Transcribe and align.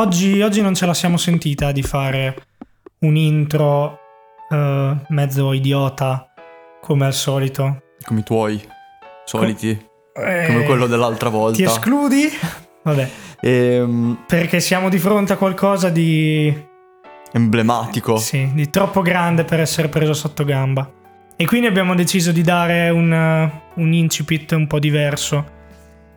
oggi, 0.00 0.40
oggi 0.40 0.60
non 0.62 0.74
ce 0.74 0.86
la 0.86 0.94
siamo 0.94 1.16
sentita 1.16 1.72
di 1.72 1.82
fare 1.82 2.34
un 3.00 3.16
intro 3.16 3.98
eh, 4.50 4.96
mezzo 5.08 5.52
idiota 5.52 6.32
come 6.80 7.06
al 7.06 7.14
solito. 7.14 7.82
Come 8.04 8.20
i 8.20 8.22
tuoi 8.22 8.60
soliti, 9.24 9.68
Eh, 10.12 10.44
come 10.46 10.64
quello 10.64 10.86
dell'altra 10.86 11.28
volta. 11.28 11.56
Ti 11.56 11.62
escludi? 11.64 12.28
Vabbè, 12.82 13.10
Ehm, 13.42 14.24
perché 14.26 14.60
siamo 14.60 14.88
di 14.90 14.98
fronte 14.98 15.32
a 15.32 15.36
qualcosa 15.36 15.88
di, 15.88 16.52
emblematico. 17.32 18.16
sì, 18.18 18.50
di 18.52 18.68
troppo 18.70 19.00
grande 19.02 19.44
per 19.44 19.60
essere 19.60 19.88
preso 19.88 20.12
sotto 20.14 20.44
gamba. 20.44 20.90
E 21.36 21.46
quindi 21.46 21.66
abbiamo 21.66 21.94
deciso 21.94 22.32
di 22.32 22.42
dare 22.42 22.90
un, 22.90 23.50
un 23.74 23.92
incipit 23.94 24.52
un 24.52 24.66
po' 24.66 24.78
diverso 24.78 25.58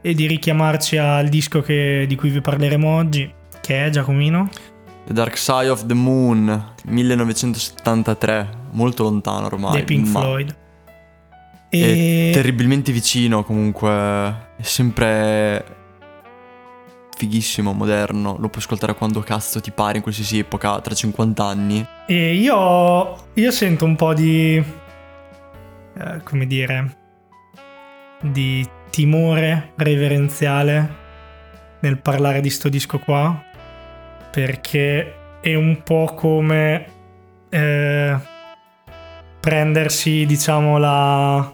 e 0.02 0.14
di 0.14 0.26
richiamarci 0.28 0.98
al 0.98 1.30
disco 1.30 1.62
che- 1.62 2.04
di 2.08 2.16
cui 2.16 2.30
vi 2.30 2.42
parleremo 2.42 2.94
oggi, 2.94 3.34
che 3.64 3.86
è 3.86 3.90
Giacomino. 3.90 4.50
The 5.06 5.14
Dark 5.14 5.38
Side 5.38 5.70
of 5.70 5.86
the 5.86 5.94
Moon, 5.94 6.74
1973, 6.86 8.50
molto 8.72 9.04
lontano 9.04 9.46
ormai. 9.46 9.74
dei 9.74 9.84
Pink 9.84 10.08
ma 10.10 10.20
Floyd. 10.20 10.56
E 11.70 12.30
terribilmente 12.34 12.92
vicino 12.92 13.44
comunque, 13.44 13.90
è 14.58 14.62
sempre 14.62 15.66
fighissimo, 17.16 17.72
moderno, 17.74 18.36
lo 18.38 18.50
puoi 18.50 18.62
ascoltare 18.62 18.96
quando 18.96 19.22
cazzo 19.22 19.62
ti 19.62 19.72
pare 19.72 19.98
in 19.98 20.04
qualsiasi 20.04 20.40
epoca, 20.40 20.80
tra 20.82 20.94
50 20.94 21.44
anni. 21.44 21.86
E 22.06 22.36
io, 22.36 23.28
io 23.34 23.52
sento 23.52 23.86
un 23.86 23.96
po' 23.96 24.14
di. 24.14 24.56
eh, 25.98 26.22
come 26.24 26.46
dire. 26.48 26.98
di 28.22 28.68
timore 28.90 29.72
reverenziale 29.78 31.02
nel 31.82 31.98
parlare 31.98 32.42
di 32.42 32.50
sto 32.50 32.70
disco 32.70 33.00
qua. 33.00 33.52
Perché 34.34 35.14
è 35.42 35.54
un 35.54 35.84
po' 35.84 36.14
come. 36.16 36.86
eh, 37.50 38.18
prendersi, 39.40 40.26
diciamo, 40.26 40.78
la. 40.80 41.52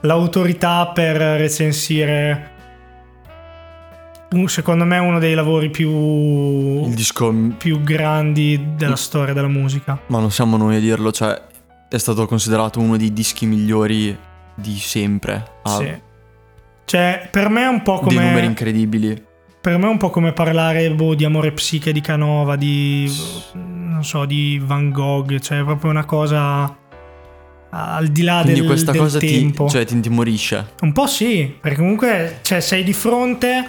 l'autorità 0.00 0.88
per 0.92 1.16
recensire. 1.16 2.50
un- 4.32 4.48
secondo 4.48 4.84
me 4.84 4.98
uno 4.98 5.18
dei 5.20 5.32
lavori 5.34 5.70
più 5.70 6.88
disco, 6.88 7.32
più 7.56 7.80
grandi 7.82 8.72
della 8.76 8.96
storia 8.96 9.32
della 9.32 9.46
musica. 9.48 9.98
ma 10.08 10.18
non 10.18 10.30
siamo 10.32 10.56
noi 10.56 10.76
a 10.76 10.80
dirlo, 10.80 11.12
cioè 11.12 11.40
è 11.88 11.96
stato 11.98 12.26
considerato 12.26 12.80
uno 12.80 12.96
dei 12.96 13.12
dischi 13.12 13.46
migliori 13.46 14.16
di 14.56 14.76
sempre. 14.76 15.42
Ha 15.62 15.76
Sì. 15.76 16.02
Cioè, 16.84 17.28
per 17.30 17.48
me 17.48 17.62
è 17.62 17.66
un 17.68 17.80
po' 17.82 18.02
dei 18.08 18.16
numeri 18.18 18.32
come. 18.34 18.46
incredibili. 18.46 19.24
Per 19.64 19.78
me 19.78 19.86
è 19.86 19.88
un 19.88 19.96
po' 19.96 20.10
come 20.10 20.34
parlare 20.34 20.90
boh, 20.90 21.14
di 21.14 21.24
amore 21.24 21.50
psiche 21.52 21.90
di 21.90 22.02
Canova, 22.02 22.54
di. 22.54 23.10
non 23.54 24.04
so, 24.04 24.26
di 24.26 24.60
Van 24.62 24.90
Gogh. 24.90 25.38
Cioè, 25.38 25.60
è 25.60 25.64
proprio 25.64 25.90
una 25.90 26.04
cosa. 26.04 26.76
al 27.70 28.08
di 28.08 28.22
là 28.24 28.42
Quindi 28.42 28.60
del, 28.60 28.68
questa 28.68 28.92
del 28.92 29.00
cosa 29.00 29.18
ti, 29.18 29.40
tempo. 29.40 29.66
cioè, 29.66 29.86
ti 29.86 29.94
intimorisce. 29.94 30.72
Un 30.82 30.92
po' 30.92 31.06
sì, 31.06 31.56
perché 31.58 31.78
comunque 31.78 32.40
cioè, 32.42 32.60
sei 32.60 32.84
di 32.84 32.92
fronte 32.92 33.68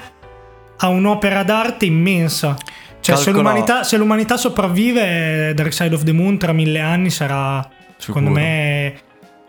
a 0.75 0.87
un'opera 0.89 1.43
d'arte 1.43 1.85
immensa. 1.85 2.57
Cioè, 2.99 3.15
se, 3.15 3.31
l'umanità, 3.31 3.83
se 3.83 3.95
l'umanità 3.95 4.35
sopravvive, 4.35 5.53
Dark 5.53 5.71
Side 5.71 5.95
of 5.95 6.03
the 6.03 6.11
Moon 6.11 6.37
tra 6.37 6.51
mille 6.51 6.81
anni 6.81 7.09
sarà, 7.09 7.65
secondo 7.95 8.31
Sicuro. 8.31 8.45
me, 8.45 8.95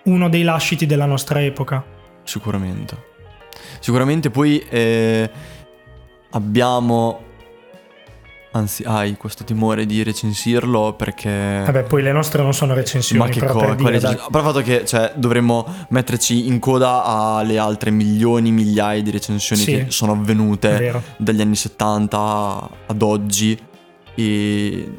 uno 0.05 0.29
dei 0.29 0.45
lasciti 0.45 0.87
della 0.87 1.07
nostra 1.07 1.43
epoca. 1.43 1.85
Sicuramente. 2.23 3.15
Sicuramente 3.81 4.31
poi 4.31 4.65
eh, 4.69 5.29
abbiamo, 6.31 7.21
anzi 8.53 8.83
hai 8.85 9.17
questo 9.17 9.45
timore 9.45 9.87
di 9.87 10.03
recensirlo 10.03 10.95
perché... 10.95 11.63
Vabbè, 11.65 11.85
poi 11.85 12.03
le 12.03 12.13
nostre 12.13 12.43
non 12.43 12.55
sono 12.55 12.75
recensioni, 12.75 13.21
Ma 13.23 13.29
che 13.29 13.41
però 13.41 13.53
cosa? 13.53 13.67
per 13.67 13.77
dire, 13.77 13.97
il 13.97 14.27
fatto 14.31 14.61
che 14.63 14.85
cioè, 14.87 15.13
dovremmo 15.17 15.67
metterci 15.91 16.47
in 16.47 16.59
coda 16.59 17.05
alle 17.05 17.59
altre 17.59 17.91
milioni, 17.91 18.51
migliaia 18.51 19.03
di 19.03 19.11
recensioni 19.11 19.63
Sì. 19.63 19.73
che 19.73 19.87
sono 19.91 20.13
avvenute 20.13 21.03
dagli 21.19 21.41
anni 21.41 21.57
70 21.57 22.71
ad 22.87 23.03
oggi 23.03 23.59
e... 24.15 24.91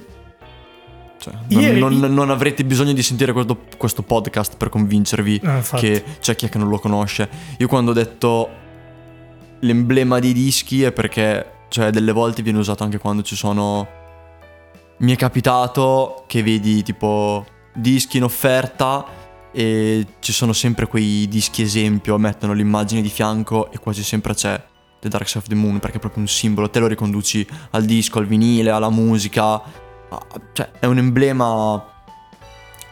Cioè, 1.20 1.34
non, 1.50 1.62
Ieri- 1.62 1.80
non- 1.80 1.98
non 2.14 2.30
avrete 2.30 2.64
bisogno 2.64 2.94
di 2.94 3.02
sentire 3.02 3.34
questo, 3.34 3.58
questo 3.76 4.04
podcast 4.04 4.56
per 4.56 4.70
convincervi 4.70 5.42
infatti. 5.44 5.82
che 5.88 6.04
c'è 6.20 6.36
chi 6.36 6.46
è 6.46 6.50
che 6.50 6.60
non 6.60 6.70
lo 6.70 6.78
conosce. 6.78 7.28
Io 7.58 7.68
quando 7.68 7.90
ho 7.90 7.94
detto 7.96 8.50
l'emblema 9.60 10.20
dei 10.20 10.34
dischi 10.34 10.84
è 10.84 10.92
perché, 10.92 11.66
cioè, 11.70 11.90
delle 11.90 12.12
volte 12.12 12.42
viene 12.42 12.60
usato 12.60 12.84
anche 12.84 12.98
quando 12.98 13.22
ci 13.22 13.36
sono. 13.36 13.88
Mi 15.00 15.14
è 15.14 15.16
capitato 15.16 16.24
che 16.28 16.42
vedi 16.42 16.82
tipo 16.82 17.46
dischi 17.74 18.18
in 18.18 18.24
offerta 18.24 19.06
e 19.52 20.06
ci 20.20 20.34
sono 20.34 20.54
sempre 20.54 20.88
quei 20.88 21.28
dischi 21.28 21.62
esempio, 21.62 22.18
mettono 22.18 22.54
l'immagine 22.54 23.02
di 23.02 23.10
fianco 23.10 23.72
e 23.72 23.78
quasi 23.78 24.04
sempre 24.04 24.34
c'è 24.34 24.62
The 25.00 25.10
Dark 25.10 25.28
Side 25.28 25.40
of 25.40 25.48
the 25.48 25.56
Moon 25.56 25.80
perché 25.80 25.98
è 25.98 26.00
proprio 26.00 26.22
un 26.22 26.28
simbolo, 26.28 26.70
te 26.70 26.80
lo 26.80 26.88
riconduci 26.88 27.48
al 27.72 27.86
disco, 27.86 28.20
al 28.20 28.26
vinile, 28.26 28.72
alla 28.72 28.90
musica, 28.90 29.62
cioè 30.54 30.72
è 30.80 30.86
un 30.86 30.98
emblema 30.98 31.84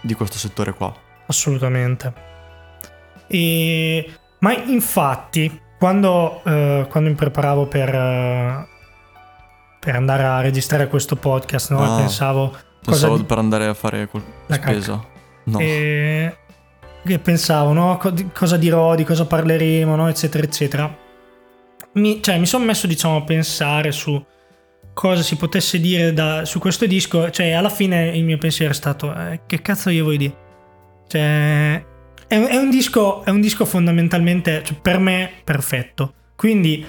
di 0.02 0.14
questo 0.14 0.38
settore 0.38 0.74
qua. 0.74 0.94
Assolutamente. 1.28 2.14
E... 3.28 4.14
Ma 4.40 4.56
infatti, 4.56 5.59
quando, 5.78 6.41
eh, 6.46 6.86
quando 6.90 7.09
mi 7.09 7.16
preparavo 7.16 7.68
per, 7.68 7.90
eh, 7.94 8.68
per 9.80 9.96
andare 9.96 10.24
a 10.24 10.41
registrare 10.41 10.88
questo 10.88 11.16
podcast, 11.16 11.72
no? 11.72 11.84
Ah. 11.84 11.97
pensavo 11.97 12.50
cosa 12.50 12.62
Pensavo 12.91 13.18
di- 13.18 13.24
per 13.24 13.38
andare 13.38 13.66
a 13.68 13.74
fare 13.74 14.08
col- 14.08 14.24
La 14.47 14.56
spesa. 14.56 15.03
No. 15.46 15.59
E 15.59 16.38
che 17.06 17.19
pensavo, 17.19 17.72
no? 17.74 17.97
Co- 17.97 18.09
di- 18.09 18.30
cosa 18.34 18.58
dirò, 18.58 18.96
di 18.96 19.03
cosa 19.03 19.25
parleremo, 19.25 19.96
no? 19.96 20.08
eccetera, 20.08 20.44
eccetera. 20.44 20.97
Mi, 21.94 22.22
cioè, 22.22 22.38
mi 22.40 22.46
sono 22.46 22.66
messo, 22.66 22.88
diciamo, 22.88 23.18
a 23.18 23.24
pensare 23.24 23.91
su 23.91 24.24
cosa 24.94 25.22
si 25.22 25.35
potesse 25.35 25.80
dire 25.80 26.14
da- 26.14 26.46
su 26.46 26.59
questo 26.59 26.85
disco. 26.88 27.30
Cioè, 27.30 27.52
alla 27.52 27.69
fine 27.69 28.09
il 28.18 28.24
mio 28.24 28.38
pensiero 28.38 28.72
è 28.72 28.75
stato: 28.75 29.14
eh, 29.14 29.41
che 29.46 29.62
cazzo 29.62 29.90
io 29.91 30.03
vuoi 30.03 30.18
dire? 30.18 30.35
Cioè, 31.08 31.85
è, 32.28 32.40
è 32.40 32.58
un 32.58 32.69
disco, 32.69 33.24
è 33.24 33.30
un 33.30 33.41
disco 33.41 33.66
fondamentalmente, 33.66 34.63
cioè, 34.63 34.78
per 34.81 35.00
me, 35.00 35.31
perfetto. 35.44 36.13
Quindi, 36.36 36.86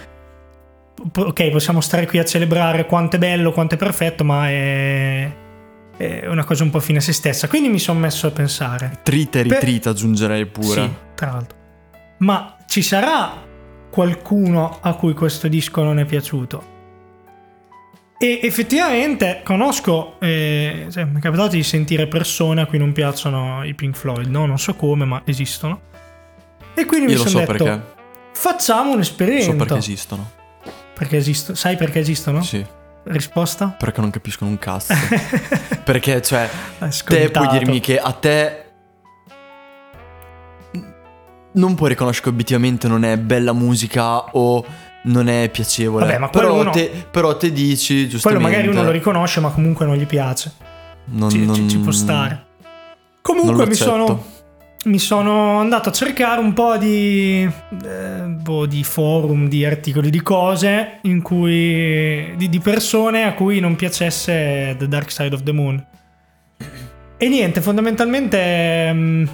ok, 1.17 1.51
possiamo 1.51 1.81
stare 1.81 2.07
qui 2.07 2.19
a 2.19 2.25
celebrare 2.25 2.87
quanto 2.87 3.17
è 3.17 3.19
bello, 3.19 3.53
quanto 3.53 3.75
è 3.75 3.79
perfetto, 3.79 4.25
ma 4.25 4.49
è, 4.49 5.31
è 5.97 6.27
una 6.27 6.45
cosa 6.45 6.65
un 6.65 6.71
po' 6.71 6.81
fine 6.81 6.99
a 6.99 7.03
se 7.03 7.13
stessa. 7.13 7.49
Quindi 7.49 7.69
mi 7.69 7.79
sono 7.79 8.01
messo 8.01 8.27
a 8.27 8.31
pensare. 8.31 9.01
Trita 9.03 9.39
e 9.39 9.43
Per- 9.43 9.59
ritrita 9.59 9.91
aggiungerei 9.91 10.47
pure. 10.47 10.83
Sì, 10.83 10.91
tra 11.15 11.33
l'altro. 11.33 11.57
Ma 12.19 12.57
ci 12.67 12.83
sarà 12.83 13.45
qualcuno 13.91 14.79
a 14.81 14.95
cui 14.95 15.15
questo 15.15 15.49
disco 15.49 15.83
non 15.83 15.99
è 15.99 16.05
piaciuto? 16.05 16.75
E 18.19 18.41
effettivamente 18.43 19.43
conosco, 19.45 20.19
eh, 20.21 20.87
cioè, 20.91 21.05
mi 21.05 21.19
è 21.19 21.21
capitato 21.21 21.51
di 21.55 21.63
sentire 21.63 22.07
persone 22.07 22.63
a 22.63 22.67
cui 22.67 22.79
non 22.79 22.93
piacciono 22.93 23.63
i 23.63 23.75
Pink 23.75 23.95
Floyd, 23.95 24.27
no? 24.29 24.47
Non 24.47 24.59
so 24.59 24.75
come, 24.75 25.05
ma 25.05 25.23
esistono. 25.27 25.81
E 26.75 26.87
quindi 26.87 27.13
Io 27.13 27.23
mi 27.23 27.29
sono 27.29 27.45
so 27.45 27.53
detto, 27.53 27.65
perché. 27.65 27.83
facciamo 28.33 28.93
un 28.93 29.01
esperimento. 29.01 29.51
So 29.51 29.57
perché 29.57 29.77
esistono. 29.77 30.31
Perché 30.95 31.17
esistono? 31.19 31.57
Sai 31.57 31.77
perché 31.77 31.99
esistono? 31.99 32.43
Sì. 32.43 32.65
Risposta? 33.05 33.77
Perché 33.79 34.01
non 34.01 34.11
capiscono 34.11 34.51
un 34.51 34.59
cazzo. 34.59 34.95
perché, 35.85 36.23
cioè, 36.23 36.49
te 37.07 37.31
puoi 37.31 37.49
dirmi 37.49 37.81
che 37.81 37.99
a 37.99 38.13
te. 38.13 38.65
Non 41.53 41.75
puoi 41.75 41.91
riconoscere 41.91 42.25
che 42.25 42.33
obiettivamente 42.33 42.89
non 42.89 43.05
è 43.05 43.17
bella 43.19 43.53
musica 43.53 44.25
o 44.37 44.65
non 45.07 45.29
è 45.29 45.49
piacevole. 45.51 46.05
Vabbè, 46.07 46.19
ma 46.19 46.29
quello 46.29 46.47
però, 46.49 46.61
uno- 46.61 46.71
te, 46.71 46.91
però 47.11 47.37
te 47.37 47.53
dici, 47.53 47.95
Quello 47.95 48.09
giustamente. 48.09 48.43
magari 48.49 48.69
uno 48.69 48.83
lo 48.83 48.91
riconosce, 48.91 49.41
ma 49.41 49.51
comunque 49.51 49.85
non 49.87 49.97
gli 49.97 50.07
piace. 50.07 50.53
non, 51.07 51.31
ci, 51.31 51.45
non- 51.45 51.69
ci 51.69 51.79
può 51.79 51.93
stare. 51.93 52.45
Comunque 53.23 53.67
mi 53.67 53.75
sono, 53.75 54.25
mi 54.85 54.99
sono 55.01 55.59
andato 55.59 55.89
a 55.89 55.93
cercare 55.93 56.41
un 56.41 56.53
po' 56.53 56.77
di, 56.77 57.43
eh, 57.85 58.21
boh, 58.23 58.67
di 58.67 58.85
forum, 58.85 59.49
di 59.49 59.65
articoli, 59.65 60.11
di 60.11 60.23
cose 60.23 60.99
in 61.03 61.23
cui, 61.23 62.35
di, 62.37 62.49
di 62.49 62.59
persone 62.61 63.25
a 63.25 63.35
cui 63.35 63.59
non 63.61 63.75
piacesse 63.75 64.77
The 64.79 64.87
Dark 64.89 65.11
Side 65.11 65.35
of 65.35 65.43
the 65.43 65.53
Moon. 65.53 65.85
E 67.19 67.29
niente, 67.29 67.61
fondamentalmente 67.61 68.93
mm, 68.93 69.25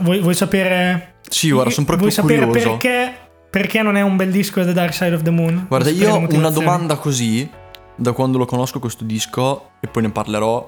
vuoi, 0.00 0.20
vuoi 0.20 0.34
sapere... 0.34 1.14
Sì, 1.28 1.50
guarda, 1.50 1.70
sono 1.70 1.86
proprio 1.86 2.08
vuoi 2.08 2.20
sapere 2.22 2.46
curioso. 2.46 2.68
perché, 2.76 3.12
perché 3.52 3.82
non 3.82 3.96
è 3.96 4.00
un 4.00 4.16
bel 4.16 4.30
disco 4.30 4.64
The 4.64 4.72
Dark 4.72 4.94
Side 4.94 5.14
of 5.14 5.20
the 5.20 5.30
Moon? 5.30 5.66
Guarda, 5.68 5.90
io 5.90 6.14
ho 6.14 6.26
una 6.30 6.48
domanda 6.48 6.96
così, 6.96 7.46
da 7.94 8.12
quando 8.12 8.38
lo 8.38 8.46
conosco 8.46 8.78
questo 8.78 9.04
disco, 9.04 9.72
e 9.78 9.88
poi 9.88 10.04
ne 10.04 10.10
parlerò, 10.10 10.66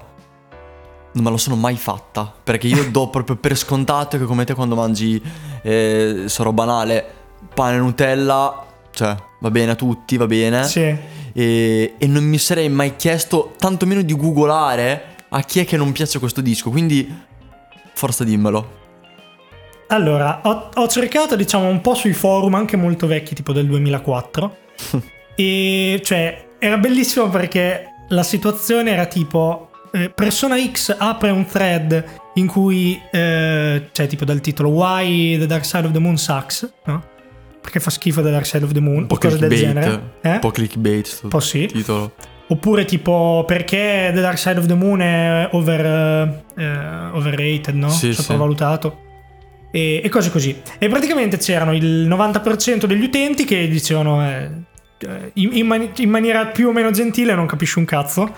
non 1.13 1.25
me 1.25 1.31
la 1.31 1.39
sono 1.39 1.57
mai 1.57 1.77
fatta. 1.77 2.31
Perché 2.45 2.67
io 2.67 2.91
do 2.91 3.09
proprio 3.09 3.37
per 3.37 3.57
scontato 3.57 4.19
che 4.19 4.25
come 4.25 4.45
te 4.45 4.53
quando 4.53 4.75
mangi, 4.75 5.19
eh, 5.63 6.25
sarò 6.27 6.53
banale, 6.53 7.07
pane 7.55 7.77
e 7.77 7.79
Nutella, 7.79 8.67
cioè 8.91 9.17
va 9.41 9.51
bene 9.51 9.71
a 9.71 9.77
tutti, 9.77 10.19
va 10.19 10.27
bene. 10.27 10.65
Sì. 10.65 10.95
e, 11.33 11.95
e 11.97 12.07
non 12.07 12.23
mi 12.23 12.37
sarei 12.37 12.69
mai 12.69 12.97
chiesto 12.97 13.55
tantomeno 13.57 14.03
di 14.03 14.15
googolare 14.15 15.17
a 15.31 15.41
chi 15.41 15.61
è 15.61 15.65
che 15.65 15.79
non 15.79 15.91
piace 15.93 16.19
questo 16.19 16.43
disco, 16.43 16.69
quindi 16.69 17.11
forza 17.95 18.25
dimmelo. 18.25 18.83
Allora, 19.89 20.41
ho, 20.45 20.71
ho 20.75 20.89
cercato 20.89 21.37
diciamo 21.37 21.69
un 21.69 21.81
po' 21.81 21.95
sui 21.95 22.13
forum 22.13 22.55
anche 22.55 22.77
molto 22.77 23.07
vecchi, 23.07 23.35
tipo 23.35 23.53
del 23.53 23.67
2004, 23.67 24.57
e 25.37 26.01
cioè 26.05 26.47
era 26.59 26.79
bellissimo 26.79 27.29
perché 27.29 27.89
la 28.09 28.23
situazione 28.23 28.93
era 28.93 29.07
tipo 29.07 29.71
eh, 29.93 30.11
Persona 30.11 30.57
X 30.59 30.95
apre 30.99 31.31
un 31.31 31.47
thread 31.47 32.05
in 32.35 32.47
cui 32.47 33.01
eh, 33.13 33.89
c'è 33.93 34.07
tipo 34.07 34.25
dal 34.25 34.41
titolo 34.41 34.71
Why 34.71 35.39
the 35.39 35.47
Dark 35.47 35.65
Side 35.65 35.87
of 35.87 35.93
the 35.93 35.99
Moon 36.01 36.17
sucks, 36.17 36.69
no? 36.87 37.13
Perché 37.61 37.81
fa 37.81 37.91
schifo 37.91 38.21
The 38.21 38.31
Dark 38.31 38.45
Side 38.45 38.65
of 38.65 38.73
the 38.73 38.81
Moon 38.81 39.03
Un 39.03 39.07
po' 39.07 39.17
cose 39.17 39.39
del 39.39 39.55
genere. 39.55 40.17
Eh? 40.21 40.33
un 40.33 40.39
po' 40.41 40.51
clickbait 40.51 41.21
Un 41.23 41.29
po' 41.31 41.41
sì. 41.41 41.67
titolo. 41.67 42.13
Oppure 42.49 42.85
tipo 42.85 43.45
perché 43.47 44.11
The 44.13 44.21
Dark 44.21 44.37
Side 44.37 44.59
of 44.59 44.67
the 44.67 44.75
Moon 44.75 45.01
è 45.01 45.49
over, 45.53 46.43
eh, 46.57 47.09
overrated, 47.13 47.75
no? 47.75 47.89
Sì, 47.89 48.13
Sopravvalutato. 48.13 49.04
E, 49.75 50.01
e 50.05 50.09
cose 50.09 50.31
così. 50.31 50.63
E 50.79 50.89
praticamente 50.89 51.37
c'erano 51.37 51.75
il 51.75 52.09
90% 52.09 52.85
degli 52.85 53.03
utenti 53.03 53.45
che 53.45 53.67
dicevano 53.67 54.25
eh, 54.25 54.51
eh, 54.99 55.31
in, 55.35 55.51
in 55.53 55.67
mani- 55.67 55.91
in 55.97 56.11
maniera 56.11 56.47
più 56.47 56.69
o 56.69 56.73
meno 56.73 56.93
gentile 56.93 57.35
non 57.35 57.47
capisci 57.47 57.81
un 57.81 57.85
cazzo. 57.85 58.33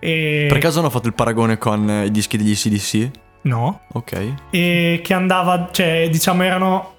E... 0.00 0.46
Per 0.48 0.58
caso 0.58 0.78
hanno 0.78 0.88
fatto 0.88 1.08
il 1.08 1.12
paragone 1.12 1.58
con 1.58 1.90
eh, 1.90 2.06
i 2.06 2.10
dischi 2.10 2.38
degli 2.38 2.54
CDC? 2.54 3.10
No. 3.42 3.82
Ok. 3.92 4.34
E 4.48 5.00
che 5.04 5.12
andava, 5.12 5.68
cioè 5.72 6.08
diciamo 6.10 6.42
erano 6.42 6.94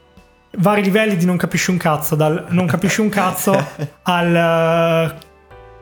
vari 0.57 0.83
livelli 0.83 1.15
di 1.15 1.25
non 1.25 1.37
capisci 1.37 1.71
un 1.71 1.77
cazzo, 1.77 2.13
dal 2.13 2.45
non 2.49 2.67
capisci 2.67 3.01
un 3.01 3.09
cazzo 3.09 3.53
al 4.03 4.35
eh, 4.35 5.15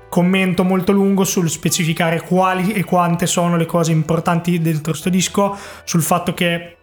commento 0.07 0.63
molto 0.63 0.93
lungo 0.93 1.25
sul 1.25 1.49
specificare 1.49 2.21
quali 2.21 2.71
e 2.71 2.85
quante 2.85 3.27
sono 3.27 3.57
le 3.57 3.65
cose 3.65 3.91
importanti 3.91 4.61
dentro 4.61 4.93
sto 4.93 5.09
disco, 5.09 5.57
sul 5.83 6.01
fatto 6.01 6.33
che 6.33 6.77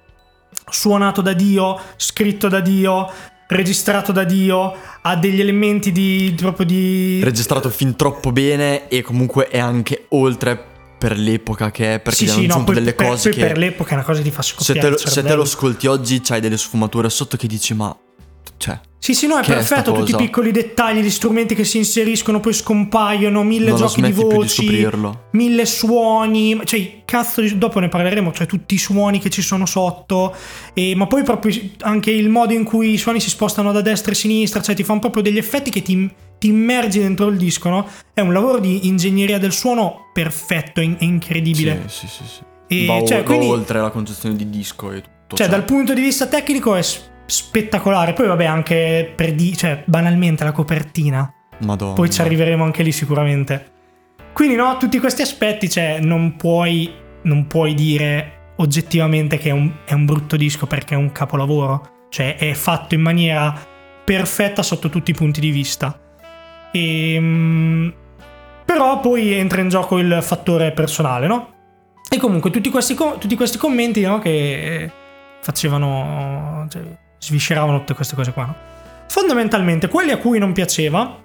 suonato 0.71 1.21
da 1.21 1.33
Dio, 1.33 1.79
scritto 1.97 2.49
da 2.49 2.61
Dio, 2.61 3.11
registrato 3.49 4.13
da 4.13 4.25
Dio, 4.25 4.75
ha 5.03 5.17
degli 5.17 5.41
elementi 5.41 5.93
di 5.93 6.35
proprio 6.37 6.67
di 6.67 7.21
Registrato 7.23 7.71
fin 7.71 7.97
troppo 7.97 8.33
bene 8.33 8.89
e 8.89 9.03
comunque 9.03 9.49
è 9.49 9.59
anche 9.59 10.07
oltre 10.09 10.77
per 10.99 11.17
l'epoca 11.17 11.71
che 11.71 11.95
è, 11.95 12.01
perché 12.01 12.27
sì, 12.27 12.29
sì, 12.29 12.47
no, 12.47 12.65
poi, 12.65 12.75
delle 12.75 12.93
per, 12.93 13.07
cose 13.07 13.31
poi 13.31 13.39
che... 13.39 13.47
per 13.47 13.57
l'epoca 13.57 13.91
è 13.91 13.95
una 13.95 14.03
cosa 14.03 14.19
che 14.19 14.29
ti 14.29 14.35
fa 14.35 14.43
se 14.43 14.55
scoppiare 14.55 14.81
te, 14.81 14.89
lo, 14.89 14.97
se 14.99 15.05
te 15.05 15.11
cervello. 15.11 15.37
lo 15.37 15.43
ascolti 15.43 15.87
oggi 15.87 16.21
c'hai 16.21 16.41
delle 16.41 16.59
sfumature 16.59 17.09
sotto 17.09 17.37
che 17.37 17.47
dici 17.47 17.73
ma... 17.73 17.97
Cioè... 18.59 18.81
Sì, 19.01 19.15
sì, 19.15 19.27
no, 19.29 19.39
è 19.39 19.43
Che 19.43 19.53
è 19.53 19.55
perfetto. 19.55 19.93
Tutti 19.93 20.11
i 20.11 20.17
piccoli 20.17 20.51
dettagli, 20.51 21.01
gli 21.01 21.09
strumenti 21.09 21.55
che 21.55 21.65
si 21.65 21.79
inseriscono, 21.79 22.41
poi 22.41 22.53
scompaiono, 22.53 23.43
mille 23.45 23.69
non 23.71 23.79
giochi 23.79 24.03
di 24.03 24.09
di 24.09 24.13
voci, 24.13 24.63
scoprirlo. 24.65 25.29
mille 25.33 25.65
suoni. 25.65 26.61
Cioè, 26.65 27.03
cazzo, 27.05 27.41
di- 27.41 27.57
dopo 27.57 27.79
ne 27.79 27.89
parleremo. 27.89 28.33
Cioè, 28.33 28.47
tutti 28.47 28.75
i 28.75 28.79
suoni 28.79 29.21
che 29.21 29.31
ci 29.31 29.41
sono 29.41 29.67
sotto. 29.67 30.35
E, 30.75 30.95
ma 30.97 31.07
poi 31.07 31.23
proprio 31.23 31.55
anche 31.83 32.11
il 32.11 32.29
modo 32.29 32.53
in 32.53 32.65
cui 32.65 32.93
i 32.95 32.99
suoni 32.99 33.21
si 33.21 33.31
spostano 33.31 33.71
da 33.73 33.81
destra 33.81 34.11
e 34.13 34.15
sinistra. 34.17 34.61
Cioè, 34.61 34.75
ti 34.75 34.83
fanno 34.83 34.99
proprio 34.99 35.23
degli 35.23 35.39
effetti 35.39 35.71
che 35.71 35.81
ti, 35.81 36.11
ti 36.39 36.49
immergi 36.49 36.99
dentro 36.99 37.29
il 37.29 37.37
disco, 37.39 37.69
no? 37.69 37.87
È 38.13 38.21
un 38.21 38.33
lavoro 38.33 38.59
di 38.59 38.89
ingegneria 38.89 39.39
del 39.39 39.53
suono 39.53 40.11
perfetto, 40.13 40.81
in- 40.81 40.97
è 40.99 41.05
incredibile. 41.05 41.85
Sì, 41.87 42.09
sì, 42.09 42.25
sì. 42.25 42.25
sì. 42.27 42.43
E, 42.83 42.85
va, 42.85 43.03
cioè, 43.07 43.19
va 43.19 43.23
quindi- 43.25 43.47
oltre 43.47 43.81
la 43.81 43.91
concezione 43.91 44.35
di 44.35 44.51
disco 44.51 44.91
e 44.91 45.01
tutto. 45.01 45.37
Cioè, 45.37 45.49
dal 45.49 45.65
punto 45.65 45.95
di 45.95 46.01
vista 46.03 46.27
tecnico 46.27 46.75
è 46.75 46.83
spettacolare. 47.29 48.15
Poi, 48.15 48.27
vabbè, 48.27 48.45
anche 48.47 49.13
per 49.15 49.35
di- 49.35 49.57
cioè, 49.57 49.83
banalmente 49.85 50.45
la 50.45 50.53
copertina. 50.53 51.31
Madonna. 51.59 51.93
Poi 51.93 52.11
ci 52.11 52.21
arriveremo 52.23 52.65
anche 52.65 52.83
lì 52.83 52.91
sicuramente. 52.91 53.73
Quindi, 54.33 54.57
no, 54.57 54.77
tutti 54.79 54.99
questi 54.99 55.23
aspetti, 55.23 55.69
cioè, 55.69 55.99
non 56.01 56.37
puoi, 56.37 56.91
non 57.23 57.47
puoi 57.47 57.75
dire 57.75 58.53
oggettivamente 58.57 59.37
che 59.37 59.51
è 59.51 59.53
un, 59.53 59.71
è 59.85 59.93
un 59.93 60.05
brutto 60.05 60.37
disco 60.37 60.67
perché 60.67 60.95
è 60.95 60.97
un 60.97 61.13
capolavoro. 61.13 62.07
Cioè, 62.09 62.37
è 62.37 62.55
fatto 62.55 62.95
in 62.95 63.03
maniera 63.03 63.55
perfetta 64.05 64.63
sotto 64.63 64.89
tutti 64.89 65.11
i 65.11 65.15
punti 65.15 65.41
di 65.41 65.51
vista. 65.51 66.01
E, 66.73 67.93
però 68.65 69.01
poi 69.01 69.33
entra 69.33 69.61
in 69.61 69.69
gioco 69.69 69.99
il 69.99 70.19
fattore 70.23 70.73
personale, 70.73 71.27
no? 71.27 71.55
E 72.09 72.17
comunque 72.17 72.51
tutti 72.51 72.71
questi, 72.71 72.95
tutti 72.95 73.37
questi 73.37 73.59
commenti 73.59 74.01
no, 74.01 74.19
che 74.19 74.91
facevano, 75.43 76.67
cioè, 76.71 76.83
svisceravano 77.19 77.79
tutte 77.79 77.95
queste 77.95 78.15
cose 78.15 78.33
qua. 78.33 78.45
No? 78.45 78.55
Fondamentalmente 79.09 79.89
quelli 79.89 80.11
a 80.11 80.19
cui 80.19 80.39
non 80.39 80.53
piaceva, 80.53 81.19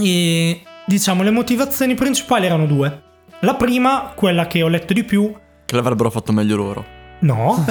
e, 0.00 0.62
diciamo 0.86 1.22
le 1.22 1.30
motivazioni 1.30 1.94
principali 1.94 2.46
erano 2.46 2.66
due. 2.66 3.02
La 3.40 3.54
prima, 3.54 4.12
quella 4.14 4.46
che 4.46 4.62
ho 4.62 4.68
letto 4.68 4.92
di 4.92 5.04
più, 5.04 5.32
Che 5.64 5.74
l'avrebbero 5.74 6.10
fatto 6.10 6.32
meglio 6.32 6.56
loro. 6.56 6.84
no. 7.20 7.64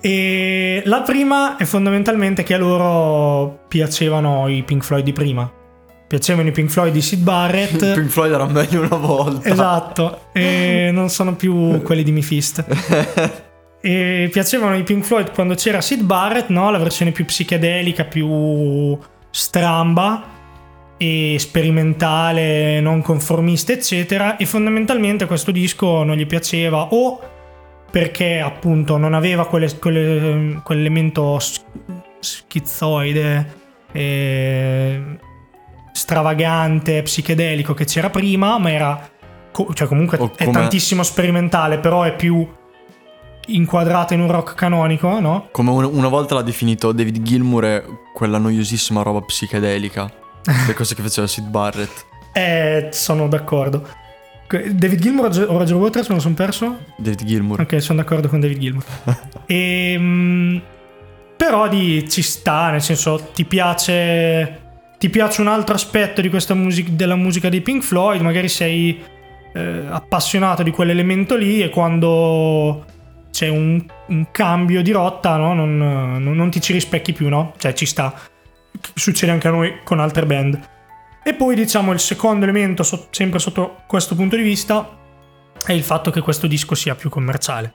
e 0.00 0.82
la 0.84 1.02
prima 1.02 1.56
è 1.56 1.64
fondamentalmente 1.64 2.42
che 2.42 2.54
a 2.54 2.58
loro 2.58 3.64
piacevano 3.68 4.48
i 4.48 4.62
Pink 4.62 4.84
Floyd 4.84 5.04
di 5.04 5.12
prima. 5.12 5.50
Piacevano 6.06 6.48
i 6.48 6.52
Pink 6.52 6.70
Floyd 6.70 6.92
di 6.92 7.02
Sid 7.02 7.22
Barrett. 7.22 7.78
Pink 7.94 8.08
Floyd 8.08 8.32
era 8.32 8.46
meglio 8.46 8.80
una 8.80 8.96
volta. 8.96 9.48
Esatto, 9.48 10.28
e 10.32 10.90
non 10.92 11.10
sono 11.10 11.34
più 11.34 11.82
quelli 11.82 12.02
di 12.02 12.12
Mifist. 12.12 12.64
E 13.80 14.28
piacevano 14.32 14.76
i 14.76 14.82
Pink 14.82 15.04
Floyd 15.04 15.30
quando 15.32 15.54
c'era 15.54 15.80
Sid 15.80 16.02
Barrett, 16.02 16.48
no? 16.48 16.70
la 16.70 16.78
versione 16.78 17.12
più 17.12 17.24
psichedelica, 17.24 18.04
più 18.04 18.98
stramba 19.30 20.36
e 20.96 21.36
sperimentale, 21.38 22.80
non 22.80 23.02
conformista, 23.02 23.72
eccetera. 23.72 24.36
E 24.36 24.46
fondamentalmente 24.46 25.26
questo 25.26 25.52
disco 25.52 26.02
non 26.02 26.16
gli 26.16 26.26
piaceva 26.26 26.88
o 26.90 27.20
perché 27.90 28.40
appunto 28.40 28.96
non 28.96 29.14
aveva 29.14 29.46
quelle- 29.46 29.78
quelle- 29.78 30.60
quell'elemento 30.62 31.38
schizzoide. 32.18 33.56
E 33.92 35.02
stravagante, 35.92 37.02
psichedelico 37.02 37.74
che 37.74 37.84
c'era 37.84 38.10
prima, 38.10 38.58
ma 38.58 38.70
era 38.70 39.10
cioè 39.74 39.88
comunque 39.88 40.30
è 40.36 40.48
tantissimo 40.50 41.02
sperimentale, 41.02 41.78
però 41.78 42.02
è 42.02 42.14
più 42.14 42.46
inquadrato 43.48 44.14
in 44.14 44.20
un 44.20 44.30
rock 44.30 44.54
canonico, 44.54 45.20
no? 45.20 45.48
Come 45.52 45.70
un- 45.70 45.84
una 45.92 46.08
volta 46.08 46.34
l'ha 46.34 46.42
definito 46.42 46.92
David 46.92 47.22
Gilmour, 47.22 47.64
è 47.64 47.84
quella 48.14 48.38
noiosissima 48.38 49.02
roba 49.02 49.20
psichedelica. 49.20 50.10
Le 50.66 50.74
cose 50.74 50.94
che 50.94 51.02
faceva 51.02 51.26
Sid 51.26 51.46
Barrett. 51.48 52.06
Eh, 52.32 52.88
sono 52.92 53.28
d'accordo. 53.28 53.86
David 54.48 55.00
Gilmour 55.00 55.26
o 55.26 55.58
Roger 55.58 55.76
Waters 55.76 56.08
me 56.08 56.14
lo 56.14 56.20
sono 56.22 56.34
perso? 56.34 56.78
David 56.96 57.24
Gilmour. 57.24 57.60
Ok, 57.60 57.82
sono 57.82 58.00
d'accordo 58.00 58.28
con 58.28 58.40
David 58.40 58.58
Gilmour. 58.58 58.84
Ehm, 59.50 60.60
però 61.36 61.68
di, 61.68 62.08
ci 62.08 62.20
sta, 62.22 62.70
nel 62.70 62.82
senso, 62.82 63.30
ti 63.32 63.44
piace, 63.44 64.60
ti 64.98 65.08
piace 65.08 65.40
un 65.40 65.48
altro 65.48 65.74
aspetto 65.74 66.20
di 66.20 66.28
questa 66.28 66.52
musica, 66.54 66.90
della 66.92 67.14
musica 67.14 67.48
dei 67.48 67.60
Pink 67.62 67.82
Floyd, 67.82 68.20
magari 68.20 68.48
sei 68.48 69.00
eh, 69.54 69.82
appassionato 69.88 70.62
di 70.62 70.70
quell'elemento 70.70 71.36
lì 71.36 71.62
e 71.62 71.68
quando 71.70 72.84
c'è 73.38 73.46
un, 73.46 73.84
un 74.08 74.26
cambio 74.32 74.82
di 74.82 74.90
rotta, 74.90 75.36
no? 75.36 75.54
non, 75.54 75.76
non- 75.76 76.34
non 76.34 76.50
ti 76.50 76.60
ci 76.60 76.72
rispecchi 76.72 77.12
più, 77.12 77.28
no? 77.28 77.54
Cioè 77.56 77.72
ci 77.72 77.86
sta. 77.86 78.12
Succede 78.94 79.30
anche 79.30 79.46
a 79.46 79.52
noi 79.52 79.78
con 79.84 80.00
altre 80.00 80.26
band. 80.26 80.60
E 81.22 81.34
poi 81.34 81.54
diciamo 81.54 81.92
il 81.92 82.00
secondo 82.00 82.42
elemento, 82.44 82.82
so- 82.82 83.06
sempre 83.12 83.38
sotto 83.38 83.82
questo 83.86 84.16
punto 84.16 84.34
di 84.34 84.42
vista, 84.42 84.98
è 85.64 85.70
il 85.70 85.84
fatto 85.84 86.10
che 86.10 86.20
questo 86.20 86.48
disco 86.48 86.74
sia 86.74 86.96
più 86.96 87.10
commerciale. 87.10 87.74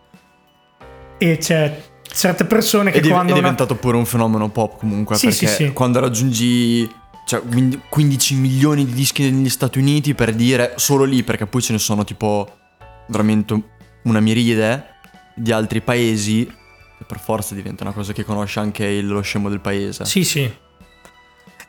E 1.17 1.37
c'è 1.37 1.81
certe 2.13 2.43
persone 2.43 2.91
che 2.91 2.99
è, 2.99 3.07
quando... 3.07 3.29
è 3.29 3.31
una- 3.31 3.35
diventato 3.35 3.75
pure 3.75 3.95
un 3.95 4.05
fenomeno 4.05 4.49
pop 4.49 4.77
comunque. 4.79 5.15
Sì, 5.15 5.27
perché 5.27 5.47
sì, 5.47 5.55
sì. 5.67 5.71
quando 5.71 6.01
raggiungi 6.01 6.91
cioè, 7.25 7.41
quindi 7.41 7.79
15 7.87 8.35
milioni 8.35 8.83
di 8.83 8.91
dischi 8.91 9.31
negli 9.31 9.49
Stati 9.49 9.79
Uniti 9.79 10.13
per 10.13 10.33
dire 10.33 10.73
solo 10.75 11.05
lì, 11.05 11.23
perché 11.23 11.45
poi 11.45 11.61
ce 11.61 11.71
ne 11.71 11.79
sono 11.79 12.03
tipo 12.03 12.51
veramente 13.07 13.61
una 14.03 14.19
miriade 14.19 14.91
di 15.35 15.51
altri 15.51 15.81
paesi. 15.81 16.51
Per 17.05 17.19
forza 17.19 17.53
diventa 17.53 17.83
una 17.83 17.91
cosa 17.93 18.13
che 18.13 18.23
conosce 18.23 18.59
anche 18.59 18.85
il- 18.85 19.07
lo 19.07 19.21
scemo 19.21 19.49
del 19.49 19.59
paese. 19.59 20.05
Sì, 20.05 20.23
sì. 20.23 20.51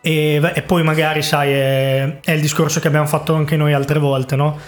E, 0.01 0.53
e 0.55 0.63
poi 0.63 0.83
magari, 0.83 1.23
sai, 1.23 1.51
è, 1.53 2.21
è 2.21 2.33
il 2.33 2.41
discorso 2.41 2.79
che 2.79 2.89
abbiamo 2.89 3.07
fatto 3.07 3.35
anche 3.35 3.57
noi 3.57 3.73
altre 3.73 3.99
volte, 3.99 4.37
no? 4.37 4.59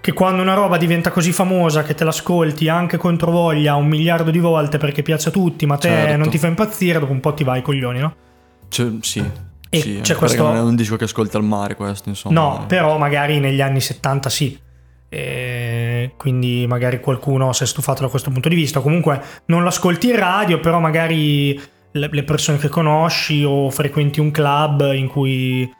Che 0.00 0.12
quando 0.12 0.40
una 0.40 0.54
roba 0.54 0.78
diventa 0.78 1.10
così 1.10 1.32
famosa 1.32 1.82
che 1.82 1.94
te 1.94 2.04
l'ascolti 2.04 2.68
anche 2.68 2.96
contro 2.96 3.30
voglia 3.30 3.74
un 3.74 3.86
miliardo 3.86 4.30
di 4.30 4.38
volte 4.38 4.78
perché 4.78 5.02
piace 5.02 5.28
a 5.28 5.32
tutti, 5.32 5.66
ma 5.66 5.76
te 5.76 5.88
Certo. 5.88 6.16
non 6.16 6.30
ti 6.30 6.38
fa 6.38 6.46
impazzire, 6.46 6.98
dopo 6.98 7.12
un 7.12 7.20
po' 7.20 7.34
ti 7.34 7.44
vai 7.44 7.56
ai 7.58 7.62
coglioni, 7.62 7.98
no? 7.98 8.14
Cioè, 8.68 8.90
sì. 9.02 9.22
E 9.70 9.80
sì, 9.80 9.98
c'è 10.02 10.14
questo- 10.14 10.42
non 10.44 10.56
è 10.56 10.60
un 10.60 10.74
disco 10.74 10.96
che 10.96 11.04
ascolti 11.04 11.36
al 11.36 11.44
mare 11.44 11.74
questo, 11.74 12.08
insomma. 12.08 12.40
No, 12.40 12.64
però 12.66 12.96
magari 12.96 13.38
negli 13.40 13.60
anni 13.60 13.80
70 13.82 14.30
sì. 14.30 14.58
E 15.08 16.12
quindi 16.16 16.66
magari 16.68 17.00
qualcuno 17.00 17.52
si 17.52 17.62
è 17.62 17.66
stufato 17.66 18.02
da 18.02 18.08
questo 18.08 18.30
punto 18.30 18.48
di 18.48 18.54
vista. 18.54 18.80
Comunque 18.80 19.20
non 19.46 19.64
l'ascolti 19.64 20.08
in 20.08 20.16
radio, 20.16 20.60
però 20.60 20.80
magari 20.80 21.60
le 21.92 22.22
persone 22.24 22.58
che 22.58 22.68
conosci 22.68 23.42
o 23.44 23.70
frequenti 23.70 24.20
un 24.20 24.30
club 24.30 24.92
in 24.94 25.08
cui 25.08 25.70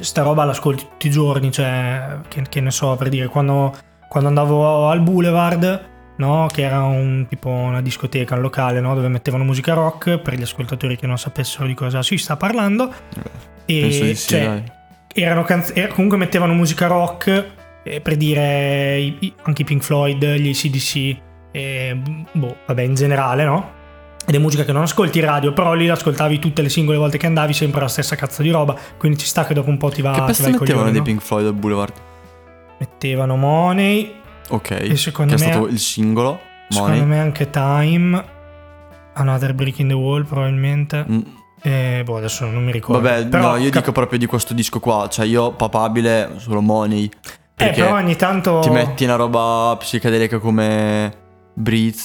sta 0.00 0.22
roba 0.22 0.44
l'ascolti 0.44 0.84
tutti 0.84 1.06
i 1.08 1.10
giorni, 1.10 1.50
cioè, 1.50 2.18
che, 2.28 2.42
che 2.48 2.60
ne 2.60 2.70
so, 2.70 2.96
per 2.96 3.08
dire, 3.08 3.26
quando, 3.26 3.74
quando 4.08 4.28
andavo 4.28 4.88
al 4.88 5.00
Boulevard, 5.00 5.88
no, 6.16 6.46
che 6.52 6.62
era 6.62 6.82
un 6.84 7.26
tipo 7.28 7.48
una 7.48 7.82
discoteca, 7.82 8.34
un 8.34 8.40
locale, 8.40 8.80
no, 8.80 8.94
dove 8.94 9.08
mettevano 9.08 9.44
musica 9.44 9.74
rock, 9.74 10.18
per 10.18 10.34
gli 10.34 10.42
ascoltatori 10.42 10.96
che 10.96 11.06
non 11.06 11.18
sapessero 11.18 11.66
di 11.66 11.74
cosa 11.74 12.02
si 12.02 12.16
sta 12.16 12.36
parlando, 12.36 12.92
e 13.66 13.80
Penso 13.80 14.04
di 14.04 14.14
sì, 14.14 14.28
cioè, 14.28 14.62
erano 15.12 15.42
canz- 15.42 15.76
er- 15.76 15.92
comunque 15.92 16.16
mettevano 16.16 16.54
musica 16.54 16.86
rock, 16.86 17.58
eh, 17.84 18.00
per 18.00 18.16
dire 18.16 18.98
i- 18.98 19.32
anche 19.42 19.62
i 19.62 19.64
Pink 19.64 19.82
Floyd, 19.82 20.24
gli 20.34 20.48
ACDC, 20.50 21.16
e, 21.52 22.00
boh, 22.32 22.56
vabbè, 22.66 22.82
in 22.82 22.94
generale, 22.94 23.44
no? 23.44 23.78
Ed 24.26 24.34
è 24.34 24.38
musica 24.38 24.64
che 24.64 24.72
non 24.72 24.82
ascolti 24.82 25.18
in 25.18 25.24
radio, 25.24 25.52
però 25.52 25.72
lì 25.72 25.86
l'ascoltavi 25.86 26.38
tutte 26.38 26.62
le 26.62 26.68
singole 26.68 26.98
volte 26.98 27.18
che 27.18 27.26
andavi, 27.26 27.52
sempre 27.52 27.80
la 27.80 27.88
stessa 27.88 28.14
cazzo 28.16 28.42
di 28.42 28.50
roba. 28.50 28.76
Quindi 28.96 29.18
ci 29.18 29.26
sta 29.26 29.44
che 29.44 29.54
dopo 29.54 29.70
un 29.70 29.76
po' 29.78 29.88
ti 29.88 30.02
va. 30.02 30.12
Che 30.12 30.22
pezzo 30.22 30.48
mettevano 30.48 30.90
dei 30.90 30.98
no? 30.98 31.02
Pink 31.04 31.20
Floyd 31.20 31.46
al 31.46 31.54
Boulevard? 31.54 31.92
Mettevano 32.78 33.36
Money, 33.36 34.14
Ok. 34.50 34.70
E 34.70 34.96
secondo 34.96 35.34
che 35.36 35.40
me- 35.42 35.48
è 35.48 35.52
stato 35.52 35.66
il 35.68 35.78
singolo. 35.78 36.40
secondo 36.68 36.94
Money. 36.96 37.06
me 37.08 37.20
anche 37.20 37.50
Time, 37.50 38.24
Another 39.14 39.54
Brick 39.54 39.78
in 39.80 39.88
the 39.88 39.94
Wall 39.94 40.24
probabilmente. 40.24 41.04
Mm, 41.08 41.20
E 41.62 42.02
boh, 42.04 42.16
adesso 42.16 42.46
non 42.48 42.64
mi 42.64 42.72
ricordo. 42.72 43.02
Vabbè, 43.02 43.26
però, 43.26 43.50
no, 43.50 43.56
io 43.56 43.68
cap- 43.70 43.80
dico 43.82 43.92
proprio 43.92 44.18
di 44.18 44.26
questo 44.26 44.54
disco 44.54 44.80
qua. 44.80 45.08
Cioè, 45.10 45.26
io 45.26 45.52
papabile 45.52 46.32
solo 46.38 46.60
Money. 46.62 47.10
Eh, 47.68 47.70
però 47.70 47.94
ogni 47.94 48.16
tanto. 48.16 48.60
ti 48.60 48.70
metti 48.70 49.04
una 49.04 49.16
roba 49.16 49.76
psichedelica 49.78 50.38
come 50.38 51.12
Breathe. 51.54 52.00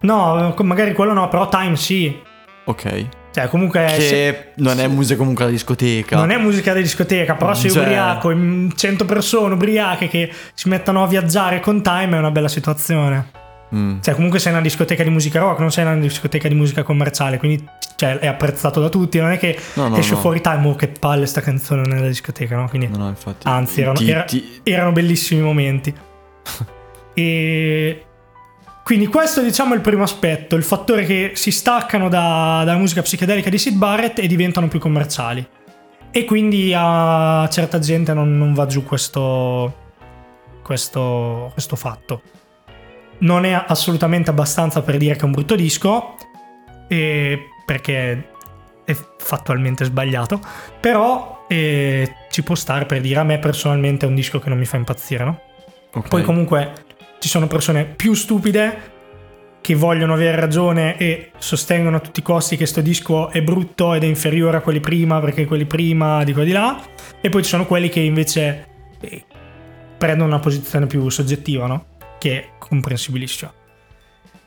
No, 0.00 0.54
magari 0.62 0.92
quello 0.94 1.12
no, 1.12 1.28
però 1.28 1.48
Time 1.48 1.76
sì. 1.76 2.18
Ok. 2.64 3.06
Cioè, 3.32 3.48
comunque. 3.48 3.84
che 3.84 4.00
se- 4.00 4.52
non 4.56 4.80
è 4.80 4.86
musica 4.88 5.18
comunque 5.18 5.44
da 5.44 5.50
discoteca. 5.50 6.16
Non 6.16 6.30
è 6.30 6.36
musica 6.38 6.72
da 6.72 6.80
discoteca, 6.80 7.34
però 7.34 7.54
sei 7.54 7.70
Cioè- 7.70 7.82
ubriaco, 7.82 8.30
in 8.30 8.72
100 8.74 9.04
persone 9.04 9.54
ubriache 9.54 10.08
che 10.08 10.32
si 10.54 10.68
mettono 10.68 11.02
a 11.04 11.06
viaggiare 11.06 11.60
con 11.60 11.80
Time 11.82 12.16
è 12.16 12.18
una 12.18 12.30
bella 12.32 12.48
situazione. 12.48 13.38
Mm. 13.74 14.00
Cioè, 14.00 14.14
comunque 14.14 14.38
sei 14.38 14.50
in 14.50 14.56
una 14.58 14.66
discoteca 14.66 15.02
di 15.04 15.10
musica 15.10 15.38
rock, 15.38 15.60
non 15.60 15.70
sei 15.70 15.84
in 15.84 15.90
una 15.90 16.00
discoteca 16.00 16.48
di 16.48 16.54
musica 16.54 16.82
commerciale, 16.82 17.38
quindi 17.38 17.64
cioè, 17.96 18.18
è 18.18 18.26
apprezzato 18.26 18.80
da 18.80 18.88
tutti. 18.88 19.18
Non 19.20 19.30
è 19.30 19.38
che 19.38 19.58
No, 19.74 19.88
no, 19.88 19.96
esce 19.96 20.14
no. 20.14 20.20
fuori 20.20 20.40
Time, 20.40 20.66
oh 20.68 20.74
che 20.74 20.88
palle 20.88 21.26
sta 21.26 21.40
canzone 21.40 21.82
nella 21.82 22.06
discoteca, 22.08 22.56
no? 22.56 22.68
Quindi 22.68 22.88
no, 22.88 23.08
infatti. 23.08 23.46
Anzi, 23.46 23.80
erano- 23.82 23.98
Ti- 23.98 24.10
era- 24.10 24.22
ti- 24.24 24.60
erano 24.64 24.92
bellissimi 24.92 25.40
momenti. 25.40 25.94
e 27.14 28.04
quindi 28.82 29.06
questo 29.06 29.40
diciamo 29.42 29.74
è 29.74 29.76
il 29.76 29.82
primo 29.82 30.02
aspetto, 30.02 30.56
il 30.56 30.64
fattore 30.64 31.04
che 31.04 31.32
si 31.34 31.50
staccano 31.52 32.08
da- 32.08 32.62
dalla 32.64 32.78
musica 32.78 33.02
psichedelica 33.02 33.48
di 33.50 33.58
Sid 33.58 33.76
Barrett 33.76 34.18
e 34.18 34.26
diventano 34.26 34.66
più 34.68 34.80
commerciali. 34.80 35.46
E 36.10 36.24
quindi 36.24 36.72
a 36.76 37.48
certa 37.52 37.78
gente 37.78 38.12
non, 38.14 38.36
non 38.36 38.52
va 38.52 38.66
giù 38.66 38.82
questo, 38.82 39.72
questo, 40.62 41.50
questo 41.52 41.76
fatto. 41.76 42.22
Non 43.20 43.44
è 43.44 43.52
assolutamente 43.52 44.30
abbastanza 44.30 44.82
per 44.82 44.96
dire 44.96 45.14
che 45.14 45.20
è 45.20 45.24
un 45.24 45.32
brutto 45.32 45.54
disco, 45.54 46.16
perché 46.88 48.30
è 48.84 48.96
fattualmente 49.18 49.84
sbagliato, 49.84 50.40
però 50.80 51.44
eh, 51.48 52.14
ci 52.30 52.42
può 52.42 52.54
stare 52.54 52.86
per 52.86 53.00
dire 53.00 53.20
a 53.20 53.24
me 53.24 53.38
personalmente 53.38 54.06
è 54.06 54.08
un 54.08 54.14
disco 54.14 54.38
che 54.38 54.48
non 54.48 54.58
mi 54.58 54.64
fa 54.64 54.76
impazzire, 54.76 55.24
no? 55.24 55.40
ok. 55.92 56.08
Poi 56.08 56.22
comunque 56.22 56.72
ci 57.18 57.28
sono 57.28 57.46
persone 57.46 57.84
più 57.84 58.14
stupide 58.14 58.98
che 59.60 59.74
vogliono 59.74 60.14
avere 60.14 60.40
ragione 60.40 60.96
e 60.96 61.32
sostengono 61.38 61.96
a 61.96 62.00
tutti 62.00 62.20
i 62.20 62.22
costi 62.22 62.56
che 62.56 62.66
sto 62.66 62.80
disco 62.80 63.30
è 63.30 63.42
brutto 63.42 63.92
ed 63.94 64.02
è 64.02 64.06
inferiore 64.06 64.56
a 64.56 64.60
quelli 64.60 64.80
prima 64.80 65.20
perché 65.20 65.44
quelli 65.44 65.66
prima 65.66 66.24
di 66.24 66.32
qua 66.32 66.44
di 66.44 66.52
là 66.52 66.82
e 67.20 67.28
poi 67.28 67.42
ci 67.42 67.50
sono 67.50 67.66
quelli 67.66 67.90
che 67.90 68.00
invece 68.00 68.66
eh, 69.00 69.24
prendono 69.98 70.28
una 70.28 70.38
posizione 70.38 70.86
più 70.86 71.06
soggettiva, 71.10 71.66
no? 71.66 71.84
Che 72.20 72.40
è 72.40 72.48
comprensibilissima. 72.58 73.50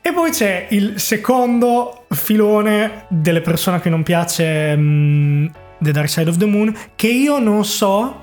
E 0.00 0.12
poi 0.12 0.30
c'è 0.30 0.66
il 0.70 1.00
secondo 1.00 2.04
filone 2.10 3.06
delle 3.08 3.40
persone 3.40 3.78
a 3.78 3.80
cui 3.80 3.90
non 3.90 4.02
piace 4.02 4.76
mm, 4.76 5.46
The 5.78 5.90
Dark 5.92 6.08
Side 6.08 6.30
of 6.30 6.36
the 6.36 6.44
Moon, 6.44 6.76
che 6.94 7.08
io 7.08 7.38
non 7.38 7.64
so 7.64 8.22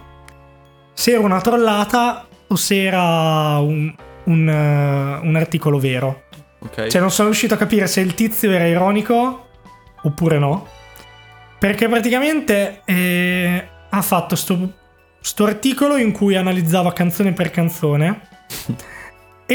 se 0.94 1.12
era 1.12 1.22
una 1.22 1.42
trollata 1.42 2.28
o 2.48 2.56
se 2.56 2.84
era 2.84 3.58
un, 3.58 3.94
un, 4.26 4.48
eh, 4.48 5.28
un 5.28 5.36
articolo 5.36 5.80
vero. 5.80 6.26
Ok. 6.60 6.88
Cioè 6.88 7.02
non 7.02 7.10
sono 7.10 7.30
riuscito 7.30 7.56
a 7.56 7.58
capire 7.58 7.88
se 7.88 8.02
il 8.02 8.14
tizio 8.14 8.52
era 8.52 8.68
ironico 8.68 9.48
oppure 10.04 10.38
no. 10.38 10.68
Perché 11.58 11.90
praticamente 11.90 12.82
eh, 12.86 13.68
ha 13.90 14.02
fatto 14.02 14.36
sto, 14.36 14.72
sto 15.20 15.46
articolo 15.46 15.98
in 15.98 16.12
cui 16.12 16.36
analizzava 16.36 16.94
canzone 16.94 17.34
per 17.34 17.50
canzone 17.50 18.22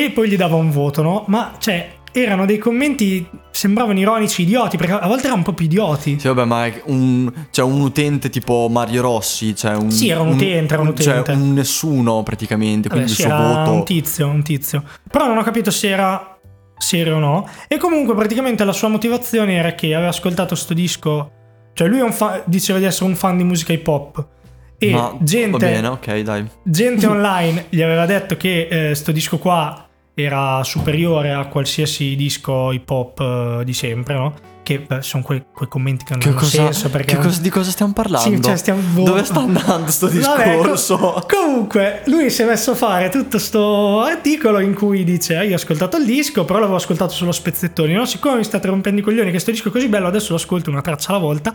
e 0.04 0.10
poi 0.10 0.28
gli 0.28 0.36
dava 0.36 0.56
un 0.56 0.70
voto, 0.70 1.00
no? 1.00 1.24
Ma 1.28 1.54
cioè 1.56 1.94
erano 2.12 2.44
dei 2.44 2.58
commenti, 2.58 3.26
sembravano 3.50 3.98
ironici, 3.98 4.42
idioti, 4.42 4.76
perché 4.76 4.92
a 4.92 5.06
volte 5.06 5.26
erano 5.26 5.42
proprio 5.42 5.66
idioti. 5.66 6.18
Sì, 6.20 6.26
vabbè, 6.28 6.44
ma 6.44 6.68
un, 6.84 7.32
cioè 7.50 7.64
un 7.64 7.80
utente 7.80 8.28
tipo 8.28 8.68
Mario 8.70 9.00
Rossi, 9.00 9.56
cioè 9.56 9.74
un... 9.74 9.90
Sì, 9.90 10.10
era 10.10 10.20
un 10.20 10.28
utente, 10.28 10.74
era 10.74 10.82
un 10.82 10.88
utente. 10.88 11.24
Cioè 11.24 11.34
un 11.34 11.54
nessuno 11.54 12.22
praticamente, 12.22 12.88
Vabbè, 12.88 13.00
quindi 13.00 13.14
sì, 13.14 13.22
il 13.22 13.26
suo 13.26 13.36
era 13.36 13.46
voto... 13.46 13.72
un 13.72 13.84
tizio, 13.84 14.28
un 14.28 14.42
tizio. 14.42 14.84
Però 15.10 15.26
non 15.26 15.38
ho 15.38 15.42
capito 15.42 15.70
se 15.70 15.88
era 15.88 16.38
serio 16.76 17.16
o 17.16 17.18
no. 17.18 17.48
E 17.66 17.78
comunque 17.78 18.14
praticamente 18.14 18.64
la 18.64 18.72
sua 18.72 18.88
motivazione 18.88 19.54
era 19.54 19.72
che 19.72 19.94
aveva 19.94 20.10
ascoltato 20.10 20.54
sto 20.54 20.74
disco. 20.74 21.30
Cioè 21.72 21.88
lui 21.88 22.00
un 22.00 22.12
fa- 22.12 22.42
diceva 22.44 22.78
di 22.78 22.84
essere 22.84 23.06
un 23.06 23.16
fan 23.16 23.38
di 23.38 23.44
musica 23.44 23.72
hip 23.72 23.86
hop. 23.86 24.26
E 24.76 24.90
ma 24.90 25.16
gente, 25.20 25.52
va 25.52 25.56
bene, 25.56 25.86
ok, 25.86 26.18
dai. 26.20 26.46
gente 26.62 27.06
online 27.06 27.64
gli 27.70 27.80
aveva 27.80 28.04
detto 28.04 28.36
che 28.36 28.90
eh, 28.90 28.94
sto 28.94 29.10
disco 29.10 29.38
qua 29.38 29.85
era 30.18 30.64
superiore 30.64 31.34
a 31.34 31.44
qualsiasi 31.46 32.16
disco 32.16 32.72
hip 32.72 32.88
hop 32.88 33.20
eh, 33.60 33.64
di 33.64 33.74
sempre, 33.74 34.14
no? 34.14 34.34
Che 34.62 34.80
beh, 34.80 35.02
sono 35.02 35.22
quei, 35.22 35.44
quei 35.52 35.68
commenti 35.68 36.04
che 36.04 36.12
non 36.12 36.20
Che 36.20 36.28
hanno 36.30 36.38
cosa, 36.38 36.64
senso 36.64 36.88
perché 36.88 37.16
cosa- 37.18 37.40
di 37.40 37.50
cosa 37.50 37.70
stiamo 37.70 37.92
parlando? 37.92 38.34
Sì, 38.36 38.42
cioè, 38.42 38.56
stiamo-. 38.56 39.04
Dove 39.04 39.22
sta 39.24 39.40
andando 39.40 39.90
sto 39.90 40.08
Vabbè, 40.10 40.56
co- 40.56 40.62
discorso? 40.62 41.24
comunque, 41.28 42.00
lui 42.06 42.30
si 42.30 42.40
è 42.42 42.46
messo 42.46 42.70
a 42.70 42.74
fare 42.74 43.10
tutto 43.10 43.38
sto 43.38 44.00
articolo 44.00 44.58
in 44.60 44.72
cui 44.74 45.04
dice: 45.04 45.36
"Ah, 45.36 45.42
Io 45.44 45.52
ho 45.52 45.56
ascoltato 45.56 45.98
il 45.98 46.06
disco, 46.06 46.46
però 46.46 46.58
l'avevo 46.60 46.78
ascoltato 46.78 47.12
solo 47.12 47.30
spezzettoni. 47.30 47.92
No? 47.92 48.06
Siccome 48.06 48.38
mi 48.38 48.44
state 48.44 48.66
rompendo 48.68 49.00
i 49.02 49.04
coglioni 49.04 49.30
che 49.30 49.38
sto 49.38 49.50
disco 49.50 49.68
è 49.68 49.70
così 49.70 49.86
bello, 49.88 50.06
adesso 50.06 50.30
lo 50.30 50.36
ascolto 50.36 50.70
una 50.70 50.80
traccia 50.80 51.10
alla 51.10 51.18
volta. 51.20 51.52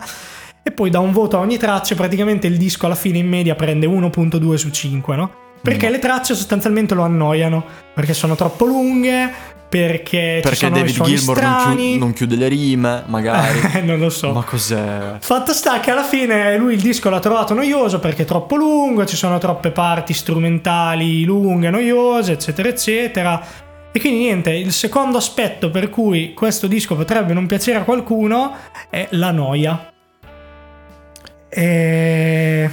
E 0.62 0.70
poi 0.70 0.88
dà 0.88 1.00
un 1.00 1.10
voto 1.10 1.36
a 1.36 1.40
ogni 1.40 1.58
traccia. 1.58 1.96
Praticamente 1.96 2.46
il 2.46 2.56
disco 2.56 2.86
alla 2.86 2.94
fine 2.94 3.18
in 3.18 3.26
media 3.28 3.56
prende 3.56 3.86
1.2 3.88 4.54
su 4.54 4.70
5, 4.70 5.16
no? 5.16 5.32
Perché 5.62 5.86
No. 5.86 5.92
le 5.92 5.98
tracce 6.00 6.34
sostanzialmente 6.34 6.94
lo 6.94 7.02
annoiano. 7.04 7.64
Perché 7.94 8.14
sono 8.14 8.34
troppo 8.34 8.64
lunghe. 8.66 9.50
Perché, 9.72 10.34
ci 10.36 10.40
Perché 10.42 10.56
sono 10.56 10.76
i 10.76 10.80
David 10.80 11.02
Gilmour 11.02 11.40
non, 11.40 11.76
chiu- 11.76 11.98
non 11.98 12.12
chiude 12.12 12.36
le 12.36 12.48
rime, 12.48 13.04
magari. 13.06 13.58
non 13.86 13.98
lo 13.98 14.10
so. 14.10 14.30
Ma 14.32 14.42
cos'è? 14.42 15.14
Fatto 15.18 15.54
sta 15.54 15.80
che 15.80 15.90
alla 15.90 16.02
fine 16.04 16.58
lui 16.58 16.74
il 16.74 16.80
disco 16.82 17.08
l'ha 17.08 17.20
trovato 17.20 17.54
noioso 17.54 17.98
perché 17.98 18.22
è 18.22 18.26
troppo 18.26 18.56
lungo, 18.56 19.06
ci 19.06 19.16
sono 19.16 19.38
troppe 19.38 19.70
parti 19.70 20.12
strumentali 20.12 21.24
lunghe, 21.24 21.70
noiose, 21.70 22.32
eccetera, 22.32 22.68
eccetera. 22.68 23.42
E 23.90 23.98
quindi 23.98 24.18
niente, 24.20 24.50
il 24.50 24.72
secondo 24.72 25.16
aspetto 25.16 25.70
per 25.70 25.88
cui 25.88 26.34
questo 26.34 26.66
disco 26.66 26.94
potrebbe 26.94 27.32
non 27.32 27.46
piacere 27.46 27.78
a 27.78 27.82
qualcuno 27.84 28.52
è 28.90 29.06
la 29.12 29.30
noia. 29.30 29.90
E, 31.48 32.70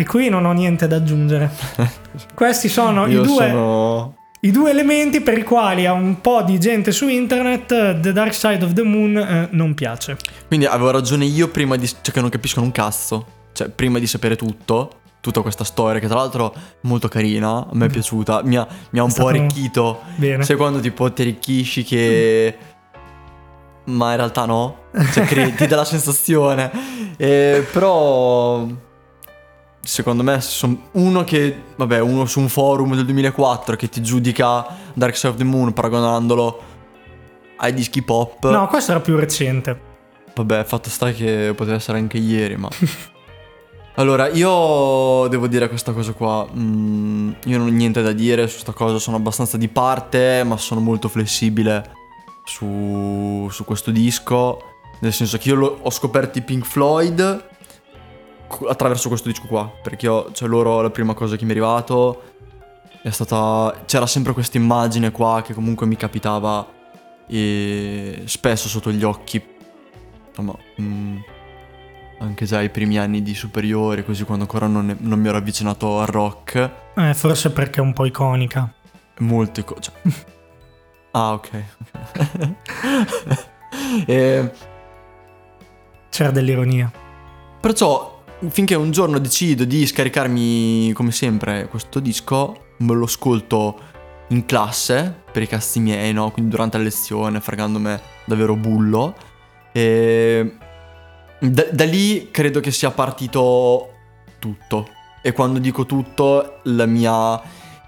e 0.00 0.06
qui 0.06 0.30
non 0.30 0.46
ho 0.46 0.52
niente 0.52 0.86
da 0.86 0.96
aggiungere. 0.96 1.50
Questi 2.34 2.70
sono 2.70 3.06
i 3.06 3.12
due, 3.12 3.48
sono... 3.48 4.16
i 4.40 4.50
due 4.50 4.70
elementi 4.70 5.20
per 5.20 5.36
i 5.36 5.42
quali 5.42 5.84
a 5.84 5.92
un 5.92 6.22
po' 6.22 6.40
di 6.40 6.58
gente 6.58 6.90
su 6.90 7.06
internet 7.06 8.00
The 8.00 8.12
Dark 8.12 8.32
Side 8.32 8.64
of 8.64 8.72
the 8.72 8.82
Moon 8.82 9.18
eh, 9.18 9.48
non 9.50 9.74
piace. 9.74 10.16
Quindi 10.46 10.64
avevo 10.64 10.90
ragione 10.90 11.26
io 11.26 11.48
prima 11.48 11.76
di... 11.76 11.86
Cioè 11.86 12.14
che 12.14 12.20
non 12.22 12.30
capiscono 12.30 12.64
un 12.64 12.72
cazzo. 12.72 13.26
Cioè, 13.52 13.68
prima 13.68 13.98
di 13.98 14.06
sapere 14.06 14.36
tutto, 14.36 14.90
tutta 15.20 15.42
questa 15.42 15.64
storia, 15.64 16.00
che 16.00 16.06
tra 16.06 16.16
l'altro 16.16 16.54
è 16.54 16.58
molto 16.82 17.08
carina, 17.08 17.66
a 17.66 17.70
me 17.72 17.84
è 17.84 17.90
piaciuta, 17.90 18.40
mi 18.44 18.56
ha, 18.56 18.66
mi 18.92 19.00
ha 19.00 19.02
un 19.02 19.12
po' 19.12 19.26
arricchito. 19.26 20.00
Bene. 20.16 20.44
Sai 20.44 20.56
quando 20.56 20.80
tipo 20.80 21.12
ti 21.12 21.20
arricchisci 21.20 21.84
che... 21.84 22.56
Ma 23.84 24.10
in 24.12 24.16
realtà 24.16 24.46
no. 24.46 24.84
Cioè, 25.12 25.24
credi, 25.28 25.52
ti 25.56 25.66
dà 25.66 25.76
la 25.76 25.84
sensazione. 25.84 26.70
Eh, 27.18 27.66
però... 27.70 28.88
Secondo 29.82 30.22
me, 30.22 30.40
son- 30.40 30.78
uno 30.92 31.24
che... 31.24 31.62
Vabbè, 31.76 32.00
uno 32.00 32.26
su 32.26 32.40
un 32.40 32.48
forum 32.48 32.94
del 32.94 33.04
2004 33.06 33.76
che 33.76 33.88
ti 33.88 34.02
giudica 34.02 34.66
Dark 34.94 35.16
Side 35.16 35.28
of 35.32 35.36
the 35.38 35.44
Moon 35.44 35.72
paragonandolo 35.72 36.62
ai 37.56 37.72
dischi 37.74 38.02
pop. 38.02 38.48
No, 38.50 38.66
questo 38.68 38.90
era 38.92 39.00
più 39.00 39.16
recente. 39.16 39.88
Vabbè, 40.34 40.64
fatto 40.64 40.88
sta 40.90 41.10
che 41.12 41.52
poteva 41.56 41.76
essere 41.76 41.98
anche 41.98 42.18
ieri, 42.18 42.56
ma... 42.56 42.68
Allora, 43.96 44.28
io 44.28 45.26
devo 45.28 45.46
dire 45.46 45.68
questa 45.68 45.92
cosa 45.92 46.12
qua. 46.12 46.46
mm, 46.50 47.32
io 47.46 47.58
non 47.58 47.66
ho 47.66 47.70
niente 47.70 48.00
da 48.02 48.12
dire 48.12 48.46
su 48.46 48.52
questa 48.52 48.72
cosa, 48.72 48.98
sono 48.98 49.16
abbastanza 49.16 49.58
di 49.58 49.68
parte, 49.68 50.42
ma 50.44 50.56
sono 50.56 50.80
molto 50.80 51.08
flessibile 51.08 51.90
su, 52.44 53.46
su 53.50 53.64
questo 53.64 53.90
disco. 53.90 54.62
Nel 55.00 55.12
senso 55.12 55.36
che 55.36 55.48
io 55.50 55.54
lo- 55.56 55.78
ho 55.82 55.90
scoperto 55.90 56.38
i 56.38 56.42
Pink 56.42 56.64
Floyd 56.64 57.48
attraverso 58.68 59.08
questo 59.08 59.28
disco 59.28 59.46
qua, 59.46 59.70
perché 59.82 60.06
io, 60.06 60.32
cioè 60.32 60.48
loro 60.48 60.80
la 60.80 60.90
prima 60.90 61.14
cosa 61.14 61.36
che 61.36 61.44
mi 61.44 61.50
è 61.50 61.52
arrivato 61.52 62.22
è 63.02 63.10
stata... 63.10 63.82
c'era 63.86 64.06
sempre 64.06 64.32
questa 64.32 64.58
immagine 64.58 65.10
qua 65.10 65.42
che 65.42 65.54
comunque 65.54 65.86
mi 65.86 65.96
capitava 65.96 66.66
e 67.26 68.22
spesso 68.26 68.68
sotto 68.68 68.90
gli 68.90 69.04
occhi, 69.04 69.42
insomma, 70.28 70.54
mm, 70.80 71.16
anche 72.20 72.44
già 72.44 72.60
i 72.60 72.68
primi 72.70 72.98
anni 72.98 73.22
di 73.22 73.34
superiore, 73.34 74.04
così 74.04 74.24
quando 74.24 74.44
ancora 74.44 74.66
non, 74.66 74.86
ne- 74.86 74.96
non 74.98 75.18
mi 75.20 75.28
ero 75.28 75.38
avvicinato 75.38 76.00
al 76.00 76.06
rock, 76.08 76.70
Eh, 76.96 77.14
forse 77.14 77.50
perché 77.52 77.80
è 77.80 77.82
un 77.82 77.92
po' 77.92 78.04
iconica. 78.04 78.70
molte 79.20 79.64
cose... 79.64 79.92
ah, 81.12 81.32
ok. 81.32 81.64
e... 84.06 84.52
C'era 86.10 86.30
dell'ironia. 86.32 86.90
Perciò, 87.60 88.19
finché 88.48 88.74
un 88.74 88.90
giorno 88.90 89.18
decido 89.18 89.64
di 89.64 89.86
scaricarmi, 89.86 90.92
come 90.94 91.12
sempre, 91.12 91.68
questo 91.68 92.00
disco, 92.00 92.66
me 92.78 92.94
lo 92.94 93.04
ascolto 93.04 93.78
in 94.28 94.46
classe, 94.46 95.22
per 95.32 95.42
i 95.42 95.46
cazzi 95.46 95.80
miei, 95.80 96.12
no? 96.12 96.30
Quindi 96.30 96.50
durante 96.50 96.78
la 96.78 96.84
lezione, 96.84 97.40
fregandomi 97.40 97.98
davvero 98.24 98.56
bullo. 98.56 99.14
E 99.72 100.56
da, 101.38 101.64
da 101.70 101.84
lì 101.84 102.28
credo 102.30 102.60
che 102.60 102.70
sia 102.70 102.90
partito 102.90 103.88
tutto. 104.38 104.88
E 105.22 105.32
quando 105.32 105.58
dico 105.58 105.84
tutto, 105.84 106.60
la 106.64 106.86
mia, 106.86 107.40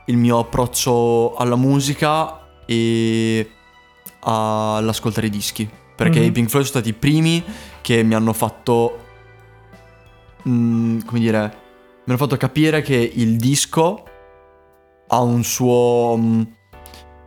il 0.07 0.17
mio 0.17 0.39
approccio 0.41 1.35
alla 1.37 1.57
musica 1.57 2.41
e 2.67 3.49
all'ascoltare 4.21 5.29
i 5.29 5.31
dischi. 5.31 5.69
Perché 5.95 6.19
Mhm. 6.21 6.25
i 6.27 6.33
Pink 6.33 6.49
Floyd 6.49 6.67
sono 6.67 6.81
stati 6.81 6.89
i 6.91 6.99
primi 6.99 7.43
che 7.81 8.03
mi 8.03 8.15
hanno 8.15 8.33
fatto. 8.33 9.02
Mm, 10.49 11.01
come 11.07 11.21
dire. 11.21 11.39
Mi 12.05 12.13
hanno 12.13 12.17
fatto 12.19 12.37
capire 12.37 12.83
che 12.83 12.97
il 13.15 13.37
disco 13.37 14.03
ha 15.09 15.21
un 15.21 15.43
suo. 15.45 16.17
mm, 16.19 16.43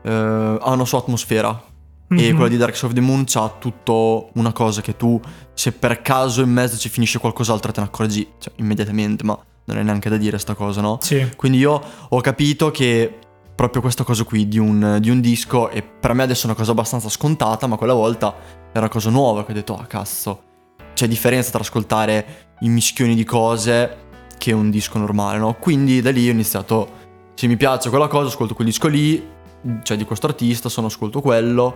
eh, 0.04 0.58
ha 0.62 0.72
una 0.72 0.86
sua 0.86 1.00
atmosfera. 1.00 1.64
E 2.08 2.30
Mhm. 2.30 2.36
quella 2.36 2.50
di 2.50 2.58
Dark 2.58 2.76
Side 2.76 2.88
of 2.88 2.94
the 2.94 3.02
Moon 3.02 3.24
c'ha 3.26 3.50
tutto 3.58 4.30
una 4.36 4.52
cosa 4.52 4.82
che 4.82 4.96
tu, 4.96 5.20
se 5.56 5.72
per 5.72 6.04
caso 6.04 6.42
in 6.44 6.52
mezzo 6.52 6.78
ci 6.78 6.88
finisce 6.88 7.18
qualcos'altro, 7.18 7.72
te 7.72 7.80
ne 7.82 7.88
accorgi 7.88 8.28
cioè, 8.38 8.54
immediatamente, 8.58 9.24
ma 9.24 9.38
non 9.66 9.78
è 9.80 9.82
neanche 9.82 10.10
da 10.10 10.18
dire 10.18 10.38
sta 10.38 10.54
cosa, 10.54 10.82
no? 10.82 11.00
Sì. 11.02 11.28
Quindi 11.36 11.58
io 11.58 11.82
ho 12.10 12.22
capito 12.22 12.70
che 12.70 13.12
proprio 13.56 13.82
questa 13.82 14.04
cosa 14.04 14.24
qui 14.24 14.48
di 14.48 14.60
un, 14.60 14.98
di 15.02 15.10
un 15.10 15.20
disco, 15.20 15.70
e 15.72 15.82
per 15.82 16.14
me 16.14 16.22
adesso 16.24 16.44
è 16.44 16.46
una 16.46 16.56
cosa 16.56 16.72
abbastanza 16.72 17.10
scontata, 17.10 17.66
ma 17.66 17.76
quella 17.76 17.94
volta 17.94 18.36
era 18.70 18.82
una 18.82 18.90
cosa 18.90 19.10
nuova 19.10 19.44
che 19.44 19.52
ho 19.52 19.56
detto, 19.56 19.76
ah 19.76 19.86
cazzo, 19.88 20.42
c'è 20.94 21.08
differenza 21.08 21.50
tra 21.50 21.62
ascoltare 21.62 22.45
i 22.60 22.70
mischioni 22.70 23.16
di 23.16 23.24
cose 23.24 24.04
che 24.38 24.52
un 24.52 24.70
disco 24.70 24.98
normale, 24.98 25.38
no? 25.38 25.56
Quindi 25.56 26.02
da 26.02 26.12
lì 26.12 26.28
ho 26.28 26.32
iniziato, 26.32 26.92
se 27.34 27.48
mi 27.48 27.58
piace 27.58 27.90
quella 27.90 28.08
cosa, 28.08 28.28
ascolto 28.28 28.54
quel 28.54 28.68
disco 28.68 28.88
lì, 28.88 29.34
cioè 29.84 29.98
di 29.98 30.06
questo 30.06 30.28
artista, 30.28 30.70
sono 30.70 30.88
ascolto 30.88 31.22
quello 31.22 31.74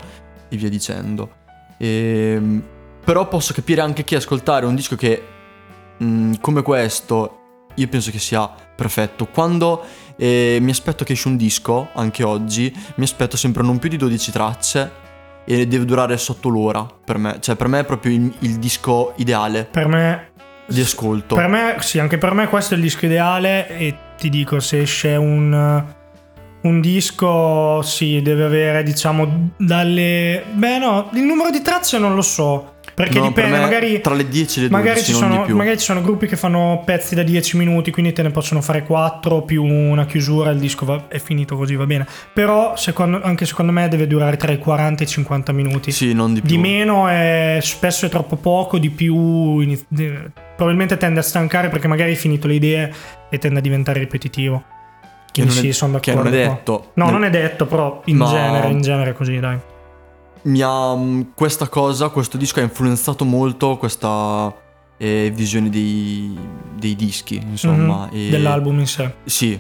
e 0.48 0.58
via 0.58 0.70
dicendo. 0.70 1.38
Ehm, 1.78 2.64
però 3.04 3.28
posso 3.28 3.54
capire 3.54 3.82
anche 3.82 4.04
che 4.04 4.16
ascoltare 4.16 4.66
un 4.66 4.76
disco 4.76 4.96
che 4.96 5.24
mm, 6.04 6.34
come 6.42 6.62
questo 6.62 7.38
io 7.76 7.88
penso 7.88 8.12
che 8.12 8.20
sia 8.20 8.48
perfetto. 8.76 9.28
Quando 9.28 9.84
eh, 10.16 10.60
mi 10.62 10.72
aspetto 10.72 11.04
che 11.04 11.14
esce 11.14 11.28
un 11.28 11.38
disco, 11.38 11.90
anche 11.94 12.24
oggi, 12.24 12.74
mi 12.96 13.04
aspetto 13.04 13.38
sempre 13.38 13.64
non 13.64 13.80
più 13.80 13.90
di 13.90 13.98
12 13.98 14.32
tracce 14.32 14.92
e 15.46 15.66
deve 15.66 15.86
durare 15.86 16.18
sotto 16.18 16.50
l'ora 16.50 16.86
per 16.86 17.18
me. 17.18 17.38
Cioè 17.40 17.56
per 17.56 17.68
me 17.68 17.80
è 17.80 17.86
proprio 17.86 18.14
il, 18.14 18.34
il 18.40 18.60
disco 18.60 19.14
ideale 19.16 19.66
Per 19.66 19.88
me 19.88 20.29
di 20.70 20.82
ascolto. 20.82 21.36
Per 21.36 21.48
me, 21.48 21.76
sì, 21.80 22.00
anche 22.00 22.18
per 22.18 22.34
me 22.34 22.48
questo 22.48 22.74
è 22.74 22.78
il 22.78 22.84
disco 22.84 23.06
ideale 23.06 23.68
e 23.68 23.96
ti 24.18 24.30
dico, 24.30 24.60
se 24.60 24.82
esce 24.82 25.16
un, 25.16 25.84
un 26.62 26.82
disco, 26.82 27.82
sì, 27.82 28.22
deve 28.22 28.44
avere, 28.44 28.84
diciamo, 28.84 29.52
dalle... 29.58 30.44
Beh 30.52 30.78
no, 30.78 31.10
il 31.14 31.24
numero 31.24 31.50
di 31.50 31.62
tracce 31.62 31.98
non 31.98 32.16
lo 32.16 32.22
so, 32.22 32.76
perché 33.00 33.18
No, 33.20 33.32
per 33.32 33.46
dipende, 33.46 33.58
me 33.58 33.64
magari... 33.64 34.02
tra 34.02 34.14
le 34.14 34.28
10 34.28 34.60
e 34.60 34.62
le 34.64 34.68
12, 34.68 34.84
Magari 34.86 35.06
ci, 35.06 35.14
sono, 35.14 35.38
di 35.38 35.44
più. 35.46 35.56
magari 35.56 35.78
ci 35.78 35.86
sono 35.86 36.02
gruppi 36.02 36.28
che 36.28 36.36
fanno 36.36 36.82
pezzi 36.84 37.16
da 37.16 37.24
10 37.24 37.56
minuti, 37.56 37.92
quindi 37.92 38.12
te 38.12 38.22
ne 38.24 38.30
possono 38.30 38.60
fare 38.62 38.84
4 38.84 39.44
più 39.44 39.64
una 39.64 40.06
chiusura, 40.06 40.50
il 40.50 40.60
disco 40.60 40.86
va- 40.86 41.08
è 41.08 41.18
finito 41.20 41.56
così, 41.56 41.76
va 41.76 41.86
bene. 41.86 42.06
Però 42.34 42.76
secondo- 42.76 43.22
anche 43.22 43.46
secondo 43.46 43.72
me 43.72 43.88
deve 43.88 44.06
durare 44.06 44.36
tra 44.36 44.52
i 44.52 44.58
40 44.58 45.04
e 45.04 45.06
i 45.06 45.10
50 45.10 45.54
minuti. 45.54 45.92
Sì, 45.94 46.14
non 46.14 46.34
di 46.34 46.42
più. 46.42 46.50
Di 46.50 46.58
meno 46.58 47.08
è 47.08 47.60
spesso 47.62 48.06
è 48.06 48.10
troppo 48.10 48.36
poco, 48.36 48.78
di 48.78 48.90
più 48.90 49.60
iniz- 49.60 49.86
probabilmente 50.58 50.98
tende 50.98 51.22
a 51.22 51.24
stancare 51.24 51.70
perché 51.70 51.88
magari 51.88 52.10
hai 52.10 52.18
finito 52.18 52.48
le 52.48 52.56
idee 52.56 52.94
e 53.30 53.38
tende 53.38 53.60
a 53.60 53.62
diventare 53.62 54.00
ripetitivo. 54.00 54.62
Che 55.32 55.42
Quindi 55.44 55.60
è- 55.60 55.62
sì, 55.62 55.72
sono 55.72 56.00
che 56.00 56.14
non 56.14 56.28
è 56.28 56.32
detto. 56.32 56.92
No, 56.96 57.06
Nel- 57.06 57.14
non 57.14 57.24
è 57.24 57.30
detto, 57.30 57.66
però 57.66 58.02
in 58.06 58.18
Ma- 58.18 58.26
genere, 58.26 58.68
in 58.72 58.82
genere 58.82 59.12
è 59.12 59.14
così, 59.14 59.40
dai. 59.40 59.58
Mi 60.44 60.62
ha 60.62 60.96
mm, 60.96 61.22
questa 61.36 61.68
cosa, 61.68 62.10
questo 62.10 62.38
disco 62.38 62.60
ha 62.60 62.64
influenzato 62.64 63.26
molto 63.26 63.78
questa 63.78 64.54
eh, 64.98 65.32
visione 65.34 65.70
dei, 65.70 66.38
dei 66.78 66.96
dischi, 66.96 67.36
insomma. 67.36 68.08
Mhm, 68.12 68.18
e- 68.18 68.30
Dell'album 68.30 68.80
in 68.80 68.88
sé. 68.88 69.14
Sì. 69.26 69.60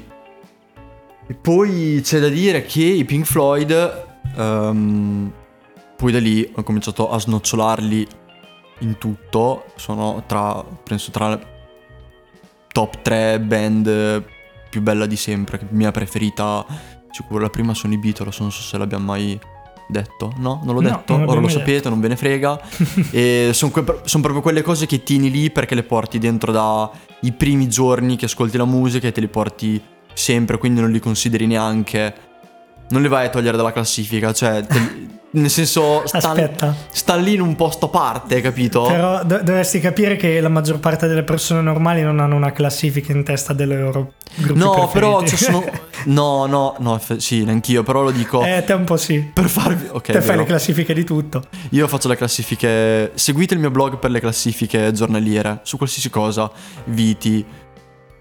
E 1.27 1.33
poi 1.33 2.01
c'è 2.03 2.19
da 2.19 2.29
dire 2.29 2.63
che 2.65 2.83
i 2.83 3.05
Pink 3.05 3.25
Floyd, 3.25 4.05
ehm, 4.35 5.31
poi 5.95 6.11
da 6.11 6.19
lì 6.19 6.49
ho 6.55 6.63
cominciato 6.63 7.11
a 7.11 7.19
snocciolarli 7.19 8.07
in 8.79 8.97
tutto, 8.97 9.65
sono 9.75 10.23
tra, 10.25 10.63
penso 10.83 11.11
tra 11.11 11.29
le 11.29 11.57
top 12.71 13.01
3 13.01 13.39
band 13.41 14.23
più 14.69 14.81
bella 14.81 15.05
di 15.05 15.15
sempre, 15.17 15.59
mia 15.69 15.91
preferita, 15.91 16.65
sicuro 17.11 17.41
la 17.41 17.49
prima 17.49 17.73
sono 17.73 17.93
i 17.93 17.97
Beatles, 17.97 18.39
non 18.39 18.51
so 18.51 18.61
se 18.61 18.77
l'abbiamo 18.77 19.05
mai 19.05 19.39
detto, 19.89 20.31
no? 20.37 20.61
Non 20.63 20.75
l'ho 20.75 20.81
No, 20.81 20.89
detto, 20.89 21.13
non 21.17 21.23
ora 21.27 21.35
lo 21.39 21.41
mai 21.41 21.51
sapete, 21.51 21.89
non 21.89 21.99
ve 21.99 22.07
ne 22.09 22.15
frega. 22.15 22.61
e 23.11 23.49
sono 23.53 23.71
proprio 23.71 24.41
quelle 24.41 24.61
cose 24.61 24.85
che 24.85 25.03
tieni 25.03 25.29
lì 25.31 25.49
perché 25.51 25.73
le 25.75 25.83
porti 25.83 26.19
dentro 26.19 26.51
dai 26.51 27.31
primi 27.33 27.67
giorni 27.67 28.15
che 28.15 28.25
ascolti 28.25 28.57
la 28.57 28.65
musica 28.65 29.07
e 29.07 29.11
te 29.11 29.19
li 29.19 29.27
porti 29.27 29.81
sempre, 30.13 30.57
quindi 30.57 30.81
non 30.81 30.91
li 30.91 30.99
consideri 30.99 31.47
neanche. 31.47 32.13
Non 32.89 33.01
li 33.01 33.07
vai 33.07 33.25
a 33.27 33.29
togliere 33.29 33.57
dalla 33.57 33.71
classifica, 33.71 34.33
cioè, 34.33 34.65
te- 34.65 35.07
nel 35.31 35.49
senso, 35.51 36.01
stanno 36.07 36.25
Aspetta, 36.41 36.75
stan 36.91 37.21
lì 37.21 37.35
in 37.35 37.41
un 37.41 37.55
posto 37.55 37.85
a 37.85 37.89
parte, 37.89 38.41
capito? 38.41 38.81
però 38.83 39.23
do- 39.23 39.37
dovresti 39.43 39.79
capire 39.79 40.15
che 40.15 40.41
la 40.41 40.49
maggior 40.49 40.79
parte 40.79 41.05
delle 41.07 41.21
persone 41.23 41.61
normali 41.61 42.01
non 42.01 42.19
hanno 42.19 42.35
una 42.35 42.51
classifica 42.51 43.11
in 43.11 43.23
testa 43.23 43.53
delle 43.53 43.79
loro 43.79 44.13
no, 44.37 44.71
preferiti. 44.71 44.91
però 44.93 45.23
ci 45.25 45.37
sono. 45.37 45.63
No, 46.05 46.45
no, 46.45 46.75
no, 46.79 46.95
eff- 46.95 47.17
sì, 47.17 47.43
neanch'io, 47.43 47.83
però 47.83 48.01
lo 48.03 48.11
dico 48.11 48.41
Eh, 48.41 48.63
te 48.65 48.71
un 48.71 48.85
po' 48.85 48.95
sì. 48.95 49.19
per 49.33 49.49
farvi. 49.49 49.87
Ok, 49.91 50.01
te 50.03 50.13
fai 50.13 50.21
vero. 50.21 50.39
le 50.39 50.45
classifiche 50.45 50.93
di 50.93 51.03
tutto. 51.03 51.43
Io 51.71 51.87
faccio 51.89 52.07
le 52.07 52.15
classifiche. 52.15 53.11
Seguite 53.15 53.53
il 53.53 53.59
mio 53.59 53.69
blog 53.69 53.97
per 53.97 54.09
le 54.09 54.21
classifiche 54.21 54.93
giornaliere 54.93 55.59
su 55.63 55.75
qualsiasi 55.75 56.09
cosa: 56.09 56.49
viti, 56.85 57.45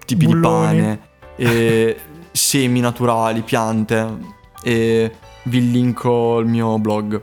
tipi 0.05 0.27
Bulloni. 0.27 0.75
di 0.75 0.81
pane, 0.83 1.01
e 1.37 1.97
semi 2.33 2.81
naturali, 2.81 3.43
piante. 3.43 4.37
E 4.63 5.13
vi 5.45 5.71
linko 5.71 6.39
il 6.41 6.47
mio 6.47 6.79
blog. 6.79 7.23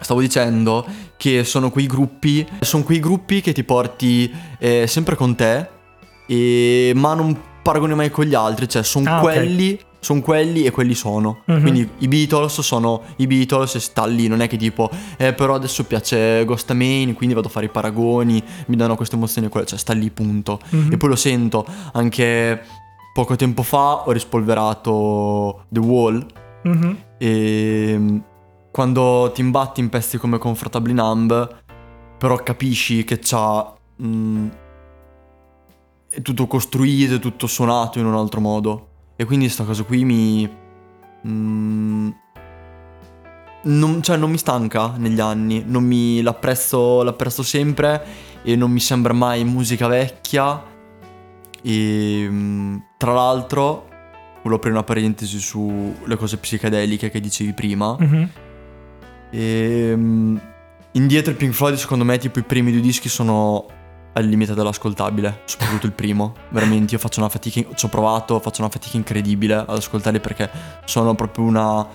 Stavo 0.00 0.20
dicendo 0.20 0.86
che 1.16 1.42
sono 1.44 1.70
quei 1.70 1.86
gruppi. 1.86 2.46
Sono 2.60 2.84
quei 2.84 3.00
gruppi 3.00 3.40
che 3.40 3.52
ti 3.52 3.64
porti 3.64 4.32
eh, 4.58 4.86
sempre 4.86 5.16
con 5.16 5.34
te, 5.34 5.68
e, 6.26 6.92
ma 6.94 7.14
non 7.14 7.36
paragoni 7.62 7.94
mai 7.94 8.10
con 8.10 8.24
gli 8.24 8.34
altri. 8.34 8.68
Cioè, 8.68 8.82
sono 8.82 9.16
Ah, 9.16 9.20
quelli. 9.20 9.78
Sono 10.00 10.20
quelli 10.20 10.62
e 10.62 10.70
quelli 10.70 10.94
sono. 10.94 11.40
Mhm. 11.46 11.60
Quindi 11.60 11.88
i 11.98 12.06
Beatles 12.06 12.60
sono 12.60 13.02
i 13.16 13.26
Beatles 13.26 13.74
e 13.74 13.80
sta 13.80 14.06
lì. 14.06 14.28
Non 14.28 14.40
è 14.40 14.46
che 14.46 14.56
tipo, 14.56 14.88
eh, 15.16 15.32
però 15.32 15.56
adesso 15.56 15.82
piace 15.82 16.44
Ghost 16.44 16.70
Main, 16.72 17.14
quindi 17.14 17.34
vado 17.34 17.48
a 17.48 17.50
fare 17.50 17.66
i 17.66 17.68
paragoni, 17.68 18.40
mi 18.66 18.76
danno 18.76 18.94
queste 18.94 19.16
emozioni 19.16 19.48
e 19.48 19.50
quelle. 19.50 19.66
Cioè, 19.66 19.76
sta 19.76 19.92
lì, 19.94 20.08
punto. 20.10 20.60
Mhm. 20.70 20.92
E 20.92 20.96
poi 20.96 21.08
lo 21.08 21.16
sento. 21.16 21.66
Anche 21.94 22.62
poco 23.18 23.34
tempo 23.34 23.64
fa 23.64 24.06
ho 24.06 24.12
rispolverato 24.12 25.64
The 25.68 25.80
Wall. 25.80 26.24
Mhm. 26.62 26.96
E 27.18 27.94
mm, 27.98 28.18
quando 28.70 29.32
ti 29.34 29.40
imbatti 29.40 29.80
in 29.80 29.88
pezzi 29.88 30.18
come 30.18 30.38
Comfortably 30.38 30.92
Numb, 30.92 31.62
però 32.16 32.36
capisci 32.36 33.02
che 33.02 33.18
c'ha. 33.18 33.74
mm, 34.00 34.48
è 36.10 36.22
tutto 36.22 36.46
costruito, 36.46 37.16
è 37.16 37.18
tutto 37.18 37.48
suonato 37.48 37.98
in 37.98 38.06
un 38.06 38.14
altro 38.14 38.40
modo. 38.40 38.88
E 39.16 39.24
quindi 39.24 39.48
sta 39.48 39.64
cosa 39.64 39.82
qui 39.82 40.04
mi. 40.04 40.48
mm, 41.26 42.08
non, 43.64 44.00
cioè, 44.00 44.16
non 44.16 44.30
mi 44.30 44.38
stanca 44.38 44.94
negli 44.96 45.18
anni. 45.18 45.64
Non 45.66 45.82
mi, 45.82 46.22
l'apprezzo, 46.22 47.02
l'apprezzo 47.02 47.42
sempre 47.42 48.00
e 48.44 48.54
non 48.54 48.70
mi 48.70 48.78
sembra 48.78 49.12
mai 49.12 49.42
musica 49.42 49.88
vecchia. 49.88 50.76
E 51.62 52.26
mm, 52.28 52.76
tra 52.96 53.12
l'altro, 53.12 53.88
volevo 54.42 54.56
aprire 54.56 54.74
una 54.74 54.84
parentesi 54.84 55.38
sulle 55.38 56.16
cose 56.16 56.38
psichedeliche 56.38 57.10
che 57.10 57.20
dicevi 57.20 57.52
prima. 57.52 57.96
Mhm. 57.98 58.30
E, 59.30 59.92
mm, 59.94 60.36
indietro 60.92 61.32
i 61.32 61.36
Pink 61.36 61.52
Floyd, 61.52 61.76
secondo 61.76 62.04
me, 62.04 62.18
tipo 62.18 62.38
i 62.38 62.44
primi 62.44 62.72
due 62.72 62.80
dischi 62.80 63.08
sono 63.08 63.66
al 64.14 64.24
limite 64.24 64.54
dell'ascoltabile, 64.54 65.42
soprattutto 65.44 65.86
il 65.86 65.92
primo. 65.92 66.34
Veramente 66.50 66.94
io 66.94 67.00
faccio 67.00 67.20
una 67.20 67.28
fatica, 67.28 67.62
ci 67.74 67.84
ho 67.84 67.88
provato, 67.88 68.38
faccio 68.40 68.62
una 68.62 68.70
fatica 68.70 68.96
incredibile 68.96 69.54
ad 69.54 69.68
ascoltarli 69.68 70.20
perché 70.20 70.50
sono 70.84 71.14
proprio 71.14 71.44
una 71.44 71.86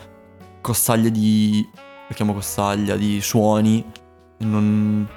costaglia 0.61 1.09
di... 1.09 1.67
lo 2.07 2.15
chiamo 2.15 2.33
costaglia, 2.33 2.95
di 2.95 3.19
suoni. 3.21 3.85
Non... 4.39 5.07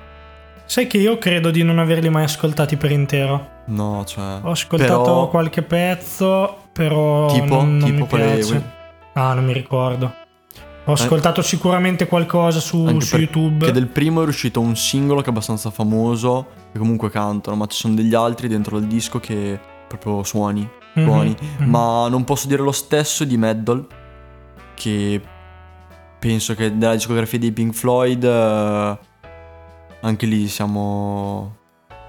Sai 0.66 0.86
che 0.88 0.98
io 0.98 1.16
credo 1.18 1.50
di 1.50 1.62
non 1.62 1.78
averli 1.78 2.08
mai 2.08 2.24
ascoltati 2.24 2.76
per 2.76 2.90
intero. 2.90 3.48
No, 3.66 4.04
cioè... 4.04 4.40
Ho 4.42 4.50
ascoltato 4.50 5.02
però- 5.02 5.28
qualche 5.28 5.62
pezzo, 5.62 6.56
però 6.72 7.26
Tipo? 7.28 7.44
non, 7.56 7.76
non 7.76 7.88
Tipo 7.90 8.16
mi 8.16 8.22
piace. 8.22 8.70
Ah, 9.14 9.32
non 9.34 9.44
mi 9.44 9.52
ricordo. 9.52 10.12
Ho 10.88 10.92
ascoltato 10.92 11.42
sicuramente 11.42 12.06
qualcosa 12.06 12.60
su, 12.60 13.00
su 13.00 13.16
YouTube. 13.16 13.64
Che 13.66 13.72
del 13.72 13.88
primo 13.88 14.22
è 14.22 14.26
uscito 14.26 14.60
un 14.60 14.76
singolo 14.76 15.20
che 15.20 15.26
è 15.26 15.30
abbastanza 15.30 15.70
famoso, 15.70 16.46
che 16.72 16.78
comunque 16.78 17.10
cantano, 17.10 17.56
ma 17.56 17.66
ci 17.66 17.76
sono 17.76 17.94
degli 17.94 18.14
altri 18.14 18.46
dentro 18.46 18.76
il 18.78 18.86
disco 18.86 19.18
che 19.18 19.58
proprio 19.88 20.22
suoni, 20.22 20.68
Mhm, 20.94 21.04
suoni. 21.04 21.36
mhm. 21.58 21.68
Ma 21.70 22.08
non 22.08 22.22
posso 22.24 22.46
dire 22.46 22.62
lo 22.62 22.70
stesso 22.72 23.24
di 23.24 23.36
Meddle, 23.36 23.84
che 24.74 25.20
penso 26.20 26.54
che 26.54 26.70
nella 26.70 26.94
discografia 26.94 27.38
dei 27.38 27.50
Pink 27.52 27.72
Floyd 27.74 28.22
eh, 28.22 28.98
anche 30.06 30.26
lì 30.26 30.48
siamo 30.48 31.56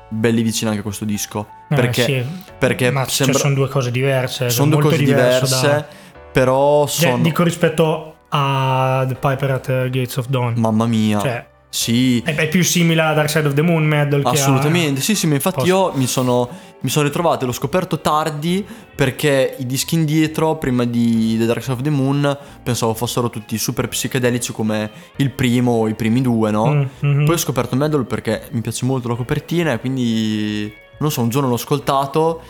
belli 0.09 0.41
vicini 0.41 0.69
anche 0.69 0.79
a 0.81 0.83
questo 0.83 1.05
disco. 1.05 1.47
Eh, 1.69 1.75
perché 1.75 2.03
sì. 2.03 2.25
perché 2.57 2.91
Ma 2.91 3.05
sembra- 3.07 3.33
cioè, 3.37 3.43
sono 3.45 3.55
due 3.55 3.67
cose 3.69 3.91
diverse. 3.91 4.49
sono 4.49 4.71
due 4.71 4.81
cose 4.81 4.97
diverse, 4.97 5.67
da- 5.67 5.85
però 6.31 6.87
Cioè, 6.87 7.09
sono... 7.11 7.23
dico 7.23 7.43
rispetto 7.43 8.15
a 8.29 9.05
The 9.07 9.15
Piper 9.15 9.51
at 9.51 9.65
the 9.65 9.89
Gates 9.89 10.17
of 10.17 10.27
Dawn. 10.27 10.53
Mamma 10.57 10.85
mia. 10.85 11.19
Cioè, 11.19 11.47
sì, 11.69 12.21
è, 12.21 12.33
è 12.35 12.47
più 12.47 12.63
simile 12.63 13.01
a 13.01 13.13
Dark 13.13 13.29
Side 13.29 13.47
of 13.47 13.53
the 13.53 13.61
Moon, 13.61 13.83
Meddle, 13.85 14.21
che 14.21 14.27
a- 14.29 14.31
Assolutamente, 14.31 15.01
sì, 15.01 15.15
sì, 15.15 15.27
ma 15.27 15.35
infatti 15.35 15.59
Posso- 15.59 15.67
io 15.67 15.91
mi 15.95 16.07
sono, 16.07 16.49
mi 16.81 16.89
sono 16.89 17.05
ritrovato 17.05 17.43
e 17.43 17.47
l'ho 17.47 17.53
scoperto 17.53 17.99
tardi 17.99 18.65
perché 18.95 19.55
i 19.59 19.65
dischi 19.65 19.95
indietro, 19.95 20.55
prima 20.57 20.85
di 20.85 21.35
The 21.37 21.45
Dark 21.45 21.61
Side 21.61 21.73
of 21.73 21.81
the 21.81 21.89
Moon, 21.89 22.37
pensavo 22.63 22.93
fossero 22.93 23.29
tutti 23.29 23.57
super 23.57 23.87
psichedelici 23.87 24.51
come 24.53 24.89
il 25.17 25.31
primo 25.31 25.71
o 25.73 25.87
i 25.87 25.93
primi 25.93 26.21
due, 26.21 26.49
no? 26.51 26.67
Mm, 26.73 26.83
mhm. 26.99 27.25
Poi 27.25 27.33
ho 27.35 27.37
scoperto 27.37 27.75
Meddle 27.75 28.05
perché 28.05 28.47
mi 28.51 28.61
piace 28.61 28.85
molto 28.85 29.07
la 29.09 29.15
copertina 29.15 29.73
e 29.73 29.79
quindi, 29.79 30.73
non 30.99 31.11
so, 31.11 31.21
un 31.21 31.29
giorno 31.29 31.49
l'ho 31.49 31.55
ascoltato 31.55 32.41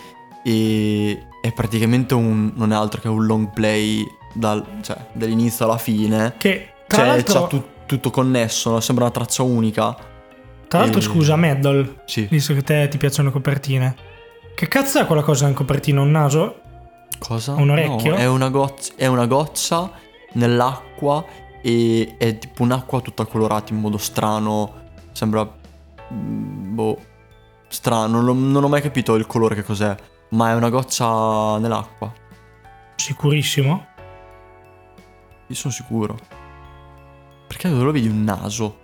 e 0.43 1.21
è 1.41 1.51
praticamente 1.51 2.13
un, 2.13 2.51
non 2.55 2.71
è 2.71 2.75
altro 2.75 3.01
che 3.01 3.07
un 3.07 3.25
long 3.25 3.49
play 3.53 4.05
dal, 4.33 4.63
cioè, 4.81 4.97
dall'inizio 5.13 5.65
alla 5.65 5.77
fine. 5.77 6.35
Che 6.37 6.69
tra 6.87 6.99
Cioè, 6.99 7.07
l'altro, 7.07 7.33
c'ha 7.41 7.47
tu- 7.47 7.63
tutto 7.87 8.11
connesso, 8.11 8.69
no? 8.71 8.79
sembra 8.79 9.05
una 9.05 9.13
traccia 9.13 9.41
unica. 9.41 9.95
tra 10.67 10.79
l'altro 10.81 10.99
e- 10.99 11.03
scusa, 11.03 11.35
Meddle, 11.35 12.01
Sì. 12.05 12.27
visto 12.29 12.53
che 12.53 12.59
a 12.59 12.63
te 12.63 12.87
ti 12.89 12.97
piacciono 12.97 13.29
le 13.29 13.33
copertine. 13.33 13.95
Che 14.53 14.67
cazzo 14.67 14.99
è 14.99 15.05
quella 15.05 15.21
cosa 15.23 15.47
in 15.47 15.53
copertina? 15.55 16.01
Un 16.01 16.11
naso? 16.11 16.61
Cosa? 17.19 17.53
Un 17.53 17.69
orecchio? 17.69 18.11
No, 18.11 18.17
è 18.17 18.27
una, 18.27 18.49
goccia, 18.49 18.93
è 18.95 19.05
una 19.07 19.25
goccia 19.25 19.89
nell'acqua 20.33 21.23
e 21.63 22.15
è 22.17 22.37
tipo 22.37 22.63
un'acqua 22.63 23.01
tutta 23.01 23.25
colorata 23.25 23.73
in 23.73 23.79
modo 23.79 23.97
strano. 23.97 24.73
Sembra. 25.13 25.49
mm, 26.13 26.75
Boh. 26.75 26.99
Strano, 27.69 28.21
non, 28.21 28.63
ho 28.63 28.67
mai 28.67 28.81
capito 28.81 29.15
il 29.15 29.25
colore 29.27 29.55
che 29.55 29.63
cos'è. 29.63 29.95
Ma 30.29 30.51
è 30.51 30.53
una 30.55 30.69
goccia 30.69 31.57
nell'acqua. 31.59 32.11
Sicurissimo. 32.95 33.85
Io 35.47 35.55
sono 35.55 35.73
sicuro. 35.73 36.17
Perché 37.67 37.69
dove 37.69 37.83
lo 37.83 37.91
vedi 37.91 38.07
un 38.07 38.23
naso? 38.23 38.77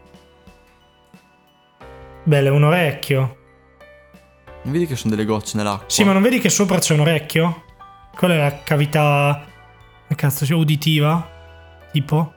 Bello, 2.23 2.47
è 2.49 2.51
un 2.51 2.63
orecchio. 2.63 3.37
Non 4.63 4.73
vedi 4.73 4.85
che 4.85 4.97
sono 4.97 5.15
delle 5.15 5.25
gocce 5.25 5.55
nell'acqua? 5.55 5.85
Sì, 5.87 6.03
ma 6.03 6.11
non 6.11 6.21
vedi 6.21 6.39
che 6.39 6.49
sopra 6.49 6.79
c'è 6.79 6.93
un 6.93 7.01
orecchio? 7.01 7.63
Quella 8.13 8.33
è 8.33 8.37
la 8.37 8.63
cavità. 8.63 9.45
Che 10.07 10.15
cazzo 10.15 10.45
sia 10.45 10.57
uditiva? 10.57 11.29
Tipo? 11.91 12.33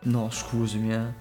No, 0.00 0.28
scusami, 0.30 0.92
eh. 0.92 1.14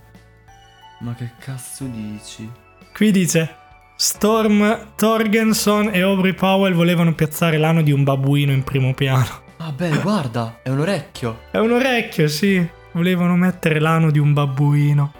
Ma 0.99 1.13
che 1.13 1.33
cazzo 1.39 1.83
dici? 1.85 2.49
Qui 2.93 3.11
dice: 3.11 3.55
Storm 3.95 4.93
Torgenson 4.95 5.91
e 5.93 6.01
Aubrey 6.01 6.33
Powell 6.33 6.73
volevano 6.73 7.13
piazzare 7.13 7.57
l'ano 7.57 7.83
di 7.83 7.91
un 7.91 8.03
babbuino 8.03 8.51
in 8.51 8.63
primo 8.63 8.95
piano. 8.95 9.45
Ah, 9.57 9.71
beh, 9.71 9.99
guarda, 10.01 10.59
è 10.63 10.69
un 10.69 10.79
orecchio. 10.79 11.41
È 11.51 11.57
un 11.57 11.71
orecchio, 11.71 12.27
sì. 12.27 12.75
Volevano 12.93 13.35
mettere 13.35 13.79
l'ano 13.79 14.09
di 14.11 14.19
un 14.19 14.33
babbuino. 14.33 15.11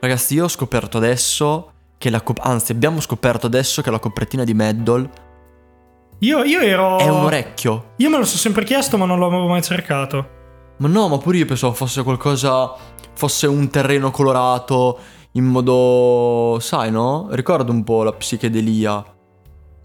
Ragazzi, 0.00 0.34
io 0.34 0.44
ho 0.44 0.48
scoperto 0.48 0.96
adesso 0.98 1.72
che 1.98 2.10
la 2.10 2.20
cop- 2.20 2.40
anzi, 2.44 2.72
abbiamo 2.72 3.00
scoperto 3.00 3.46
adesso 3.46 3.82
che 3.82 3.90
la 3.90 3.98
copertina 3.98 4.44
di 4.44 4.54
Meddle 4.54 5.10
Io, 6.20 6.44
io 6.44 6.60
ero. 6.60 6.98
è 6.98 7.08
un 7.08 7.24
orecchio. 7.24 7.92
Io 7.96 8.08
me 8.08 8.18
lo 8.18 8.24
sono 8.24 8.38
sempre 8.38 8.64
chiesto, 8.64 8.96
ma 8.96 9.04
non 9.04 9.18
l'avevo 9.18 9.46
mai 9.48 9.62
cercato. 9.62 10.36
Ma 10.76 10.86
no, 10.88 11.08
ma 11.08 11.18
pure 11.18 11.38
io 11.38 11.46
pensavo 11.46 11.72
fosse 11.74 12.02
qualcosa 12.04 12.72
fosse 13.14 13.48
un 13.48 13.68
terreno 13.68 14.12
colorato 14.12 14.98
in 15.32 15.44
modo, 15.44 16.58
sai, 16.60 16.90
no? 16.92 17.26
Ricordo 17.30 17.72
un 17.72 17.82
po' 17.82 18.04
la 18.04 18.12
psichedelia. 18.12 19.04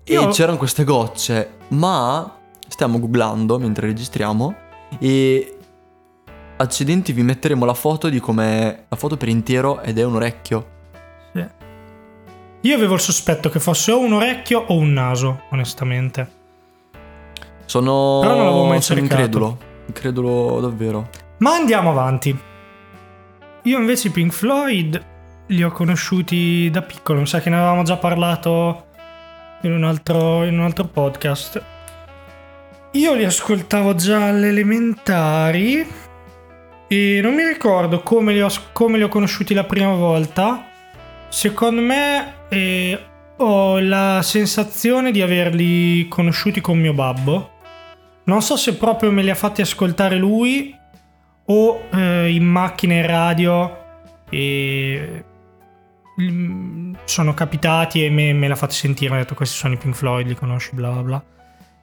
Io- 0.06 0.22
E 0.22 0.32
c'erano 0.32 0.58
queste 0.58 0.84
gocce, 0.84 1.58
ma 1.69 2.38
stiamo 2.67 3.00
googlando 3.00 3.58
mentre 3.58 3.88
registriamo 3.88 4.56
e 5.00 5.58
accidenti 6.58 7.12
vi 7.12 7.24
metteremo 7.24 7.66
la 7.66 7.74
foto 7.74 8.10
di 8.10 8.20
come 8.20 8.86
la 8.88 8.96
foto 8.96 9.18
per 9.18 9.28
intero 9.28 9.82
ed 9.82 9.98
è 9.98 10.04
un 10.04 10.16
orecchio. 10.16 10.68
Sì. 11.34 11.46
Io 12.62 12.76
avevo 12.76 12.94
il 12.94 13.00
sospetto 13.00 13.50
che 13.50 13.60
fosse 13.60 13.92
o 13.92 14.00
un 14.00 14.13
orecchio 14.13 14.63
o 14.68 14.76
un 14.76 14.94
naso, 14.94 15.44
onestamente. 15.52 16.42
Sono 17.66 18.20
Però 18.22 18.36
non 18.36 18.46
l'avevo 18.46 18.66
mai 18.66 18.82
sono 18.82 19.00
cercato. 19.00 19.22
incredulo, 19.22 19.58
incredulo 19.88 20.60
davvero. 20.62 21.10
Ma 21.39 21.56
andiamo 21.56 21.89
avanti. 21.89 22.38
Io 23.63 23.80
invece 23.80 24.10
i 24.10 24.12
Pink 24.12 24.32
Floyd 24.32 25.06
li 25.48 25.63
ho 25.63 25.72
conosciuti 25.72 26.70
da 26.70 26.82
piccolo, 26.82 27.20
mi 27.20 27.28
sa 27.28 27.39
che 27.39 27.50
ne 27.50 27.58
avevamo 27.58 27.84
già 27.84 27.98
parlato 27.98 28.86
in 29.62 29.72
un 29.72 29.84
altro, 29.84 30.44
in 30.46 30.58
un 30.60 30.66
altro 30.66 30.86
podcast. 30.86 31.63
Io 32.92 33.13
li 33.13 33.24
ascoltavo 33.24 33.96
già 33.96 34.28
alle 34.28 34.50
elementari 34.50 35.86
e 36.93 37.21
non 37.21 37.34
mi 37.34 37.43
ricordo 37.43 38.03
come 38.03 38.34
li 38.34 38.41
ho, 38.41 38.49
come 38.71 38.97
li 38.97 39.03
ho 39.03 39.08
conosciuti 39.08 39.56
la 39.56 39.63
prima 39.63 39.93
volta. 39.93 40.67
Secondo 41.27 41.82
me 41.82 42.34
eh, 42.49 42.99
ho 43.38 43.79
la 43.79 44.21
sensazione 44.21 45.12
di 45.12 45.21
averli 45.21 46.08
conosciuti 46.08 46.62
con 46.62 46.77
mio 46.77 46.93
babbo. 46.93 47.49
Non 48.25 48.43
so 48.43 48.56
se 48.58 48.75
proprio 48.75 49.12
me 49.12 49.23
li 49.23 49.32
ha 49.32 49.36
fatti 49.36 49.62
ascoltare 49.62 50.17
lui 50.17 50.75
o 51.45 51.82
eh, 51.91 52.32
in 52.32 52.45
macchina 52.45 52.93
e 52.93 53.08
radio 53.08 53.77
e 54.29 55.23
mm, 56.21 56.93
sono 57.06 57.34
capitati 57.34 58.06
e 58.06 58.12
me, 58.12 58.34
me 58.34 58.47
l'ha 58.47 58.56
fatti 58.56 58.75
sentire. 58.75 59.10
Mi 59.10 59.17
ha 59.17 59.21
detto 59.21 59.34
questi 59.34 59.58
sono 59.58 59.73
i 59.73 59.77
Pink 59.77 59.95
Floyd, 59.95 60.27
li 60.27 60.36
conosci, 60.36 60.69
bla 60.73 60.91
bla 60.91 61.01
bla. 61.01 61.23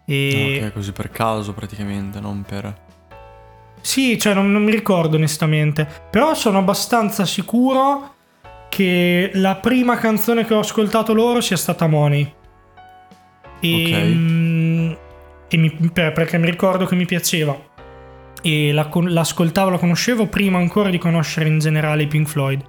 E 0.04 0.60
Ok, 0.62 0.72
così 0.72 0.92
per 0.92 1.10
caso 1.10 1.52
praticamente, 1.52 2.20
non 2.20 2.42
per... 2.42 2.88
sì, 3.80 4.18
cioè 4.18 4.34
non, 4.34 4.50
non 4.52 4.62
mi 4.62 4.70
ricordo 4.70 5.16
onestamente, 5.16 5.86
però 6.10 6.34
sono 6.34 6.58
abbastanza 6.58 7.24
sicuro 7.24 8.14
che 8.68 9.30
la 9.34 9.56
prima 9.56 9.96
canzone 9.96 10.44
che 10.44 10.54
ho 10.54 10.60
ascoltato 10.60 11.12
loro 11.12 11.40
sia 11.40 11.56
stata 11.56 11.86
Money. 11.86 12.32
E, 13.60 13.84
Ok. 13.84 14.02
mm, 14.06 14.92
e 15.48 15.56
mi- 15.56 15.90
per- 15.92 16.12
perché 16.12 16.38
mi 16.38 16.48
ricordo 16.48 16.86
che 16.86 16.94
mi 16.94 17.04
piaceva. 17.06 17.56
E 18.42 18.72
la 18.72 18.88
l'ascoltavo, 18.92 19.70
la 19.70 19.78
conoscevo 19.78 20.26
prima 20.26 20.58
ancora 20.58 20.88
di 20.88 20.96
conoscere 20.98 21.48
in 21.48 21.58
generale 21.58 22.04
i 22.04 22.06
Pink 22.06 22.26
Floyd. 22.28 22.62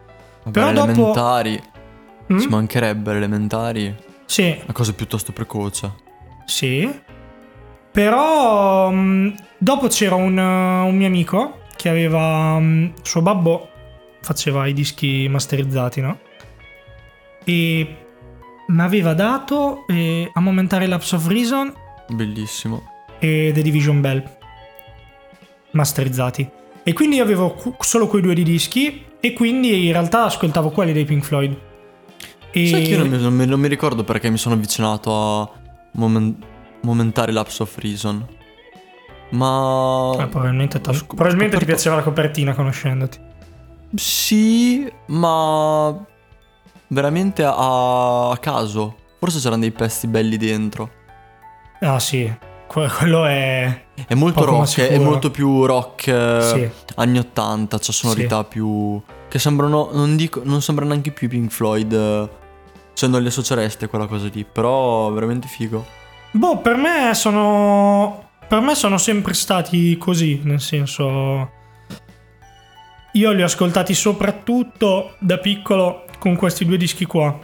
Vabbè, 0.43 0.51
Però 0.51 0.71
dopo- 0.73 0.89
elementari, 0.91 1.61
Mm? 2.33 2.39
ci 2.39 2.47
mancherebbe 2.47 3.11
elementari, 3.15 3.95
Sì, 4.25 4.57
una 4.63 4.73
cosa 4.73 4.93
piuttosto 4.93 5.31
precoce. 5.31 5.91
Sì. 6.45 6.89
Però 7.91 8.89
mh, 8.89 9.35
dopo 9.57 9.87
c'era 9.87 10.15
un, 10.15 10.37
uh, 10.37 10.87
un 10.87 10.95
mio 10.95 11.07
amico 11.07 11.59
che 11.75 11.89
aveva 11.89 12.57
mh, 12.59 12.93
suo 13.01 13.21
babbo 13.21 13.67
faceva 14.21 14.67
i 14.67 14.73
dischi 14.73 15.27
masterizzati, 15.29 15.99
no? 16.01 16.19
E 17.43 17.95
mi 18.67 18.81
aveva 18.81 19.13
dato 19.13 19.85
eh, 19.87 20.29
a 20.31 20.39
momentare 20.39 20.85
Lapse 20.87 21.15
of 21.15 21.27
Reason 21.27 21.73
Bellissimo. 22.09 22.83
e 23.19 23.51
The 23.53 23.61
Division 23.61 23.99
Bell 23.99 24.23
masterizzati. 25.71 26.47
E 26.83 26.93
quindi 26.93 27.17
io 27.17 27.23
avevo 27.23 27.51
cu- 27.53 27.75
solo 27.83 28.07
quei 28.07 28.21
due 28.21 28.33
di 28.33 28.43
dischi 28.43 29.03
e 29.19 29.33
quindi 29.33 29.85
in 29.87 29.91
realtà 29.91 30.25
ascoltavo 30.25 30.69
quelli 30.71 30.93
dei 30.93 31.05
Pink 31.05 31.23
Floyd. 31.23 31.57
E... 32.51 32.67
Sai 32.67 32.83
che 32.83 32.89
io 32.91 32.97
non 32.99 33.07
mi, 33.09 33.21
non 33.21 33.33
mi- 33.33 33.45
non 33.45 33.59
mi 33.59 33.67
ricordo 33.67 34.03
perché 34.03 34.29
mi 34.29 34.37
sono 34.37 34.55
avvicinato 34.55 35.11
a 35.41 35.49
momen- 35.93 36.37
momentare 36.81 37.31
Lapse 37.31 37.63
of 37.63 37.77
Reason. 37.77 38.27
Ma... 39.31 40.09
Ah, 40.11 40.27
probabilmente, 40.27 40.81
Ho 40.85 40.93
sc- 40.93 41.05
probabilmente 41.13 41.57
ti 41.57 41.65
piaceva 41.65 41.95
la 41.95 42.01
copertina 42.03 42.53
conoscendoti. 42.53 43.17
Sì, 43.95 44.91
ma... 45.07 45.95
veramente 46.87 47.43
a, 47.43 48.29
a 48.29 48.37
caso. 48.37 48.95
Forse 49.19 49.39
c'erano 49.39 49.61
dei 49.61 49.71
pezzi 49.71 50.07
belli 50.07 50.35
dentro. 50.37 50.89
Ah 51.81 51.99
sì, 51.99 52.31
que- 52.67 52.89
quello 52.89 53.25
è... 53.25 53.85
È 54.07 54.13
molto 54.15 54.43
rock, 54.45 54.79
è 54.81 54.97
molto 54.97 55.29
più 55.31 55.65
rock 55.65 56.07
eh, 56.07 56.41
Sì. 56.41 56.69
anni 56.95 57.19
80, 57.19 57.77
c'ha 57.77 57.91
sonorità 57.91 58.43
più... 58.43 59.01
che 59.29 59.39
sembrano, 59.39 59.89
non 59.93 60.15
dico, 60.15 60.41
non 60.43 60.61
sembra 60.61 60.85
neanche 60.85 61.11
più 61.11 61.29
Pink 61.29 61.51
Floyd, 61.51 61.93
eh, 61.93 62.29
cioè 62.93 63.09
non 63.09 63.21
li 63.21 63.27
associereste 63.27 63.87
quella 63.87 64.07
cosa 64.07 64.27
lì, 64.33 64.43
però 64.43 65.09
veramente 65.11 65.47
figo. 65.47 65.85
Boh, 66.31 66.59
per 66.59 66.75
me 66.75 67.13
sono... 67.13 68.29
Per 68.47 68.59
me 68.59 68.75
sono 68.75 68.97
sempre 68.97 69.33
stati 69.33 69.97
così, 69.97 70.41
nel 70.43 70.59
senso... 70.59 71.59
Io 73.13 73.31
li 73.31 73.41
ho 73.41 73.45
ascoltati 73.45 73.93
soprattutto 73.93 75.15
da 75.19 75.37
piccolo 75.37 76.05
con 76.17 76.35
questi 76.35 76.65
due 76.65 76.77
dischi 76.77 77.05
qua, 77.05 77.37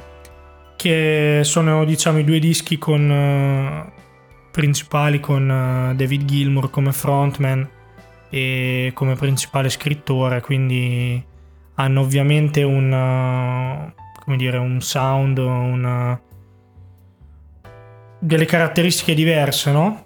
che 0.77 1.41
sono 1.43 1.83
diciamo 1.83 2.19
i 2.19 2.23
due 2.23 2.39
dischi 2.39 2.77
con, 2.77 3.11
eh, 3.11 3.91
principali 4.51 5.19
con 5.19 5.49
eh, 5.49 5.95
David 5.95 6.23
Gilmour 6.23 6.69
come 6.69 6.93
frontman 6.93 7.69
e 8.29 8.91
come 8.93 9.15
principale 9.15 9.69
scrittore, 9.69 10.39
quindi 10.39 11.21
hanno 11.75 12.01
ovviamente 12.01 12.63
un, 12.63 12.93
eh, 12.93 13.93
come 14.23 14.37
dire, 14.37 14.57
un 14.57 14.79
sound, 14.79 15.37
una, 15.37 16.19
delle 18.19 18.45
caratteristiche 18.45 19.13
diverse, 19.13 19.71
no? 19.71 20.05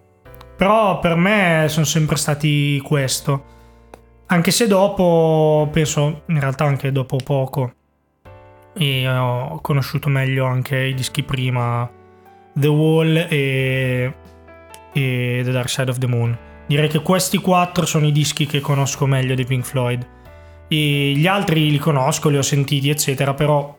Però 0.57 0.99
per 0.99 1.15
me 1.15 1.65
sono 1.69 1.85
sempre 1.85 2.17
stati 2.17 2.79
questo. 2.83 3.45
Anche 4.27 4.51
se 4.51 4.67
dopo, 4.67 5.67
penso 5.71 6.23
in 6.27 6.39
realtà 6.39 6.65
anche 6.65 6.91
dopo 6.91 7.17
poco, 7.17 7.73
e 8.73 9.07
ho 9.07 9.59
conosciuto 9.61 10.09
meglio 10.09 10.45
anche 10.45 10.77
i 10.77 10.93
dischi 10.93 11.23
prima, 11.23 11.89
The 12.53 12.67
Wall 12.67 13.15
e, 13.29 14.13
e 14.93 15.41
The 15.43 15.51
Dark 15.51 15.69
Side 15.69 15.89
of 15.89 15.97
the 15.97 16.07
Moon. 16.07 16.37
Direi 16.67 16.87
che 16.87 17.01
questi 17.01 17.37
quattro 17.39 17.85
sono 17.85 18.07
i 18.07 18.11
dischi 18.11 18.45
che 18.45 18.61
conosco 18.61 19.05
meglio 19.05 19.35
di 19.35 19.43
Pink 19.43 19.65
Floyd. 19.65 20.07
E 20.69 21.11
gli 21.13 21.27
altri 21.27 21.69
li 21.69 21.77
conosco, 21.77 22.29
li 22.29 22.37
ho 22.37 22.41
sentiti, 22.41 22.89
eccetera, 22.89 23.33
però 23.33 23.77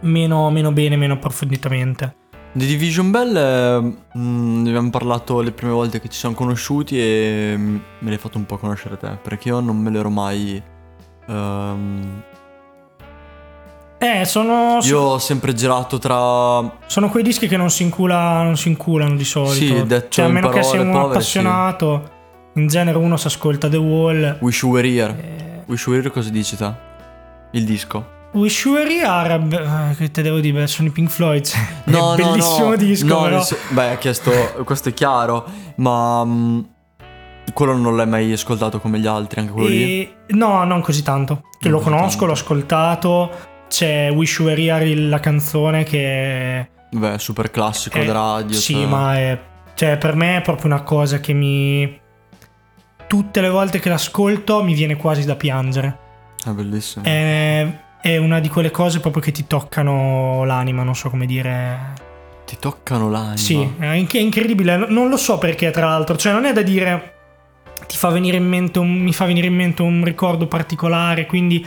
meno, 0.00 0.50
meno 0.50 0.72
bene, 0.72 0.96
meno 0.96 1.14
approfonditamente. 1.14 2.16
The 2.54 2.66
Division 2.66 3.10
Bell, 3.10 3.34
eh, 3.34 3.80
mm, 4.18 4.62
ne 4.62 4.68
abbiamo 4.68 4.90
parlato 4.90 5.40
le 5.40 5.52
prime 5.52 5.72
volte 5.72 6.00
che 6.00 6.08
ci 6.08 6.18
siamo 6.18 6.34
conosciuti 6.34 7.00
e 7.00 7.54
mm, 7.56 7.76
me 8.00 8.08
l'hai 8.10 8.18
fatto 8.18 8.36
un 8.36 8.44
po' 8.44 8.58
conoscere 8.58 8.98
te, 8.98 9.16
perché 9.22 9.48
io 9.48 9.60
non 9.60 9.78
me 9.78 9.88
l'ero 9.90 10.10
mai... 10.10 10.62
ehm, 11.28 12.22
Eh, 13.98 14.24
sono, 14.26 14.80
io 14.82 14.98
ho 14.98 15.18
sempre 15.18 15.54
girato 15.54 15.98
tra... 15.98 16.78
sono 16.86 17.08
quei 17.08 17.22
dischi 17.22 17.48
che 17.48 17.56
non 17.56 17.70
si, 17.70 17.84
incula, 17.84 18.42
non 18.42 18.56
si 18.56 18.68
inculano 18.68 19.14
di 19.14 19.24
solito. 19.24 19.76
Sì, 19.76 19.86
detto 19.86 20.08
cioè, 20.10 20.24
a 20.24 20.28
in 20.28 20.34
meno 20.34 20.48
che 20.50 20.62
sei 20.62 20.80
un 20.80 20.90
povere, 20.90 21.04
sì. 21.22 21.38
appassionato, 21.38 22.10
in 22.54 22.66
genere 22.66 22.98
uno 22.98 23.16
si 23.16 23.28
ascolta 23.28 23.68
The 23.68 23.76
Wall. 23.78 24.38
Wish 24.40 24.62
You 24.62 24.72
Were 24.72 24.86
Here. 24.88 25.16
Eh, 25.16 25.62
Wish 25.66 25.86
You 25.86 25.94
Were 25.94 26.02
Here 26.02 26.10
cosa 26.12 26.28
dici 26.28 26.56
te? 26.56 26.70
Il 27.52 27.64
disco. 27.64 28.20
Wish 28.32 28.64
You 28.64 28.74
Were 28.76 28.90
Here, 28.90 29.38
beh, 29.38 29.94
che 29.96 30.10
te 30.10 30.22
devo 30.22 30.40
dire, 30.40 30.66
sono 30.66 30.88
i 30.88 30.90
Pink 30.90 31.10
Floyd. 31.10 31.46
No, 31.84 32.14
è 32.14 32.20
no, 32.22 32.30
bellissimo 32.30 32.68
no. 32.70 32.76
disco, 32.76 33.06
No, 33.06 33.22
però. 33.22 33.34
nel 33.36 33.42
sen- 33.44 33.58
beh, 33.70 33.90
ha 33.90 33.96
chiesto, 33.96 34.30
questo 34.64 34.88
è 34.88 34.94
chiaro, 34.94 35.44
ma 35.76 36.24
mm, 36.24 36.60
quello 37.52 37.76
non 37.76 37.94
l'hai 37.96 38.06
mai 38.06 38.32
ascoltato 38.32 38.80
come 38.80 38.98
gli 38.98 39.06
altri, 39.06 39.40
anche 39.40 39.52
quello 39.52 39.68
lì? 39.68 40.00
E- 40.02 40.14
No, 40.28 40.64
non 40.64 40.80
così 40.80 41.02
tanto. 41.02 41.42
Non 41.60 41.72
lo 41.72 41.78
così 41.78 41.90
conosco, 41.90 42.08
tanto. 42.10 42.26
l'ho 42.26 42.32
ascoltato. 42.32 43.30
C'è 43.68 44.10
Wish 44.10 44.38
You 44.38 44.48
Were 44.48 44.62
Here, 44.62 44.94
la 44.94 45.20
canzone 45.20 45.82
che 45.84 46.68
Beh, 46.90 47.18
super 47.18 47.50
classico 47.50 47.98
è- 47.98 48.04
da 48.06 48.12
radio. 48.12 48.56
Sì, 48.56 48.74
cioè- 48.74 48.86
ma 48.86 49.16
è, 49.18 49.40
cioè, 49.74 49.98
per 49.98 50.14
me 50.14 50.38
è 50.38 50.40
proprio 50.40 50.66
una 50.72 50.82
cosa 50.82 51.20
che 51.20 51.32
mi. 51.34 52.00
Tutte 53.06 53.40
le 53.42 53.50
volte 53.50 53.78
che 53.78 53.90
l'ascolto 53.90 54.62
mi 54.62 54.72
viene 54.72 54.96
quasi 54.96 55.26
da 55.26 55.36
piangere. 55.36 55.98
È 56.44 56.48
bellissimo. 56.50 57.04
È, 57.04 57.80
è 58.02 58.16
una 58.16 58.40
di 58.40 58.48
quelle 58.48 58.72
cose 58.72 58.98
proprio 58.98 59.22
che 59.22 59.30
ti 59.30 59.46
toccano 59.46 60.44
l'anima, 60.44 60.82
non 60.82 60.96
so 60.96 61.08
come 61.08 61.24
dire. 61.24 61.94
Ti 62.44 62.56
toccano 62.58 63.08
l'anima. 63.08 63.36
Sì, 63.36 63.66
è 63.78 63.86
inc- 63.92 64.16
è 64.16 64.20
incredibile. 64.20 64.76
Non 64.76 65.08
lo 65.08 65.16
so 65.16 65.38
perché, 65.38 65.70
tra 65.70 65.86
l'altro. 65.86 66.16
Cioè, 66.16 66.32
non 66.32 66.44
è 66.44 66.52
da 66.52 66.62
dire. 66.62 67.14
Ti 67.86 67.96
fa 67.96 68.08
venire 68.08 68.36
in 68.36 68.46
mente 68.46 68.80
un, 68.80 68.90
mi 68.90 69.12
fa 69.12 69.24
venire 69.24 69.46
in 69.46 69.54
mente 69.54 69.82
un 69.82 70.02
ricordo 70.04 70.46
particolare. 70.48 71.26
Quindi 71.26 71.64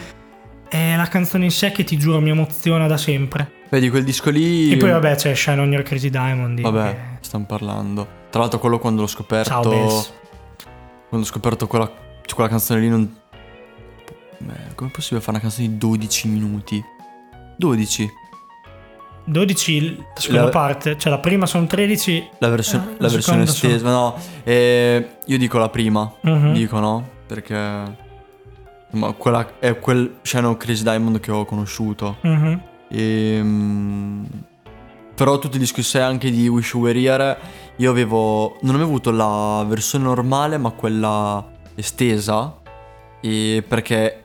è 0.68 0.96
la 0.98 1.08
canzone 1.08 1.46
in 1.46 1.52
sé 1.52 1.72
che 1.72 1.86
ti 1.86 1.98
giuro 1.98 2.20
mi 2.20 2.32
emoziona 2.32 2.86
da 2.86 2.98
sempre. 2.98 3.52
Vedi, 3.70 3.90
quel 3.90 4.04
disco 4.04 4.30
lì... 4.30 4.72
E 4.72 4.78
poi, 4.78 4.92
vabbè, 4.92 5.16
c'è 5.16 5.34
Shine 5.34 5.60
on 5.62 5.72
Your 5.72 5.84
Crazy 5.84 6.10
Diamond. 6.10 6.60
Vabbè, 6.62 6.90
che- 6.90 7.00
stiamo 7.22 7.46
parlando. 7.46 8.08
Tra 8.30 8.42
l'altro 8.42 8.60
quello 8.60 8.78
quando 8.78 9.02
l'ho 9.02 9.08
scoperto... 9.08 9.50
Ciao, 9.50 9.70
Bess. 9.70 10.14
Quando 11.10 11.26
ho 11.26 11.30
scoperto 11.30 11.68
quella, 11.68 11.86
cioè, 11.86 12.36
quella 12.36 12.50
canzone 12.50 12.80
lì 12.82 12.90
non... 12.90 13.16
Beh, 14.40 14.76
come 14.76 14.90
è 14.90 14.94
possibile 14.94 15.22
fare 15.22 15.32
una 15.38 15.40
canzone 15.40 15.68
di 15.70 15.78
12 15.78 16.28
minuti? 16.28 16.84
12? 17.58 18.12
12 19.28 19.98
la 19.98 20.04
seconda 20.22 20.44
La- 20.44 20.50
parte, 20.50 20.98
cioè 20.98 21.12
la 21.12 21.20
prima 21.20 21.46
sono 21.46 21.66
13. 21.66 22.30
La, 22.40 22.50
versione 22.50 22.84
Eh, 22.84 22.88
la 22.88 22.96
la 23.00 23.08
versione 23.10 23.46
seconda 23.48 23.52
sono- 23.52 23.74
estesa, 23.74 23.92
no, 23.92 24.16
eh, 24.44 25.10
io 25.26 25.38
dico 25.38 25.58
la 25.58 25.70
prima, 25.70 26.14
Mhm. 26.22 26.54
dico 26.54 26.80
no, 26.80 27.08
perché 27.26 28.04
ma 28.92 29.12
quella 29.14 29.60
è 29.60 29.78
quel 29.80 30.20
Shadow 30.22 30.56
Chris 30.58 30.84
Diamond 30.84 31.20
che 31.20 31.32
ho 31.32 31.44
conosciuto. 31.44 32.18
Mhm. 32.22 32.62
Ehm, 32.90 34.28
però 35.16 35.40
tutti 35.40 35.56
i 35.56 35.60
dischi 35.60 35.82
sei 35.82 36.04
anche 36.04 36.30
di 36.30 36.48
Wish 36.48 36.74
You 36.74 36.84
Were 36.84 37.00
Here, 37.00 37.38
io 37.78 37.90
avevo 37.90 38.58
non 38.62 38.76
avevo 38.76 38.90
avuto 38.92 39.12
la 39.12 39.66
versione 39.68 40.04
normale, 40.06 40.58
ma 40.58 40.70
quella 40.72 41.44
estesa 41.74 42.58
e 43.22 43.64
perché 43.68 44.25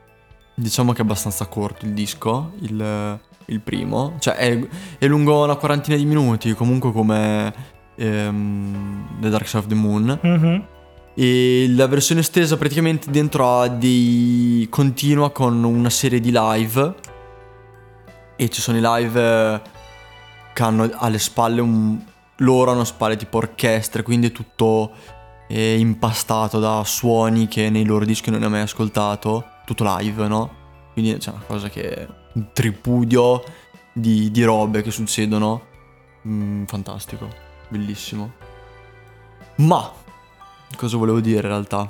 diciamo 0.55 0.93
che 0.93 0.99
è 0.99 1.03
abbastanza 1.03 1.47
corto 1.47 1.87
il 1.87 1.93
disco, 1.93 2.53
il, 2.61 3.19
il 3.47 3.61
primo, 3.61 4.17
cioè 4.19 4.35
è, 4.35 4.59
è 4.99 5.07
lungo 5.07 5.45
una 5.45 5.57
quarantina 5.57 5.97
di 5.97 6.05
minuti, 6.05 6.55
comunque 6.55 6.93
come 6.93 7.53
ehm, 7.97 9.19
The 9.21 9.29
Dark 9.29 9.47
Side 9.47 9.59
of 9.59 9.67
the 9.67 9.75
Moon. 9.75 10.19
Mhm. 10.21 10.67
E 11.15 11.67
la 11.71 11.87
versione 11.87 12.21
estesa 12.21 12.57
praticamente 12.57 13.11
dentro 13.11 13.61
ha 13.61 13.69
dei... 13.69 14.67
continua 14.71 15.31
con 15.31 15.63
una 15.65 15.91
serie 15.91 16.21
di 16.21 16.31
live. 16.33 16.95
E 18.37 18.49
ci 18.49 18.61
sono 18.61 18.79
i 18.79 18.81
live 18.83 19.21
eh, 19.21 19.61
che 20.55 20.63
hanno 20.63 20.89
alle 20.95 21.19
spalle 21.19 21.61
un... 21.61 21.99
Loro 22.37 22.71
hanno 22.71 22.85
spalle 22.85 23.17
tipo 23.17 23.37
orchestre, 23.37 24.03
quindi 24.03 24.29
è 24.29 24.33
tutto 24.33 24.93
eh, 25.47 25.79
impastato 25.79 26.59
da 26.59 26.83
suoni 26.87 27.49
che 27.49 27.69
nei 27.69 27.85
loro 27.85 28.07
dischi 28.07 28.31
non 28.31 28.43
hai 28.43 28.49
mai 28.49 28.63
ascoltato. 28.63 29.45
Tutto 29.71 29.85
live, 29.97 30.27
no? 30.27 30.51
Quindi 30.93 31.17
c'è 31.19 31.31
una 31.31 31.45
cosa 31.47 31.69
che... 31.69 32.09
un 32.33 32.49
tripudio 32.53 33.41
di, 33.93 34.33
di 34.33 34.43
robe 34.43 34.83
che 34.83 34.91
succedono. 34.91 35.63
Mm, 36.27 36.65
fantastico, 36.65 37.29
bellissimo. 37.69 38.33
Ma 39.59 39.93
Cosa 40.77 40.97
volevo 40.97 41.21
dire 41.21 41.37
in 41.37 41.47
realtà? 41.47 41.89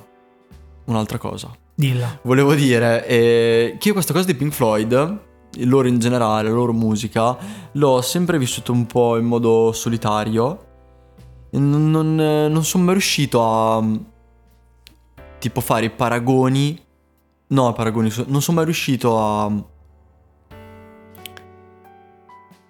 Un'altra 0.85 1.17
cosa. 1.17 1.51
Dilla. 1.75 2.19
Volevo 2.23 2.55
dire 2.55 3.07
eh, 3.07 3.77
che 3.79 3.89
io 3.89 3.95
questa 3.95 4.13
cosa 4.13 4.27
di 4.27 4.35
Pink 4.35 4.53
Floyd, 4.53 5.21
loro 5.61 5.89
in 5.89 5.99
generale, 5.99 6.51
la 6.51 6.55
loro 6.55 6.75
musica, 6.75 7.35
l'ho 7.73 8.03
sempre 8.03 8.39
vissuto 8.39 8.73
un 8.73 8.85
po' 8.85 9.17
in 9.17 9.25
modo 9.25 9.73
solitario. 9.73 10.67
Non, 11.53 11.91
non, 11.91 12.15
non 12.15 12.63
sono 12.63 12.85
mai 12.85 12.93
riuscito 12.93 13.43
a 13.43 13.83
tipo 15.39 15.61
fare 15.63 15.87
i 15.87 15.91
paragoni. 15.91 16.89
No, 17.51 17.73
paragoni, 17.73 18.11
so- 18.11 18.25
non 18.29 18.43
sono 18.43 18.57
mai 18.59 18.65
riuscito 18.67 19.19
a 19.21 19.51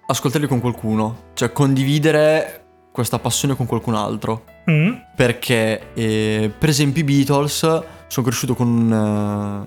ascoltarli 0.06 0.46
con 0.46 0.60
qualcuno, 0.60 1.28
cioè 1.34 1.52
condividere 1.52 2.64
questa 2.92 3.18
passione 3.18 3.54
con 3.56 3.66
qualcun 3.66 3.94
altro. 3.94 4.44
Mm. 4.70 4.92
Perché, 5.16 5.92
eh, 5.94 6.52
per 6.56 6.68
esempio, 6.68 7.02
i 7.02 7.04
Beatles 7.04 7.58
sono 8.06 8.26
cresciuto 8.26 8.54
con 8.54 8.68
un, 8.68 8.92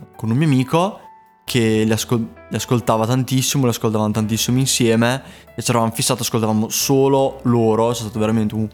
eh, 0.01 0.05
con 0.15 0.29
un 0.31 0.37
mio 0.37 0.47
amico 0.47 0.99
che 1.45 1.83
li, 1.85 1.91
ascol- 1.91 2.27
li 2.49 2.55
ascoltava 2.55 3.05
tantissimo, 3.05 3.63
li 3.63 3.69
ascoltavamo 3.69 4.11
tantissimo 4.11 4.57
insieme 4.57 5.21
e 5.55 5.61
ci 5.61 5.69
eravamo 5.69 5.91
fissati, 5.91 6.21
ascoltavamo 6.21 6.69
solo 6.69 7.39
loro. 7.43 7.89
C'è 7.89 7.95
stato 8.01 8.19
veramente 8.19 8.55
un, 8.55 8.67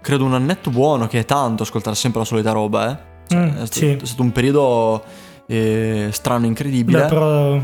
credo, 0.00 0.24
un 0.24 0.34
annetto 0.34 0.70
buono 0.70 1.06
che 1.06 1.20
è 1.20 1.24
tanto 1.24 1.62
ascoltare 1.64 1.96
sempre 1.96 2.20
la 2.20 2.26
solita 2.26 2.52
roba, 2.52 2.90
eh. 2.90 3.08
Cioè, 3.28 3.38
Mm, 3.38 3.48
è, 3.48 3.66
stato, 3.66 3.72
sì. 3.72 3.86
è 3.90 4.04
stato 4.04 4.22
un 4.22 4.32
periodo 4.32 5.04
eh, 5.50 6.10
strano, 6.12 6.46
incredibile. 6.46 7.02
Beh, 7.02 7.08
però. 7.08 7.60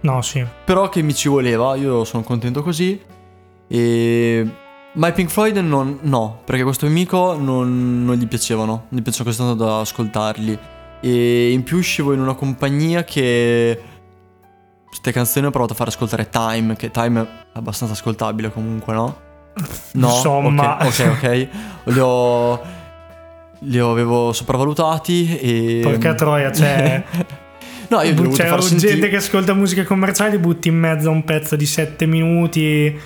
No, 0.00 0.22
sì. 0.22 0.44
Però 0.64 0.88
che 0.88 1.02
mi 1.02 1.14
ci 1.14 1.28
voleva, 1.28 1.74
io 1.74 2.04
sono 2.04 2.22
contento 2.22 2.62
così. 2.62 3.00
E... 3.66 4.50
Ma 4.94 5.08
i 5.08 5.12
Pink 5.12 5.30
Floyd 5.30 5.56
non, 5.56 5.98
no, 6.02 6.42
perché 6.44 6.62
questo 6.62 6.86
amico 6.86 7.34
non, 7.34 8.04
non 8.04 8.14
gli 8.16 8.28
piacevano, 8.28 8.86
non 8.88 9.00
gli 9.00 9.02
piaceva 9.02 9.24
così 9.24 9.38
tanto 9.38 9.64
da 9.64 9.80
ascoltarli. 9.80 10.58
E 11.00 11.50
in 11.50 11.64
più 11.64 11.78
uscivo 11.78 12.12
in 12.12 12.20
una 12.20 12.34
compagnia 12.34 13.02
che 13.02 13.82
queste 14.86 15.10
canzoni 15.10 15.46
ho 15.46 15.50
provato 15.50 15.72
a 15.72 15.76
fare 15.76 15.90
ascoltare 15.90 16.28
Time, 16.28 16.76
che 16.76 16.90
Time 16.92 17.22
è 17.22 17.26
abbastanza 17.54 17.94
ascoltabile 17.94 18.52
comunque, 18.52 18.92
no? 18.94 19.16
No, 19.94 20.08
Insomma. 20.08 20.76
ok, 20.86 20.86
ok, 20.86 21.16
ok. 21.16 21.48
Li 21.84 21.98
ho, 21.98 22.60
li 23.62 23.78
avevo 23.78 24.32
sopravvalutati 24.32 25.38
e... 25.38 25.80
Porca 25.82 26.14
troia, 26.14 26.50
cioè... 26.52 27.02
no, 27.88 28.00
io 28.02 28.12
ho 28.12 28.14
voluto 28.14 28.36
C'è 28.36 28.46
far 28.46 28.60
gente 28.60 28.88
sentire... 28.88 29.08
che 29.08 29.16
ascolta 29.16 29.54
musica 29.54 29.84
commerciale, 29.84 30.38
butti 30.38 30.68
in 30.68 30.78
mezzo 30.78 31.08
a 31.08 31.12
un 31.12 31.24
pezzo 31.24 31.56
di 31.56 31.66
7 31.66 32.06
minuti. 32.06 32.98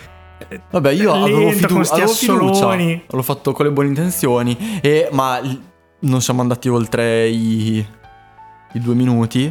Vabbè, 0.71 0.91
io 0.93 1.13
avevo, 1.13 1.39
lento, 1.39 1.55
fidu- 1.55 1.73
con 1.73 1.85
sti 1.85 2.01
avevo 2.01 2.13
fiducia, 2.13 3.03
l'ho 3.09 3.23
fatto 3.23 3.53
con 3.53 3.67
le 3.67 3.73
buone 3.73 3.89
intenzioni, 3.89 4.81
e, 4.81 5.09
ma 5.13 5.41
non 6.01 6.21
siamo 6.21 6.41
andati 6.43 6.69
oltre 6.69 7.27
i, 7.27 7.85
i 8.73 8.81
due 8.81 8.95
minuti. 8.95 9.51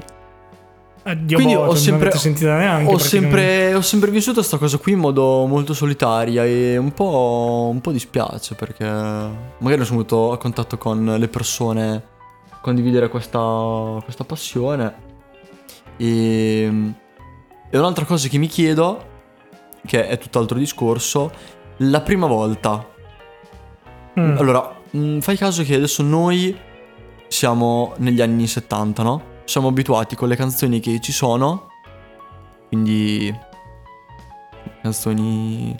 Addio 1.08 1.38
Quindi 1.38 1.54
boh, 1.54 1.68
ho 1.68 1.76
sempre, 1.76 2.10
non 2.10 2.18
sentita 2.18 2.58
neanche. 2.58 2.91
ho, 2.91 2.98
sempre, 2.98 3.76
ho 3.76 3.82
sempre 3.82 4.10
vissuto 4.10 4.38
questa 4.38 4.58
cosa 4.58 4.80
qui 4.80 4.94
in 4.94 5.00
modo 5.00 5.46
molto 5.46 5.76
solitaria 5.76 6.44
e 6.46 6.78
un 6.78 6.94
po', 6.94 7.70
un 7.72 7.80
po' 7.80 7.91
dispiace 7.91 8.56
perché 8.56 8.86
magari 8.86 9.86
sono 9.86 9.98
venuto 9.98 10.32
a 10.32 10.39
contatto 10.39 10.80
con 10.80 11.15
le 11.20 11.28
persone, 11.28 12.04
condividere 12.60 13.10
questa, 13.10 14.00
questa 14.04 14.24
passione. 14.24 14.96
E, 15.98 16.94
e 17.70 17.78
un'altra 17.78 18.06
cosa 18.06 18.28
che 18.28 18.39
mi 18.39 18.48
chiedo, 18.48 19.06
che 19.86 20.08
è 20.08 20.18
tutt'altro 20.18 20.58
discorso, 20.58 21.32
la 21.78 22.02
prima 22.02 22.26
volta. 22.26 22.84
Mm. 24.20 24.38
Allora, 24.39 24.76
mh, 24.89 25.20
fai 25.20 25.38
caso 25.38 25.62
che 25.62 25.76
adesso 25.76 26.02
noi 26.02 26.58
siamo 27.28 27.94
negli 27.98 28.22
anni 28.22 28.48
70, 28.48 29.04
no? 29.04 29.34
Siamo 29.46 29.68
abituati 29.68 30.16
con 30.16 30.28
le 30.28 30.36
canzoni 30.36 30.80
che 30.80 31.00
ci 31.00 31.12
sono, 31.12 31.68
quindi 32.68 33.34
canzoni 34.82 35.76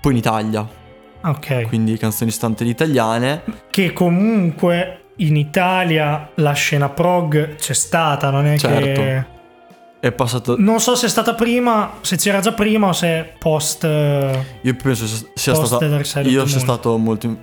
poi 0.00 0.12
in 0.12 0.18
Italia, 0.18 0.66
Ok. 1.22 1.68
quindi 1.68 1.96
canzoni 1.96 2.30
stante 2.30 2.64
italiane. 2.64 3.42
Che 3.70 3.92
comunque 3.92 5.02
in 5.16 5.36
Italia 5.36 6.30
la 6.36 6.52
scena 6.52 6.88
prog 6.88 7.56
c'è 7.56 7.74
stata, 7.74 8.30
non 8.30 8.46
è 8.46 8.58
Certo. 8.58 9.00
che... 9.00 9.34
È 9.98 10.12
passato 10.12 10.56
Non 10.58 10.78
so 10.78 10.94
se 10.94 11.06
è 11.06 11.08
stata 11.08 11.34
prima, 11.34 11.94
se 12.02 12.16
c'era 12.16 12.40
già 12.40 12.52
prima 12.52 12.88
o 12.88 12.92
se 12.92 13.32
post... 13.38 13.82
Io 13.84 14.74
penso 14.76 15.06
sia- 15.34 15.54
Post 15.54 15.64
stata 15.66 16.20
io 16.20 16.46
sia 16.46 16.60
stato 16.60 16.96
molto 16.98 17.34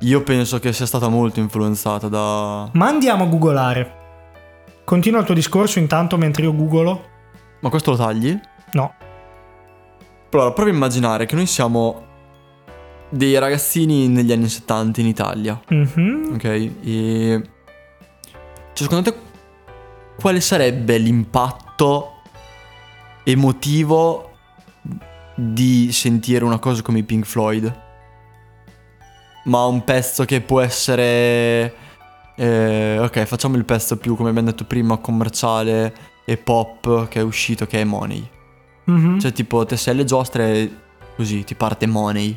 Io 0.00 0.22
penso 0.22 0.58
che 0.58 0.72
sia 0.72 0.86
stata 0.86 1.08
molto 1.08 1.38
influenzata 1.38 2.08
da 2.08 2.68
Ma 2.72 2.86
andiamo 2.88 3.24
a 3.24 3.26
googolare. 3.26 3.98
Continua 4.90 5.20
il 5.20 5.24
tuo 5.24 5.36
discorso 5.36 5.78
intanto 5.78 6.16
mentre 6.16 6.42
io 6.42 6.52
googolo. 6.52 7.08
Ma 7.60 7.68
questo 7.68 7.92
lo 7.92 7.96
tagli? 7.96 8.36
No. 8.72 8.92
Allora, 10.32 10.50
prova 10.50 10.68
a 10.68 10.72
immaginare 10.74 11.26
che 11.26 11.36
noi 11.36 11.46
siamo 11.46 12.06
dei 13.08 13.38
ragazzini 13.38 14.08
negli 14.08 14.32
anni 14.32 14.48
70 14.48 15.00
in 15.00 15.06
Italia. 15.06 15.60
Mhm. 15.68 16.30
Ok, 16.32 16.44
e... 16.44 17.42
Cioè, 18.72 18.88
secondo 18.88 19.12
te 19.12 19.16
quale 20.18 20.40
sarebbe 20.40 20.98
l'impatto 20.98 22.22
emotivo 23.22 24.32
di 25.36 25.92
sentire 25.92 26.44
una 26.44 26.58
cosa 26.58 26.82
come 26.82 26.98
i 26.98 27.04
Pink 27.04 27.26
Floyd? 27.26 27.80
Ma 29.44 29.64
un 29.66 29.84
pezzo 29.84 30.24
che 30.24 30.40
può 30.40 30.60
essere... 30.60 31.89
eh, 32.42 32.98
ok, 33.00 33.24
facciamo 33.24 33.56
il 33.56 33.64
pezzo 33.64 33.96
più, 33.98 34.16
come 34.16 34.30
abbiamo 34.30 34.48
detto 34.48 34.64
prima, 34.64 34.96
commerciale 34.96 35.92
e 36.24 36.36
pop 36.36 37.08
che 37.08 37.20
è 37.20 37.22
uscito, 37.22 37.66
che 37.66 37.80
è 37.80 37.84
Money. 37.84 38.26
Mhm. 38.84 39.18
Cioè, 39.20 39.32
tipo, 39.32 39.64
te 39.66 39.76
sei 39.76 39.92
alle 39.94 40.04
giostre 40.04 40.52
e 40.54 40.70
così 41.16 41.44
ti 41.44 41.54
parte 41.54 41.86
Money. 41.86 42.36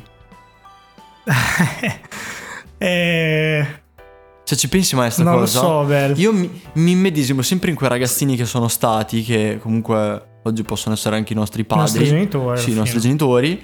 Eh, 2.76 3.66
Cioè, 4.44 4.58
ci 4.58 4.68
pensi 4.68 4.94
mai 4.94 5.06
a 5.06 5.10
sta 5.10 5.22
non 5.22 5.34
lo 5.34 5.38
cosa? 5.40 5.58
so, 5.60 5.84
Bel. 5.84 6.18
Io 6.18 6.32
mi, 6.34 6.50
mi 6.74 6.90
immedesimo 6.90 7.40
sempre 7.40 7.70
in 7.70 7.76
quei 7.76 7.88
ragazzini 7.88 8.36
che 8.36 8.44
sono 8.44 8.68
stati, 8.68 9.22
che 9.22 9.58
comunque 9.62 10.40
oggi 10.42 10.62
possono 10.64 10.94
essere 10.94 11.16
anche 11.16 11.32
i 11.32 11.36
nostri 11.36 11.62
I 11.62 11.66
nostri 11.74 12.00
padri. 12.00 12.14
genitori. 12.14 12.60
Sì, 12.60 12.70
i 12.72 12.74
nostri 12.74 13.00
genitori. 13.00 13.62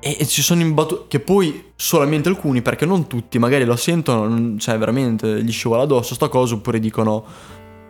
E, 0.00 0.26
ci 0.26 0.42
sono 0.42 0.60
imbattuti. 0.60 1.04
Che 1.08 1.20
poi 1.20 1.72
solamente 1.74 2.28
alcuni, 2.28 2.62
perché 2.62 2.86
non 2.86 3.06
tutti, 3.06 3.38
magari 3.38 3.64
lo 3.64 3.76
sentono, 3.76 4.56
cioè 4.58 4.78
veramente 4.78 5.42
gli 5.42 5.52
scivola 5.52 5.82
addosso 5.82 6.14
sta 6.14 6.28
cosa, 6.28 6.54
oppure 6.54 6.78
dicono 6.78 7.24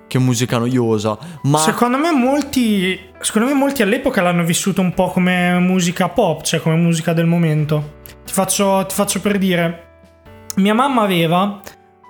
che 0.08 0.18
musica 0.18 0.58
noiosa. 0.58 1.16
Ma 1.42 1.58
Secondo 1.58 1.98
me 1.98 2.10
molti. 2.10 2.98
Secondo 3.20 3.48
me 3.48 3.54
molti 3.54 3.82
all'epoca 3.82 4.22
l'hanno 4.22 4.42
vissuto 4.42 4.80
un 4.80 4.92
po' 4.94 5.10
come 5.10 5.58
musica 5.60 6.08
pop, 6.08 6.42
cioè 6.42 6.60
come 6.60 6.76
musica 6.76 7.12
del 7.12 7.26
momento. 7.26 7.96
Ti 8.24 8.32
faccio, 8.32 8.84
ti 8.86 8.94
faccio 8.94 9.20
per 9.20 9.38
dire. 9.38 9.84
Mia 10.56 10.74
mamma 10.74 11.02
aveva. 11.02 11.60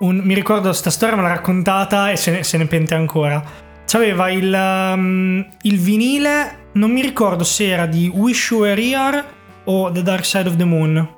Un, 0.01 0.21
mi 0.23 0.35
ricordo 0.35 0.73
sta 0.73 0.91
storia 0.91 1.17
me 1.17 1.23
l'ha 1.23 1.29
raccontata 1.29 2.13
e 2.13 2.17
se 2.17 2.31
ne, 2.31 2.45
se 2.45 2.57
ne 2.57 2.67
pente 2.67 2.95
ancora. 2.95 3.43
C'aveva 3.85 4.31
il, 4.31 4.53
um, 4.53 5.47
il 5.63 5.79
vinile. 5.79 6.67
Non 6.73 6.93
mi 6.93 7.03
ricordo 7.03 7.43
se 7.43 7.69
era 7.69 7.87
di 7.87 8.09
Wish 8.15 8.51
You 8.51 8.61
Were 8.61 8.81
Here 8.81 9.25
o 9.71 9.91
The 9.91 10.03
Dark 10.03 10.25
Side 10.25 10.49
of 10.49 10.57
the 10.57 10.65
Moon. 10.65 11.09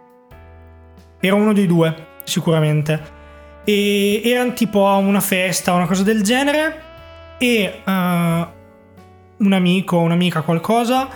Era 1.21 1.35
uno 1.35 1.53
dei 1.53 1.67
due, 1.67 1.95
sicuramente. 2.25 3.19
E 3.65 4.23
erano 4.25 4.53
tipo 4.55 4.87
a 4.89 4.97
una 4.97 5.21
festa 5.21 5.73
o 5.73 5.77
una 5.77 5.87
cosa 5.87 6.03
del 6.03 6.23
genere. 6.23 6.83
E 7.39 7.81
eh, 7.85 8.47
un 9.37 9.53
amico 9.53 9.97
o 9.97 10.01
un'amica 10.01 10.43
qualcosa 10.43 11.09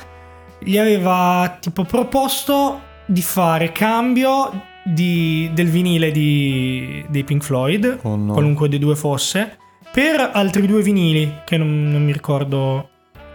gli 0.59 0.79
aveva 0.79 1.59
tipo 1.61 1.85
proposto 1.85 2.81
di 3.07 3.21
fare 3.21 3.71
cambio 3.73 4.51
di- 4.85 5.51
del 5.53 5.69
vinile 5.69 6.11
di, 6.11 7.05
dei 7.09 7.25
Pink 7.25 7.43
Floyd, 7.43 7.99
Oh 8.03 8.17
no. 8.17 8.33
qualunque 8.33 8.69
dei 8.71 8.79
due 8.79 8.97
fosse, 8.97 9.59
per 9.93 10.31
altri 10.33 10.67
due 10.67 10.81
vinili 10.83 11.41
che 11.45 11.59
non, 11.59 11.91
non 11.91 12.03
mi 12.05 12.13
ricordo 12.13 12.89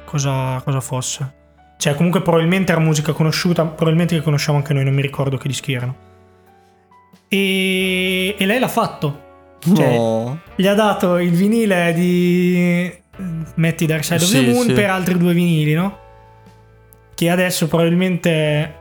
cosa, 0.06 0.60
cosa 0.64 0.82
fosse. 0.82 1.34
Cioè, 1.80 1.96
comunque, 1.96 2.22
probabilmente 2.22 2.74
era 2.74 2.82
musica 2.82 3.14
conosciuta, 3.14 3.64
probabilmente 3.64 4.14
che 4.16 4.22
conosciamo 4.22 4.58
anche 4.58 4.74
noi, 4.74 4.84
non 4.84 4.94
mi 4.94 5.02
ricordo 5.02 5.38
che 5.38 5.48
dischi 5.48 5.72
erano. 5.72 5.96
E, 7.30 8.36
e 8.38 8.46
lei 8.46 8.60
l'ha 8.60 8.68
fatto. 8.68 9.28
Cioè, 9.76 9.96
No. 9.96 10.40
gli 10.56 10.68
ha 10.68 10.74
dato 10.74 11.18
il 11.20 11.32
vinile 11.32 11.94
di 11.94 12.92
metti 13.56 13.86
Dark 13.86 14.04
Side 14.04 14.16
of 14.24 14.30
Sì, 14.30 14.44
the 14.46 14.52
Moon 14.52 14.66
sì. 14.68 14.74
per 14.74 14.90
altri 14.90 15.18
due 15.18 15.34
vinili, 15.34 15.74
no? 15.74 15.98
Che 17.16 17.30
adesso 17.30 17.68
probabilmente 17.68 18.76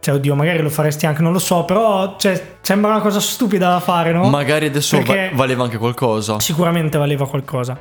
cioè 0.00 0.14
oddio, 0.14 0.34
magari 0.34 0.60
lo 0.62 0.70
faresti 0.70 1.06
anche, 1.06 1.20
non 1.22 1.32
lo 1.32 1.38
so, 1.40 1.64
però 1.64 2.16
cioè, 2.16 2.56
sembra 2.62 2.92
una 2.92 3.00
cosa 3.00 3.18
stupida 3.20 3.68
da 3.70 3.80
fare, 3.80 4.12
no? 4.12 4.28
Magari 4.30 4.66
adesso 4.66 4.96
Perché- 4.96 5.30
valeva 5.34 5.64
anche 5.64 5.76
qualcosa. 5.76 6.38
Sicuramente 6.40 6.96
valeva 6.96 7.26
qualcosa. 7.26 7.78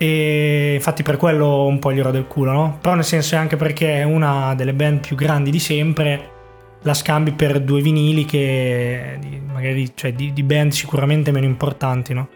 E 0.00 0.74
infatti 0.74 1.02
per 1.02 1.16
quello 1.16 1.66
un 1.66 1.80
po' 1.80 1.92
gli 1.92 1.98
ero 1.98 2.12
del 2.12 2.26
culo, 2.26 2.52
no? 2.52 2.78
Però 2.80 2.94
nel 2.94 3.04
senso 3.04 3.34
è 3.34 3.38
anche 3.38 3.56
perché 3.56 3.96
è 3.96 4.04
una 4.04 4.54
delle 4.54 4.72
band 4.72 5.00
più 5.00 5.16
grandi 5.16 5.50
di 5.50 5.58
sempre 5.58 6.36
la 6.82 6.94
scambi 6.94 7.32
per 7.32 7.60
due 7.60 7.80
vinili 7.80 8.24
che 8.24 9.18
magari 9.52 9.90
cioè, 9.96 10.12
di, 10.12 10.32
di 10.32 10.42
band 10.44 10.70
sicuramente 10.70 11.32
meno 11.32 11.46
importanti, 11.46 12.14
no? 12.14 12.28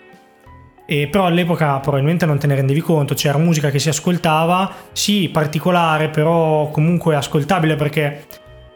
E 0.84 1.06
però 1.06 1.26
all'epoca 1.26 1.78
probabilmente 1.78 2.26
non 2.26 2.38
te 2.38 2.48
ne 2.48 2.56
rendevi 2.56 2.80
conto, 2.80 3.14
c'era 3.14 3.38
musica 3.38 3.70
che 3.70 3.78
si 3.78 3.88
ascoltava, 3.88 4.70
sì, 4.90 5.28
particolare, 5.28 6.08
però 6.08 6.68
comunque 6.70 7.14
ascoltabile 7.14 7.76
perché 7.76 8.26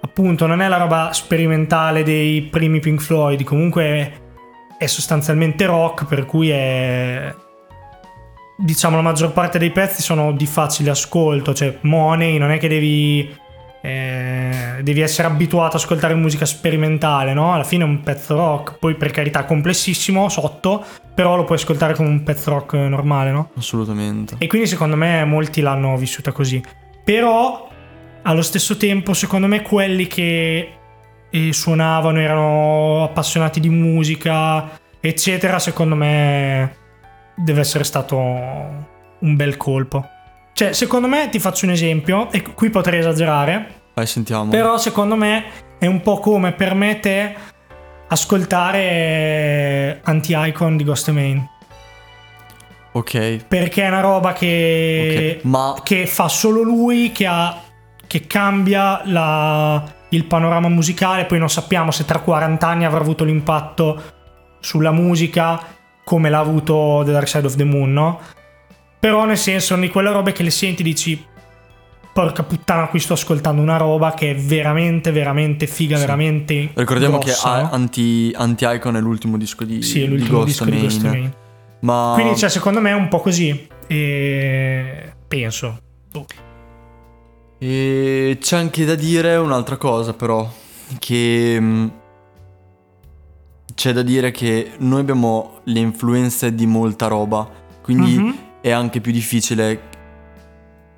appunto 0.00 0.46
non 0.46 0.62
è 0.62 0.68
la 0.68 0.76
roba 0.76 1.12
sperimentale 1.12 2.04
dei 2.04 2.42
primi 2.42 2.78
Pink 2.78 3.00
Floyd, 3.00 3.42
comunque 3.42 4.12
è 4.78 4.86
sostanzialmente 4.86 5.66
rock, 5.66 6.06
per 6.06 6.24
cui 6.24 6.50
è 6.50 7.34
diciamo 8.56 8.96
la 8.96 9.02
maggior 9.02 9.32
parte 9.32 9.58
dei 9.58 9.70
pezzi 9.70 10.02
sono 10.02 10.32
di 10.32 10.46
facile 10.46 10.90
ascolto, 10.90 11.54
cioè 11.54 11.78
Money 11.82 12.38
non 12.38 12.50
è 12.50 12.58
che 12.58 12.68
devi 12.68 13.44
eh, 13.86 14.80
devi 14.82 15.00
essere 15.00 15.28
abituato 15.28 15.76
ad 15.76 15.82
ascoltare 15.82 16.14
musica 16.14 16.44
sperimentale, 16.44 17.34
no? 17.34 17.52
Alla 17.52 17.62
fine 17.62 17.84
è 17.84 17.86
un 17.86 18.00
pezzo 18.00 18.34
rock, 18.34 18.78
poi 18.78 18.96
per 18.96 19.12
carità 19.12 19.44
complessissimo 19.44 20.28
sotto, 20.28 20.84
però 21.14 21.36
lo 21.36 21.44
puoi 21.44 21.58
ascoltare 21.58 21.94
come 21.94 22.08
un 22.08 22.24
pezzo 22.24 22.50
rock 22.50 22.74
normale, 22.74 23.30
no? 23.30 23.50
Assolutamente. 23.56 24.34
E 24.38 24.48
quindi 24.48 24.66
secondo 24.66 24.96
me 24.96 25.24
molti 25.24 25.60
l'hanno 25.60 25.96
vissuta 25.96 26.32
così. 26.32 26.60
Però 27.04 27.68
allo 28.22 28.42
stesso 28.42 28.76
tempo 28.76 29.14
secondo 29.14 29.46
me 29.46 29.62
quelli 29.62 30.08
che 30.08 30.72
eh, 31.30 31.52
suonavano, 31.52 32.18
erano 32.18 33.04
appassionati 33.04 33.60
di 33.60 33.68
musica, 33.68 34.68
eccetera, 34.98 35.60
secondo 35.60 35.94
me 35.94 36.84
deve 37.36 37.60
essere 37.60 37.84
stato 37.84 38.16
un 38.16 39.36
bel 39.36 39.56
colpo. 39.56 40.04
Cioè, 40.52 40.72
secondo 40.72 41.06
me, 41.06 41.28
ti 41.28 41.38
faccio 41.38 41.66
un 41.66 41.72
esempio, 41.72 42.30
e 42.32 42.42
qui 42.42 42.70
potrei 42.70 42.98
esagerare, 43.00 43.82
Vai, 43.94 44.06
sentiamo. 44.06 44.50
però 44.50 44.78
secondo 44.78 45.14
me 45.16 45.44
è 45.78 45.86
un 45.86 46.00
po' 46.00 46.18
come 46.18 46.52
per 46.52 46.74
me 46.74 46.98
te 47.00 47.34
ascoltare 48.08 50.00
Anti-Icon 50.02 50.76
di 50.76 50.84
Ghost 50.84 51.10
Main. 51.10 51.46
Ok. 52.92 53.44
Perché 53.46 53.82
è 53.84 53.88
una 53.88 54.00
roba 54.00 54.32
che, 54.32 55.36
Ok, 55.38 55.44
ma- 55.44 55.74
che 55.82 56.06
fa 56.06 56.28
solo 56.28 56.62
lui, 56.62 57.12
che, 57.12 57.26
ha, 57.26 57.60
che 58.06 58.26
cambia 58.26 59.02
la- 59.04 59.82
il 60.10 60.24
panorama 60.24 60.68
musicale. 60.68 61.26
Poi 61.26 61.38
non 61.38 61.50
sappiamo 61.50 61.90
se 61.90 62.04
tra 62.06 62.20
40 62.20 62.66
anni 62.66 62.84
avrà 62.86 63.00
avuto 63.00 63.24
l'impatto 63.24 64.02
sulla 64.60 64.92
musica 64.92 65.60
come 66.08 66.30
l'ha 66.30 66.38
avuto 66.38 67.02
The 67.04 67.10
Dark 67.10 67.26
Side 67.26 67.46
of 67.46 67.56
the 67.56 67.64
Moon, 67.64 67.92
no? 67.92 68.20
Però 69.00 69.24
nel 69.24 69.36
senso, 69.36 69.74
di 69.74 69.88
quelle 69.88 70.12
robe 70.12 70.30
che 70.30 70.44
le 70.44 70.50
senti 70.50 70.84
dici 70.84 71.20
porca 72.12 72.44
puttana 72.44 72.86
qui 72.86 73.00
sto 73.00 73.14
ascoltando 73.14 73.60
una 73.60 73.76
roba 73.76 74.14
che 74.14 74.30
è 74.30 74.34
veramente 74.36 75.10
veramente 75.10 75.66
figa, 75.66 75.96
Sì. 75.96 76.00
veramente 76.02 76.70
Ricordiamo 76.74 77.18
grossa, 77.18 77.56
che 77.56 77.62
no? 77.62 77.70
Anti, 77.72 78.32
Anti-Icon 78.34 78.96
è 78.96 79.00
l'ultimo 79.00 79.36
disco 79.36 79.64
di, 79.64 79.82
Sì, 79.82 80.02
è 80.02 80.04
di 80.06 80.16
l'ultimo 80.16 80.38
Ghost 80.38 80.46
disco 80.46 80.64
di 80.64 80.80
Ghost 80.80 81.02
Main. 81.02 81.18
Main. 81.18 81.34
Ma 81.80 82.12
Quindi, 82.14 82.36
cioè, 82.36 82.48
secondo 82.50 82.80
me 82.80 82.90
è 82.90 82.94
un 82.94 83.08
po' 83.08 83.18
così. 83.20 83.66
E 83.88 85.12
penso. 85.26 85.76
Boh. 86.12 86.24
E 87.58 88.38
c'è 88.40 88.56
anche 88.56 88.84
da 88.84 88.94
dire 88.94 89.36
un'altra 89.36 89.76
cosa, 89.76 90.12
però, 90.14 90.48
che 90.98 91.58
mh, 91.60 91.92
c'è 93.76 93.92
da 93.92 94.00
dire 94.02 94.30
che 94.30 94.72
noi 94.78 95.00
abbiamo 95.00 95.60
le 95.64 95.80
influenze 95.80 96.54
di 96.54 96.66
molta 96.66 97.06
roba, 97.08 97.46
quindi 97.82 98.16
Mhm. 98.16 98.34
è 98.62 98.70
anche 98.70 99.00
più 99.02 99.12
difficile 99.12 99.80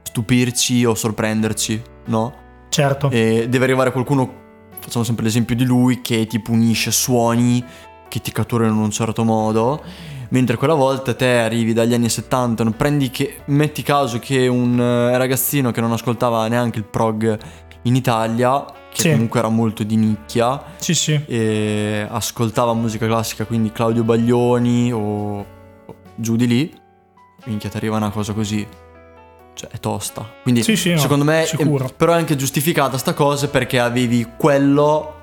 stupirci 0.02 0.84
o 0.84 0.94
sorprenderci, 0.94 1.82
no? 2.06 2.32
Certo. 2.68 3.10
E 3.10 3.46
deve 3.48 3.64
arrivare 3.64 3.90
qualcuno, 3.92 4.30
facciamo 4.78 5.04
sempre 5.04 5.24
l'esempio 5.24 5.56
di 5.56 5.64
lui, 5.64 6.00
che 6.00 6.26
ti 6.26 6.38
punisce 6.40 6.90
suoni 6.90 7.64
che 8.08 8.20
ti 8.20 8.32
catturano 8.32 8.72
in 8.72 8.78
un 8.78 8.90
certo 8.90 9.24
modo. 9.24 9.82
Mentre 10.30 10.56
quella 10.56 10.74
volta 10.74 11.14
te 11.14 11.38
arrivi 11.38 11.72
dagli 11.72 11.94
anni 11.94 12.08
70, 12.08 12.62
non 12.62 12.74
prendi 12.74 13.10
che, 13.10 13.38
metti 13.46 13.82
caso 13.82 14.18
che 14.18 14.46
un 14.46 14.78
eh, 14.80 15.16
ragazzino 15.18 15.70
che 15.72 15.80
non 15.80 15.90
ascoltava 15.92 16.46
neanche 16.48 16.78
il 16.78 16.84
prog 16.84 17.38
in 17.82 17.96
Italia, 17.96 18.64
che 18.91 19.01
Sì. 19.03 19.11
comunque 19.12 19.39
era 19.41 19.49
molto 19.49 19.82
di 19.84 19.97
nicchia, 19.97 20.62
Sì, 20.76 20.95
sì. 20.95 21.20
e 21.26 22.07
ascoltava 22.09 22.72
musica 22.74 23.07
classica, 23.07 23.45
quindi 23.45 23.70
Claudio 23.72 24.03
Baglioni 24.05 24.93
o 24.93 25.47
giù 26.14 26.36
di 26.36 26.47
lì, 26.47 26.74
minchia 27.45 27.68
ti 27.70 27.76
arriva 27.76 27.97
una 27.97 28.11
cosa 28.11 28.32
così. 28.32 28.66
Cioè, 29.55 29.70
è 29.70 29.78
tosta. 29.80 30.24
Quindi, 30.43 30.62
Sì, 30.62 30.76
sì, 30.76 30.93
no, 30.93 30.99
secondo 30.99 31.24
me, 31.24 31.45
sicuro. 31.45 31.86
è- 31.86 31.93
però 31.93 32.12
è 32.12 32.16
anche 32.16 32.36
giustificata 32.36 32.97
sta 32.97 33.12
cosa 33.12 33.49
perché 33.49 33.80
avevi 33.80 34.34
quello 34.36 35.14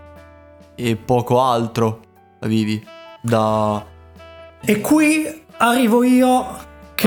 e 0.75 0.97
poco 0.97 1.41
altro 1.41 2.01
avevi 2.41 2.85
da... 3.21 3.81
E 4.59 4.81
qui 4.81 5.43
arrivo 5.57 6.03
io 6.03 6.45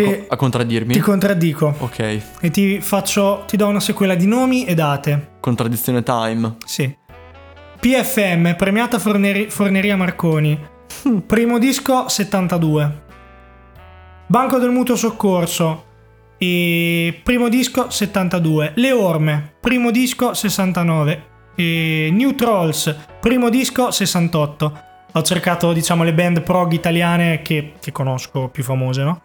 che 0.03 0.27
a 0.29 0.37
contraddirmi. 0.37 0.93
ti 0.93 1.01
contraddico 1.01 1.75
ok, 1.79 2.21
e 2.41 2.51
ti 2.51 2.81
faccio 2.81 3.45
ti 3.47 3.57
do 3.57 3.67
una 3.67 3.81
sequela 3.81 4.15
di 4.15 4.27
nomi 4.27 4.65
e 4.65 4.75
date. 4.75 5.37
contraddizione 5.41 6.03
time. 6.03 6.57
Sì. 6.65 6.97
PFM, 7.81 8.57
premiata 8.57 8.99
Forneri- 8.99 9.51
Forneria 9.51 9.97
Marconi. 9.97 10.59
Primo 11.27 11.59
disco 11.59 12.09
72. 12.09 13.03
Banco 14.27 14.59
del 14.59 14.71
Mutuo 14.71 14.97
Soccorso. 14.97 15.85
E 16.39 17.21
primo 17.23 17.49
disco 17.49 17.91
72. 17.91 18.73
Le 18.77 18.93
Orme, 18.93 19.55
primo 19.61 19.91
disco 19.91 20.35
69. 20.35 21.27
E 21.55 22.11
New 22.13 22.35
Trolls, 22.35 22.97
primo 23.21 23.49
disco 23.49 23.91
68. 23.91 24.81
Ho 25.13 25.23
cercato, 25.23 25.73
diciamo, 25.73 26.05
le 26.05 26.15
band 26.15 26.43
prog 26.43 26.73
italiane 26.73 27.43
che, 27.43 27.75
che 27.81 27.93
conosco 27.93 28.49
più 28.49 28.63
famose, 28.63 29.03
no? 29.03 29.23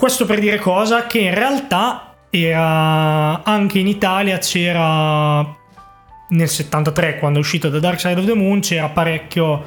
Questo 0.00 0.24
per 0.24 0.40
dire 0.40 0.56
cosa? 0.56 1.04
Che 1.04 1.18
in 1.18 1.34
realtà 1.34 2.14
era 2.30 3.44
anche 3.44 3.80
in 3.80 3.86
Italia 3.86 4.38
c'era 4.38 5.46
nel 6.28 6.48
73 6.48 7.18
quando 7.18 7.38
è 7.38 7.42
uscito 7.42 7.70
The 7.70 7.80
Dark 7.80 8.00
Side 8.00 8.18
of 8.18 8.24
the 8.24 8.32
Moon 8.32 8.60
c'era 8.60 8.88
parecchio 8.88 9.62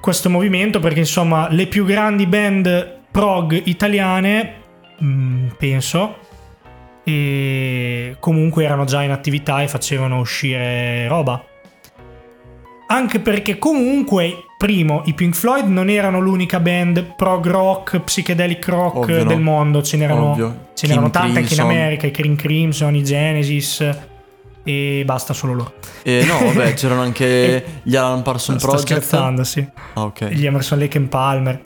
questo 0.00 0.28
movimento 0.28 0.80
perché 0.80 0.98
insomma 0.98 1.46
le 1.50 1.68
più 1.68 1.84
grandi 1.84 2.26
band 2.26 2.98
prog 3.12 3.62
italiane 3.66 4.54
mm, 5.00 5.46
penso 5.56 6.16
e 7.04 8.16
comunque 8.18 8.64
erano 8.64 8.84
già 8.84 9.04
in 9.04 9.12
attività 9.12 9.62
e 9.62 9.68
facevano 9.68 10.18
uscire 10.18 11.06
roba 11.06 11.40
anche 12.86 13.18
perché 13.20 13.58
comunque 13.58 14.44
primo 14.58 15.02
i 15.06 15.14
Pink 15.14 15.34
Floyd 15.34 15.66
non 15.66 15.88
erano 15.88 16.20
l'unica 16.20 16.60
band 16.60 17.14
prog 17.16 17.46
rock 17.46 17.98
psychedelic 18.00 18.66
rock 18.68 18.96
Ovvio, 18.96 19.24
del 19.24 19.40
mondo 19.40 19.82
ce 19.82 19.96
n'erano 19.96 20.70
ce 20.74 20.86
n'erano 20.86 21.10
tante 21.10 21.38
anche 21.40 21.54
in. 21.54 21.60
America 21.60 22.06
i 22.06 22.10
Cream 22.10 22.36
Crimson 22.36 22.94
i 22.94 23.02
Genesis 23.04 23.88
e 24.62 25.02
basta 25.04 25.32
solo 25.34 25.52
loro 25.54 25.74
E 26.02 26.24
no, 26.26 26.38
vabbè, 26.52 26.72
c'erano 26.74 27.02
anche 27.02 27.64
gli 27.82 27.96
Alan 27.96 28.22
Parsons 28.22 28.58
sto 28.58 28.68
Project. 28.68 28.90
scherzando 28.90 29.44
sì 29.44 29.66
Ah, 29.94 30.02
ok. 30.04 30.26
gli 30.28 30.46
Emerson 30.46 30.78
Lake 30.78 30.96
and 30.98 31.08
Palmer 31.08 31.60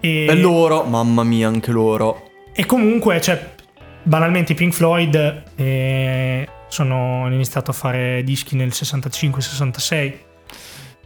e, 0.00 0.26
E 0.26 0.34
loro, 0.36 0.82
mamma 0.84 1.22
mia, 1.24 1.48
anche 1.48 1.70
loro. 1.72 2.22
e 2.52 2.64
comunque 2.66 3.20
cioè 3.20 3.54
banalmente 4.02 4.52
i 4.52 4.54
Pink 4.54 4.72
Floyd 4.74 5.42
eh, 5.56 6.48
sono 6.68 7.24
hanno 7.24 7.34
iniziato 7.34 7.70
a 7.70 7.74
fare 7.74 8.22
dischi 8.24 8.54
nel 8.56 8.68
65-66 8.68 10.12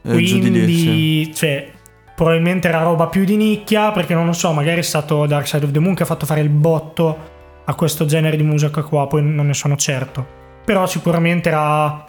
Eh, 0.02 0.12
quindi 0.12 1.32
cioè 1.34 1.70
probabilmente 2.14 2.68
era 2.68 2.82
roba 2.82 3.06
più 3.08 3.24
di 3.24 3.36
nicchia 3.36 3.92
perché 3.92 4.14
non 4.14 4.26
lo 4.26 4.32
so 4.32 4.52
magari 4.52 4.80
è 4.80 4.82
stato 4.82 5.26
Dark 5.26 5.46
Side 5.46 5.64
of 5.64 5.72
the 5.72 5.78
Moon 5.78 5.94
che 5.94 6.02
ha 6.02 6.06
fatto 6.06 6.26
fare 6.26 6.40
il 6.40 6.48
botto 6.48 7.18
a 7.64 7.74
questo 7.74 8.04
genere 8.06 8.36
di 8.36 8.42
musica 8.42 8.82
qua 8.82 9.06
poi 9.06 9.22
non 9.22 9.46
ne 9.46 9.54
sono 9.54 9.76
certo. 9.76 10.26
Però 10.64 10.86
sicuramente 10.86 11.48
era 11.48 12.04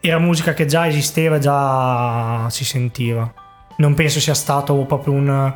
era 0.00 0.18
musica 0.18 0.54
che 0.54 0.66
già 0.66 0.86
esisteva 0.86 1.38
già 1.38 2.48
si 2.48 2.64
sentiva. 2.64 3.32
Non 3.76 3.94
penso 3.94 4.20
sia 4.20 4.34
stato 4.34 4.74
proprio 4.84 5.14
un 5.14 5.52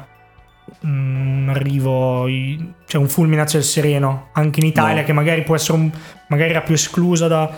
un 0.81 1.47
arrivo 1.51 2.27
cioè 2.87 3.01
un 3.01 3.09
fulmine 3.09 3.43
a 3.43 3.47
ciel 3.47 3.63
sereno 3.63 4.29
anche 4.33 4.61
in 4.61 4.67
Italia 4.67 5.01
No. 5.01 5.07
che 5.07 5.13
magari 5.13 5.43
può 5.43 5.55
essere 5.55 5.79
un, 5.79 5.91
magari 6.29 6.51
era 6.51 6.63
più 6.63 6.75
esclusa 6.75 7.29
da, 7.29 7.51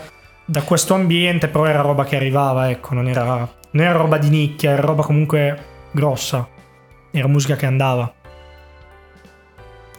da 0.43 0.61
questo 0.63 0.93
ambiente 0.93 1.47
però 1.47 1.65
era 1.65 1.81
roba 1.81 2.03
che 2.03 2.17
arrivava 2.17 2.69
ecco 2.69 2.93
non 2.93 3.07
era, 3.07 3.49
non 3.71 3.85
era 3.85 3.97
roba 3.97 4.17
di 4.17 4.29
nicchia 4.29 4.71
era 4.71 4.81
roba 4.81 5.03
comunque 5.03 5.65
grossa. 5.91 6.47
Era 7.11 7.27
musica 7.27 7.55
che 7.55 7.65
andava. 7.65 8.13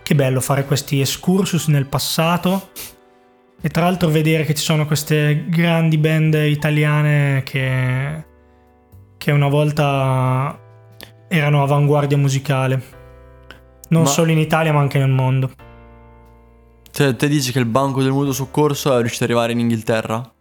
Che 0.02 0.14
bello 0.14 0.40
fare 0.40 0.64
questi 0.64 1.00
excursus 1.00 1.68
nel 1.68 1.86
passato 1.86 2.70
e 3.60 3.68
tra 3.68 3.82
l'altro 3.82 4.08
vedere 4.08 4.44
che 4.44 4.54
ci 4.54 4.62
sono 4.62 4.86
queste 4.86 5.46
grandi 5.48 5.98
band 5.98 6.34
italiane 6.34 7.42
che, 7.42 8.24
che 9.16 9.30
una 9.32 9.48
volta 9.48 10.58
erano 11.28 11.62
avanguardia 11.62 12.16
musicale. 12.16 12.96
Non 13.88 14.02
Ma- 14.02 14.08
solo 14.08 14.30
in 14.30 14.38
Italia 14.38 14.72
ma 14.72 14.80
anche 14.80 14.98
nel 14.98 15.10
mondo. 15.10 15.50
Cioè, 16.90 17.14
te 17.16 17.28
dici 17.28 17.52
che 17.52 17.58
il 17.58 17.66
banco 17.66 18.02
del 18.02 18.12
mutuo 18.12 18.32
soccorso 18.32 18.96
è 18.96 19.00
riuscito 19.00 19.24
ad 19.24 19.30
arrivare 19.30 19.52
in 19.52 19.60
Inghilterra? 19.60 20.32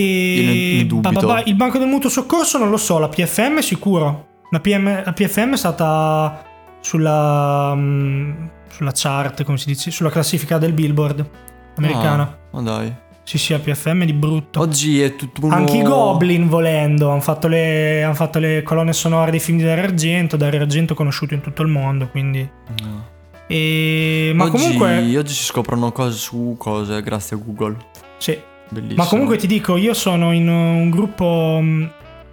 Ne- 0.00 0.80
E 0.80 0.86
ne 0.88 1.20
ba- 1.20 1.42
il 1.44 1.54
banco 1.54 1.78
del 1.78 1.88
mutuo 1.88 2.10
soccorso 2.10 2.58
non 2.58 2.70
lo 2.70 2.76
so, 2.76 2.98
la 2.98 3.08
PFM 3.08 3.58
sicuro. 3.60 4.26
La, 4.50 4.60
PM 4.60 5.04
la 5.04 5.12
PFM 5.12 5.54
è 5.54 5.56
stata 5.56 6.44
sulla, 6.80 7.74
mm, 7.74 8.46
sulla 8.68 8.92
chart, 8.94 9.42
come 9.42 9.58
si 9.58 9.66
dice, 9.66 9.90
sulla 9.90 10.10
classifica 10.10 10.58
del 10.58 10.72
Billboard 10.72 11.28
americana. 11.76 12.22
Ah, 12.22 12.36
ma 12.52 12.62
dai. 12.62 12.94
Sì, 13.24 13.38
sì, 13.38 13.52
la 13.52 13.58
PFM 13.58 14.04
di 14.04 14.12
brutto. 14.12 14.60
Oggi 14.60 15.02
è 15.02 15.16
tutto 15.16 15.46
uno... 15.46 15.54
Anche 15.54 15.78
i 15.78 15.82
Goblin 15.82 16.48
volendo 16.48 17.10
hanno 17.10 17.20
fatto, 17.20 17.48
le, 17.48 18.04
han 18.04 18.14
fatto 18.14 18.38
le 18.38 18.62
colonne 18.62 18.92
sonore 18.92 19.32
dei 19.32 19.40
film 19.40 19.58
di 19.58 19.64
Dario 19.64 19.82
Argento, 19.82 20.36
Dario 20.36 20.60
Argento 20.60 20.94
conosciuto 20.94 21.34
in 21.34 21.40
tutto 21.40 21.62
il 21.62 21.68
mondo, 21.68 22.06
quindi... 22.08 22.48
No. 22.82 23.08
E... 23.48 24.30
Ma 24.32 24.44
oggi, 24.44 24.52
comunque... 24.52 25.16
Oggi 25.16 25.32
si 25.32 25.42
scoprono 25.42 25.90
cose 25.90 26.16
su 26.16 26.54
cose 26.56 27.02
grazie 27.02 27.34
a 27.36 27.40
Google. 27.44 27.76
Sì, 28.18 28.38
Bellissimo. 28.68 29.02
Ma 29.02 29.08
comunque 29.08 29.36
ti 29.36 29.46
dico, 29.46 29.76
io 29.76 29.94
sono 29.94 30.32
in 30.32 30.48
un 30.48 30.90
gruppo 30.90 31.58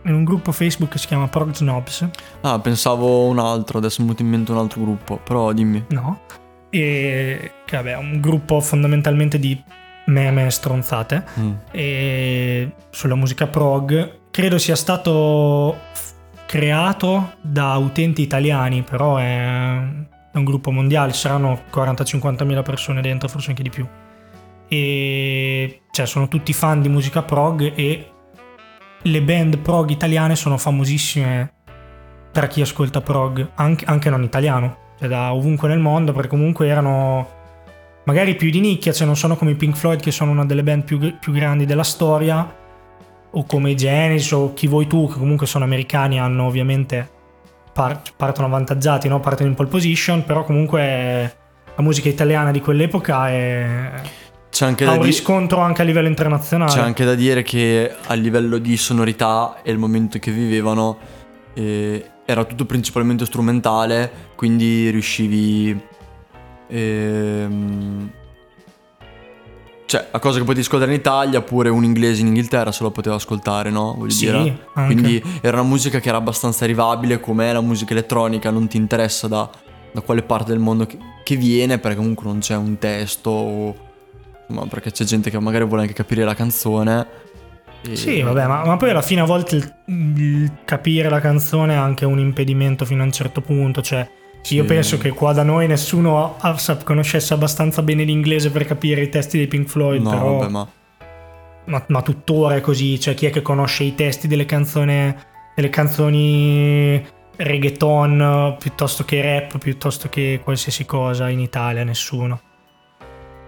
in 0.05 0.13
un 0.13 0.23
gruppo 0.25 0.51
Facebook 0.51 0.91
che 0.91 0.97
si 0.97 1.07
chiama 1.07 1.27
Prog 1.29 1.53
Snobs, 1.53 2.07
Ah, 2.41 2.59
pensavo 2.59 3.25
un 3.27 3.39
altro, 3.39 3.77
adesso 3.77 4.03
mi 4.03 4.13
è 4.13 4.21
in 4.21 4.27
mente 4.27 4.51
un 4.51 4.57
altro 4.57 4.81
gruppo. 4.81 5.17
Però 5.23 5.51
dimmi. 5.53 5.85
no? 5.89 6.19
E 6.69 7.51
che 7.65 7.75
vabbè, 7.77 7.91
è 7.93 7.97
un 7.97 8.19
gruppo 8.19 8.59
fondamentalmente 8.59 9.39
di 9.39 9.61
meme 10.07 10.49
stronzate 10.51 11.23
Mm. 11.39 11.51
e 11.71 12.71
sulla 12.89 13.15
musica 13.15 13.47
prog. 13.47 14.19
Credo 14.31 14.57
sia 14.57 14.75
stato 14.75 15.77
f- 15.93 16.11
creato 16.47 17.33
da 17.41 17.77
utenti 17.77 18.21
italiani, 18.21 18.81
però 18.81 19.17
è, 19.17 19.77
è 19.77 20.37
un 20.37 20.43
gruppo 20.43 20.71
mondiale, 20.71 21.13
ci 21.13 21.19
saranno 21.19 21.61
40-50 21.71 22.43
mila 22.43 22.63
persone 22.63 22.99
dentro, 23.01 23.29
forse 23.29 23.51
anche 23.51 23.63
di 23.63 23.69
più. 23.69 23.87
E 24.73 25.81
cioè 25.91 26.07
sono 26.07 26.27
tutti 26.27 26.51
fan 26.51 26.81
di 26.81 26.89
musica 26.89 27.21
prog 27.21 27.73
e 27.75 28.07
le 29.03 29.21
band 29.21 29.59
prog 29.59 29.91
italiane 29.91 30.35
sono 30.35 30.57
famosissime 30.57 31.53
tra 32.31 32.47
chi 32.47 32.61
ascolta 32.61 32.99
prog, 32.99 33.51
anche, 33.53 33.85
anche 33.85 34.09
non 34.09 34.23
italiano. 34.23 34.77
cioè 34.97 35.07
da 35.07 35.31
ovunque 35.31 35.67
nel 35.67 35.77
mondo, 35.77 36.11
perché 36.11 36.29
comunque 36.29 36.67
erano 36.67 37.27
magari 38.05 38.35
più 38.35 38.49
di 38.49 38.59
nicchia, 38.61 38.91
cioè 38.91 39.05
non 39.05 39.15
sono 39.15 39.35
come 39.35 39.51
i 39.51 39.55
Pink 39.55 39.75
Floyd 39.75 39.99
che 39.99 40.09
sono 40.09 40.31
una 40.31 40.43
delle 40.43 40.63
band 40.63 40.85
più, 40.85 41.19
più 41.19 41.31
grandi 41.31 41.65
della 41.65 41.83
storia, 41.83 42.55
o 43.29 43.45
come 43.45 43.69
i 43.69 43.75
Genesis 43.75 44.31
o 44.31 44.53
chi 44.55 44.65
vuoi 44.65 44.87
tu, 44.87 45.07
che 45.07 45.19
comunque 45.19 45.45
sono 45.45 45.65
americani, 45.65 46.19
hanno 46.19 46.47
ovviamente 46.47 47.07
par- 47.71 48.01
partono 48.17 48.47
avvantaggiati, 48.47 49.07
no? 49.07 49.19
partono 49.19 49.49
in 49.49 49.55
pole 49.55 49.69
position, 49.69 50.23
però 50.25 50.43
comunque 50.43 51.35
la 51.75 51.83
musica 51.83 52.09
italiana 52.09 52.49
di 52.49 52.59
quell'epoca 52.59 53.29
è... 53.29 53.91
C'è 54.53 54.65
anche 54.67 54.85
ha 54.85 54.91
un 54.91 54.99
di- 54.99 55.05
riscontro 55.07 55.61
anche 55.61 55.81
a 55.81 55.85
livello 55.85 56.07
internazionale. 56.07 56.71
C'è 56.71 56.79
anche 56.79 57.03
da 57.05 57.15
dire 57.15 57.41
che 57.41 57.91
a 58.05 58.13
livello 58.13 58.59
di 58.59 58.77
sonorità 58.77 59.61
e 59.63 59.71
il 59.71 59.79
momento 59.79 60.19
che 60.19 60.29
vivevano 60.29 60.99
eh, 61.55 62.11
era 62.23 62.43
tutto 62.45 62.65
principalmente 62.65 63.25
strumentale, 63.25 64.11
quindi 64.35 64.91
riuscivi... 64.91 65.75
ehm, 66.67 68.11
cioè, 69.85 70.07
la 70.11 70.19
cosa 70.19 70.37
che 70.37 70.43
potevi 70.43 70.61
ascoltare 70.65 70.91
in 70.93 70.99
Italia, 70.99 71.41
pure 71.41 71.69
un 71.69 71.83
inglese 71.83 72.21
in 72.21 72.27
Inghilterra 72.27 72.71
se 72.71 72.83
lo 72.83 72.91
poteva 72.91 73.15
ascoltare, 73.15 73.71
no? 73.71 73.95
Voglio 73.97 74.11
Sì, 74.11 74.25
dire. 74.27 74.67
anche. 74.73 74.93
Quindi 74.93 75.23
era 75.41 75.59
una 75.59 75.67
musica 75.69 75.99
che 75.99 76.09
era 76.09 76.17
abbastanza 76.17 76.63
arrivabile, 76.63 77.19
come 77.19 77.51
la 77.51 77.61
musica 77.61 77.91
elettronica, 77.93 78.51
non 78.51 78.67
ti 78.67 78.77
interessa 78.77 79.27
da, 79.27 79.49
da 79.91 80.01
quale 80.01 80.21
parte 80.21 80.51
del 80.51 80.59
mondo 80.59 80.85
che, 80.85 80.97
che 81.23 81.35
viene, 81.37 81.79
perché 81.79 81.97
comunque 81.97 82.25
non 82.25 82.37
c'è 82.39 82.55
un 82.55 82.77
testo, 82.79 83.29
o, 83.29 83.75
insomma, 84.47 84.67
perché 84.67 84.91
c'è 84.91 85.03
gente 85.05 85.29
che 85.29 85.39
magari 85.39 85.65
vuole 85.65 85.81
anche 85.83 85.93
capire 85.93 86.23
la 86.23 86.33
canzone. 86.35 87.07
e- 87.87 87.95
Sì, 87.95 88.21
vabbè, 88.21 88.47
ma, 88.47 88.65
ma 88.65 88.77
poi 88.77 88.89
alla 88.91 89.01
fine 89.01 89.21
a 89.21 89.25
volte 89.25 89.55
il, 89.57 89.73
il 90.17 90.51
capire 90.65 91.09
la 91.09 91.19
canzone 91.19 91.73
è 91.73 91.77
anche 91.77 92.05
un 92.05 92.19
impedimento 92.19 92.85
fino 92.85 93.01
a 93.01 93.05
un 93.05 93.11
certo 93.11 93.41
punto. 93.41 93.81
Cioè, 93.81 94.07
io 94.49 94.61
Sì. 94.61 94.67
penso 94.67 94.97
che 94.97 95.09
qua 95.11 95.33
da 95.33 95.43
noi 95.43 95.67
nessuno 95.67 96.37
conoscesse 96.83 97.33
abbastanza 97.33 97.81
bene 97.81 98.03
l'inglese 98.03 98.51
per 98.51 98.65
capire 98.65 99.01
i 99.01 99.09
testi 99.09 99.37
dei 99.37 99.47
Pink 99.47 99.67
Floyd. 99.67 100.01
No, 100.01 100.09
però, 100.09 100.37
vabbè, 100.37 100.51
ma 100.51 100.67
ma, 101.65 101.81
ma 101.87 102.01
tuttora 102.01 102.55
è 102.55 102.61
così. 102.61 102.99
Cioè, 102.99 103.13
chi 103.13 103.25
è 103.25 103.29
che 103.29 103.41
conosce 103.41 103.83
i 103.83 103.95
testi 103.95 104.27
delle 104.27 104.45
canzoni, 104.45 105.15
delle 105.55 105.69
canzoni 105.69 107.01
reggaeton 107.35 108.55
piuttosto 108.59 109.03
che 109.05 109.21
rap, 109.21 109.57
piuttosto 109.57 110.09
che 110.09 110.41
qualsiasi 110.43 110.85
cosa 110.85 111.29
in 111.29 111.39
Italia? 111.39 111.83
Nessuno. 111.83 112.41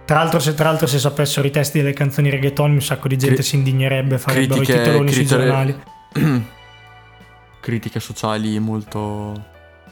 Tra 0.06 0.18
l'altro, 0.20 0.38
se, 0.38 0.54
tra 0.54 0.68
l'altro, 0.70 0.86
se 0.86 0.98
sapessero 1.00 1.46
i 1.46 1.50
testi 1.50 1.78
delle 1.80 1.92
canzoni 1.92 2.30
reggaeton, 2.30 2.70
un 2.70 2.80
sacco 2.80 3.08
di 3.08 3.18
gente 3.18 3.36
Cri- 3.36 3.44
si 3.44 3.56
indignerebbe, 3.56 4.18
farebbero 4.18 4.54
critiche- 4.60 4.78
i 4.78 4.82
titoloni 4.84 5.12
sui 5.12 5.24
critiche- 5.24 5.40
giornali. 5.44 5.76
critiche 7.60 7.98
sociali 8.00 8.58
molto 8.60 9.32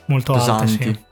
Molto 0.06 0.32
alte, 0.34 0.62
pesanti. 0.64 0.84
sì. 0.84 1.02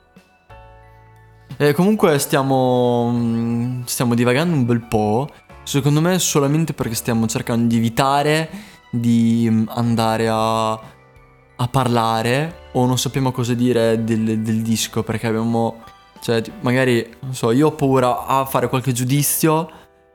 E 1.57 1.73
comunque 1.75 2.19
stiamo, 2.19 3.11
mm, 3.13 3.83
stiamo 3.85 4.15
divagando 4.15 4.55
un 4.55 4.65
bel 4.65 4.81
po'. 4.81 5.29
Secondo 5.65 6.01
me 6.01 6.19
solamente 6.19 6.73
perché 6.73 6.95
stiamo 6.95 7.27
cercando 7.27 7.67
di 7.67 7.77
evitare 7.77 8.49
di 8.91 9.49
mm, 9.51 9.65
andare 9.71 10.29
a, 10.31 10.71
a 10.73 11.69
parlare 11.71 12.69
o 12.73 12.87
non 12.87 12.99
sappiamo 12.99 13.33
cosa 13.33 13.55
dire 13.55 14.03
del, 14.05 14.39
del 14.41 14.63
disco 14.63 15.03
perché 15.03 15.27
abbiamo... 15.27 15.83
Cioè, 16.23 16.41
magari, 16.61 17.17
non 17.21 17.35
so, 17.35 17.51
io 17.51 17.67
ho 17.67 17.73
paura 17.73 18.27
a 18.27 18.45
fare 18.45 18.69
qualche 18.69 18.93
giudizio 18.93 19.69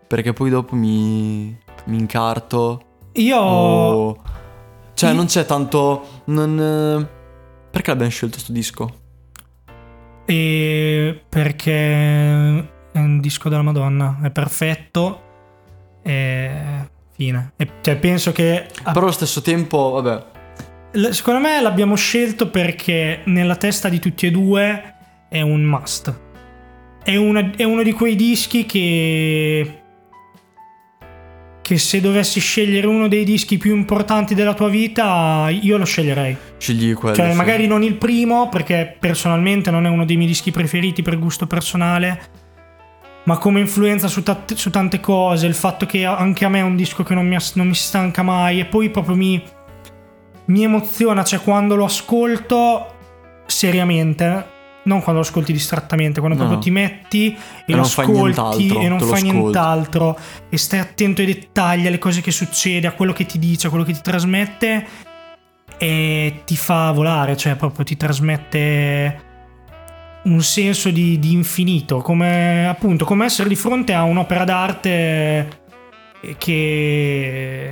perché 0.08 0.32
poi 0.32 0.50
dopo 0.50 0.74
mi, 0.74 1.58
mi 1.86 1.98
incarto 1.98 2.82
Io 3.14 3.38
o... 3.38 4.18
Cioè, 4.94 5.10
Io- 5.10 5.16
non 5.16 5.26
c'è 5.26 5.46
tanto... 5.46 6.22
Non, 6.26 7.06
perché 7.70 7.92
abbiamo 7.92 8.10
scelto 8.10 8.40
sto 8.40 8.54
disco? 8.54 9.06
e 10.30 11.24
perché 11.30 11.72
è 12.92 12.98
un 12.98 13.22
disco 13.22 13.48
della 13.48 13.62
Madonna, 13.62 14.20
è 14.22 14.30
perfetto 14.30 15.22
e 16.04 16.50
fine. 17.14 17.54
E, 17.56 17.70
cioè, 17.82 17.96
penso 17.96 18.34
che 18.34 18.68
Però 18.84 19.00
allo 19.00 19.12
stesso 19.12 19.42
tempo, 19.42 19.92
vabbè, 20.02 21.12
Secondo 21.12 21.40
me 21.40 21.62
l'abbiamo 21.62 21.96
scelto 21.96 22.50
perché 22.50 23.22
nella 23.26 23.56
testa 23.56 23.88
di 23.88 24.00
tutti 24.00 24.26
e 24.26 24.32
due 24.32 24.96
è 25.30 25.42
un 25.42 25.64
must. 25.64 26.20
È, 27.04 27.16
una- 27.16 27.52
è 27.56 27.64
uno 27.64 27.84
di 27.84 27.92
quei 27.92 28.16
dischi 28.16 28.66
che. 28.66 29.82
che 31.62 31.78
se 31.78 32.00
dovessi 32.00 32.40
scegliere 32.40 32.88
uno 32.88 33.08
dei 33.10 33.26
dischi 33.26 33.58
più 33.58 33.76
importanti 33.76 34.34
della 34.34 34.54
tua 34.54 34.70
vita, 34.70 35.48
io 35.50 35.78
lo 35.78 35.86
sceglierei. 35.86 36.36
scegli 36.58 36.94
quello. 36.94 37.16
Cioè, 37.16 37.32
sì. 37.32 37.36
magari 37.36 37.68
non 37.68 37.84
il 37.84 37.96
primo, 37.96 38.48
perché 38.50 38.96
personalmente 39.00 39.70
non 39.70 39.86
è 39.86 39.90
uno 39.90 40.06
dei 40.06 40.16
miei 40.16 40.30
dischi 40.30 40.52
preferiti 40.52 41.02
per 41.02 41.20
gusto 41.20 41.46
personale. 41.46 42.46
Ma 43.26 43.38
come 43.38 43.60
influenza 43.60 44.08
su, 44.08 44.24
ta- 44.24 44.44
su 44.54 44.70
tante 44.70 45.02
cose, 45.02 45.48
il 45.48 45.54
fatto 45.54 45.86
che 45.86 46.06
anche 46.06 46.46
a 46.46 46.50
me 46.50 46.60
è 46.60 46.64
un 46.64 46.78
disco 46.78 47.04
che 47.04 47.14
non 47.14 47.28
mi, 47.28 47.36
non 47.56 47.68
mi 47.68 47.76
stanca 47.76 48.24
mai, 48.24 48.62
e 48.62 48.66
poi 48.66 48.90
proprio 48.90 49.16
mi, 49.16 49.44
mi 50.46 50.64
emoziona, 50.64 51.26
cioè 51.26 51.42
quando 51.42 51.76
lo 51.76 51.84
ascolto 51.84 52.96
seriamente, 53.46 54.46
non 54.88 55.02
quando 55.02 55.22
lo 55.22 55.28
ascolti 55.28 55.52
distrattamente, 55.54 56.20
quando 56.20 56.38
No. 56.38 56.44
proprio 56.46 56.64
ti 56.64 56.72
metti 56.72 57.28
e, 57.34 57.38
E 57.66 57.76
lo 57.76 57.82
ascolti 57.82 58.68
e 58.68 58.88
non 58.88 59.00
fai 59.00 59.08
ascolti. 59.20 59.32
nient'altro 59.32 60.18
e 60.50 60.58
stai 60.58 60.80
attento 60.80 61.22
ai 61.22 61.28
dettagli, 61.28 61.86
alle 61.88 62.00
cose 62.00 62.22
che 62.22 62.32
succede, 62.32 62.88
a 62.88 62.92
quello 62.94 63.14
che 63.14 63.26
ti 63.26 63.38
dice, 63.40 63.68
a 63.68 63.70
quello 63.70 63.84
che 63.86 63.94
ti 63.94 64.02
trasmette 64.02 64.86
e 65.78 66.42
ti 66.46 66.56
fa 66.58 66.92
volare, 66.92 67.38
cioè 67.38 67.56
proprio 67.56 67.86
ti 67.86 67.96
trasmette 67.96 69.22
un 70.24 70.42
senso 70.42 70.90
di, 70.90 71.20
di 71.20 71.32
infinito, 71.34 72.00
come 72.02 72.68
appunto 72.68 73.06
come 73.06 73.26
essere 73.26 73.48
di 73.48 73.56
fronte 73.56 73.94
a 73.94 74.04
un'opera 74.04 74.44
d'arte 74.44 75.48
che, 76.38 77.72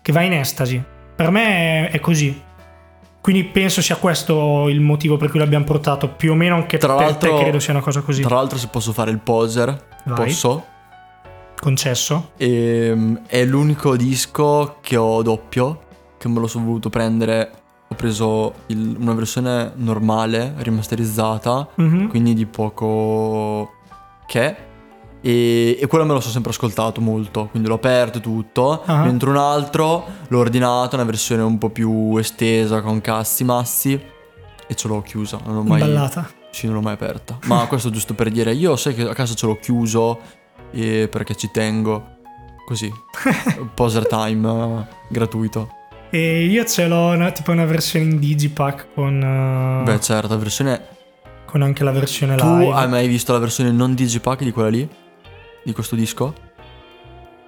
che 0.00 0.12
va 0.12 0.22
in 0.22 0.32
estasi. 0.32 0.82
Per 1.16 1.30
me 1.30 1.88
è, 1.88 1.90
è 1.92 2.00
così. 2.00 2.40
Quindi 3.24 3.44
penso 3.44 3.80
sia 3.80 3.96
questo 3.96 4.68
il 4.68 4.82
motivo 4.82 5.16
per 5.16 5.30
cui 5.30 5.38
l'abbiamo 5.38 5.64
portato, 5.64 6.10
più 6.10 6.32
o 6.32 6.34
meno 6.34 6.56
anche 6.56 6.76
Tra 6.76 6.94
per 6.96 7.16
te 7.16 7.34
credo 7.34 7.58
sia 7.58 7.72
una 7.72 7.80
cosa 7.80 8.02
così. 8.02 8.20
Tra 8.20 8.34
l'altro, 8.34 8.58
se 8.58 8.68
posso 8.68 8.92
fare 8.92 9.10
il 9.10 9.18
poser, 9.18 9.86
Vai. 10.04 10.26
posso. 10.26 10.64
Concesso. 11.58 12.32
Ehm, 12.36 13.22
è 13.26 13.42
l'unico 13.46 13.96
disco 13.96 14.76
che 14.82 14.96
ho 14.98 15.22
doppio, 15.22 15.80
che 16.18 16.28
me 16.28 16.38
lo 16.38 16.46
sono 16.46 16.66
voluto 16.66 16.90
prendere. 16.90 17.50
Ho 17.88 17.94
preso 17.94 18.52
il- 18.66 18.94
una 19.00 19.14
versione 19.14 19.72
normale, 19.76 20.52
rimasterizzata, 20.58 21.66
Mhm. 21.76 22.08
quindi 22.08 22.34
di 22.34 22.44
poco 22.44 23.70
che. 24.26 24.56
E, 25.26 25.78
e 25.80 25.86
quello 25.86 26.04
me 26.04 26.12
lo 26.12 26.20
sono 26.20 26.32
sempre 26.34 26.50
ascoltato 26.50 27.00
molto, 27.00 27.46
quindi 27.46 27.66
l'ho 27.66 27.76
aperto 27.76 28.18
e 28.18 28.20
tutto. 28.20 28.82
Ah. 28.84 29.04
Mentre 29.04 29.30
un 29.30 29.36
altro 29.38 30.04
l'ho 30.28 30.38
ordinato, 30.38 30.96
una 30.96 31.04
versione 31.06 31.40
un 31.40 31.56
po' 31.56 31.70
più 31.70 32.14
estesa, 32.18 32.82
con 32.82 33.00
cazzi 33.00 33.42
massi, 33.42 33.98
e 34.66 34.74
ce 34.74 34.86
l'ho 34.88 35.00
chiusa. 35.00 35.38
Non 35.46 35.54
l'ho 35.54 35.62
mai, 35.62 35.80
Imballata. 35.80 36.28
sì, 36.50 36.66
non 36.66 36.74
l'ho 36.74 36.82
mai 36.82 36.92
aperta. 36.92 37.38
Ma 37.44 37.64
questo 37.68 37.88
giusto 37.88 38.12
per 38.12 38.28
dire, 38.30 38.52
io 38.52 38.76
sai 38.76 38.94
che 38.94 39.08
a 39.08 39.14
casa 39.14 39.32
ce 39.34 39.46
l'ho 39.46 39.56
chiuso 39.58 40.20
eh, 40.72 41.08
perché 41.10 41.34
ci 41.34 41.50
tengo. 41.50 42.12
Così. 42.66 42.92
Poser 43.74 44.06
time 44.06 44.86
gratuito. 45.08 45.68
E 46.10 46.44
io 46.44 46.64
ce 46.66 46.86
l'ho 46.86 47.08
una- 47.12 47.30
tipo 47.32 47.50
una 47.50 47.64
versione 47.64 48.04
in 48.10 48.18
digipack 48.18 48.88
con, 48.94 49.22
eh, 49.22 49.82
Beh, 49.84 50.00
certo, 50.00 50.28
la 50.28 50.36
versione. 50.36 50.82
con 51.46 51.62
anche 51.62 51.82
la 51.82 51.92
versione 51.92 52.36
Tu 52.36 52.44
live. 52.58 52.72
hai 52.74 52.88
mai 52.88 53.08
visto 53.08 53.32
la 53.32 53.38
versione 53.38 53.70
non 53.70 53.94
digipack 53.94 54.42
di 54.42 54.50
quella 54.52 54.68
lì? 54.68 54.88
Di 55.64 55.72
questo 55.72 55.96
disco? 55.96 56.34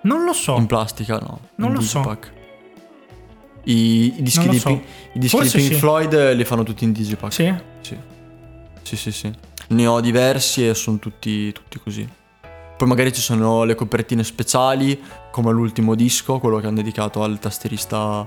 Non 0.03 0.25
lo 0.25 0.33
so. 0.33 0.57
In 0.57 0.67
plastica, 0.67 1.19
no. 1.19 1.41
Non 1.57 1.73
lo 1.73 1.81
so. 1.81 1.99
digipack. 1.99 2.33
I, 3.65 4.15
i 4.19 4.23
dischi, 4.23 4.49
di, 4.49 4.59
so. 4.59 4.69
Pink- 4.69 4.85
i 5.15 5.19
dischi 5.19 5.43
di 5.43 5.51
Pink 5.51 5.73
sì. 5.73 5.75
Floyd 5.75 6.33
li 6.33 6.45
fanno 6.45 6.63
tutti 6.63 6.85
in 6.85 6.93
digipack. 6.93 7.33
Sì? 7.33 7.55
Sì. 7.81 7.97
Sì, 8.83 8.97
sì, 8.97 9.13
sì. 9.13 9.33
Ne 9.69 9.87
ho 9.87 10.01
diversi 10.01 10.67
e 10.67 10.75
sono 10.75 10.99
tutti, 10.99 11.53
tutti 11.53 11.79
così. 11.79 12.09
Poi 12.77 12.89
magari 12.89 13.13
ci 13.13 13.21
sono 13.21 13.65
le 13.65 13.75
copertine 13.75 14.23
speciali, 14.23 15.01
come 15.31 15.51
l'ultimo 15.51 15.95
disco, 15.95 16.39
quello 16.39 16.59
che 16.59 16.67
hanno 16.67 16.77
dedicato 16.77 17.23
al 17.23 17.39
tastierista 17.39 18.25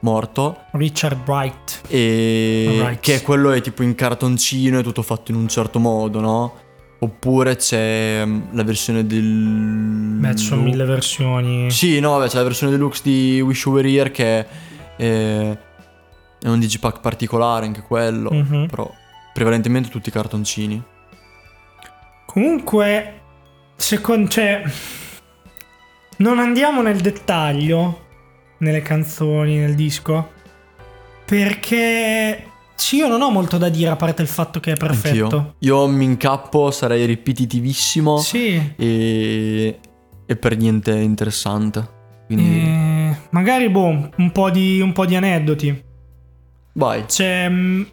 morto. 0.00 0.64
Richard 0.72 1.22
Bright. 1.22 1.82
E 1.88 2.78
Alright. 2.80 3.00
che 3.00 3.22
quello 3.22 3.50
è 3.52 3.60
tipo 3.60 3.82
in 3.82 3.94
cartoncino, 3.94 4.80
è 4.80 4.82
tutto 4.82 5.02
fatto 5.02 5.30
in 5.30 5.38
un 5.38 5.48
certo 5.48 5.78
modo, 5.78 6.20
no? 6.20 6.54
Oppure 7.00 7.54
c'è 7.56 8.22
mm, 8.26 8.40
la 8.52 8.64
versione 8.64 9.06
del... 9.06 10.16
Beh, 10.18 10.34
ci 10.34 10.44
sono 10.46 10.62
mille 10.62 10.84
versioni. 10.84 11.70
Sì, 11.70 12.00
no, 12.00 12.18
vabbè, 12.18 12.28
c'è 12.28 12.36
la 12.38 12.42
versione 12.42 12.72
deluxe 12.72 13.02
di 13.04 13.40
Wish 13.40 13.66
Were 13.66 13.88
Here 13.88 14.10
che 14.10 14.38
è, 14.96 15.58
è 16.40 16.48
un 16.48 16.58
digipack 16.58 17.00
particolare 17.00 17.66
anche 17.66 17.82
quello, 17.82 18.30
Mhm. 18.32 18.66
però 18.66 18.92
prevalentemente 19.32 19.88
tutti 19.90 20.10
cartoncini. 20.10 20.82
Comunque, 22.26 23.20
secondo 23.76 24.28
cioè, 24.28 24.62
non 26.18 26.40
andiamo 26.40 26.82
nel 26.82 26.98
dettaglio 27.00 28.06
nelle 28.58 28.82
canzoni, 28.82 29.56
nel 29.56 29.76
disco, 29.76 30.32
perché 31.24 32.44
Sì, 32.78 32.96
io 32.96 33.08
non 33.08 33.20
ho 33.22 33.30
molto 33.30 33.58
da 33.58 33.68
dire 33.68 33.90
a 33.90 33.96
parte 33.96 34.22
il 34.22 34.28
fatto 34.28 34.60
che 34.60 34.72
è 34.72 34.76
perfetto. 34.76 35.24
Anch'io. 35.24 35.54
Io 35.58 35.86
mi 35.88 36.04
incappo, 36.04 36.70
sarei 36.70 37.04
ripetitivissimo 37.06 38.18
Sì. 38.18 38.72
e, 38.76 39.78
e 40.24 40.36
per 40.36 40.56
niente 40.56 40.92
interessante. 40.92 41.96
Quindi 42.26 42.60
Eh, 42.60 43.16
magari, 43.30 43.68
boh, 43.68 44.10
un 44.16 44.30
po' 44.32 44.50
di, 44.50 44.80
un 44.80 44.92
po' 44.92 45.06
di 45.06 45.16
aneddoti. 45.16 45.82
vai. 46.74 47.04
C'è. 47.06 47.48
mh, 47.48 47.86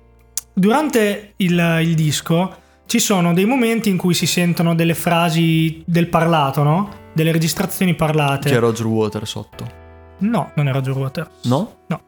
Durante 0.53 1.33
il, 1.37 1.79
il 1.81 1.95
disco 1.95 2.55
ci 2.85 2.99
sono 2.99 3.33
dei 3.33 3.45
momenti 3.45 3.89
in 3.89 3.97
cui 3.97 4.13
si 4.13 4.25
sentono 4.27 4.73
delle 4.75 4.93
frasi 4.93 5.83
del 5.85 6.07
parlato, 6.07 6.63
no? 6.63 6.89
Delle 7.13 7.31
registrazioni 7.33 7.95
parlate. 7.95 8.49
C'è 8.49 8.59
Roger 8.59 8.85
Water 8.85 9.27
sotto. 9.27 9.83
No, 10.17 10.51
non 10.55 10.67
era 10.67 10.77
Roger 10.79 10.95
Water. 10.95 11.29
No? 11.43 11.77
No. 11.87 12.01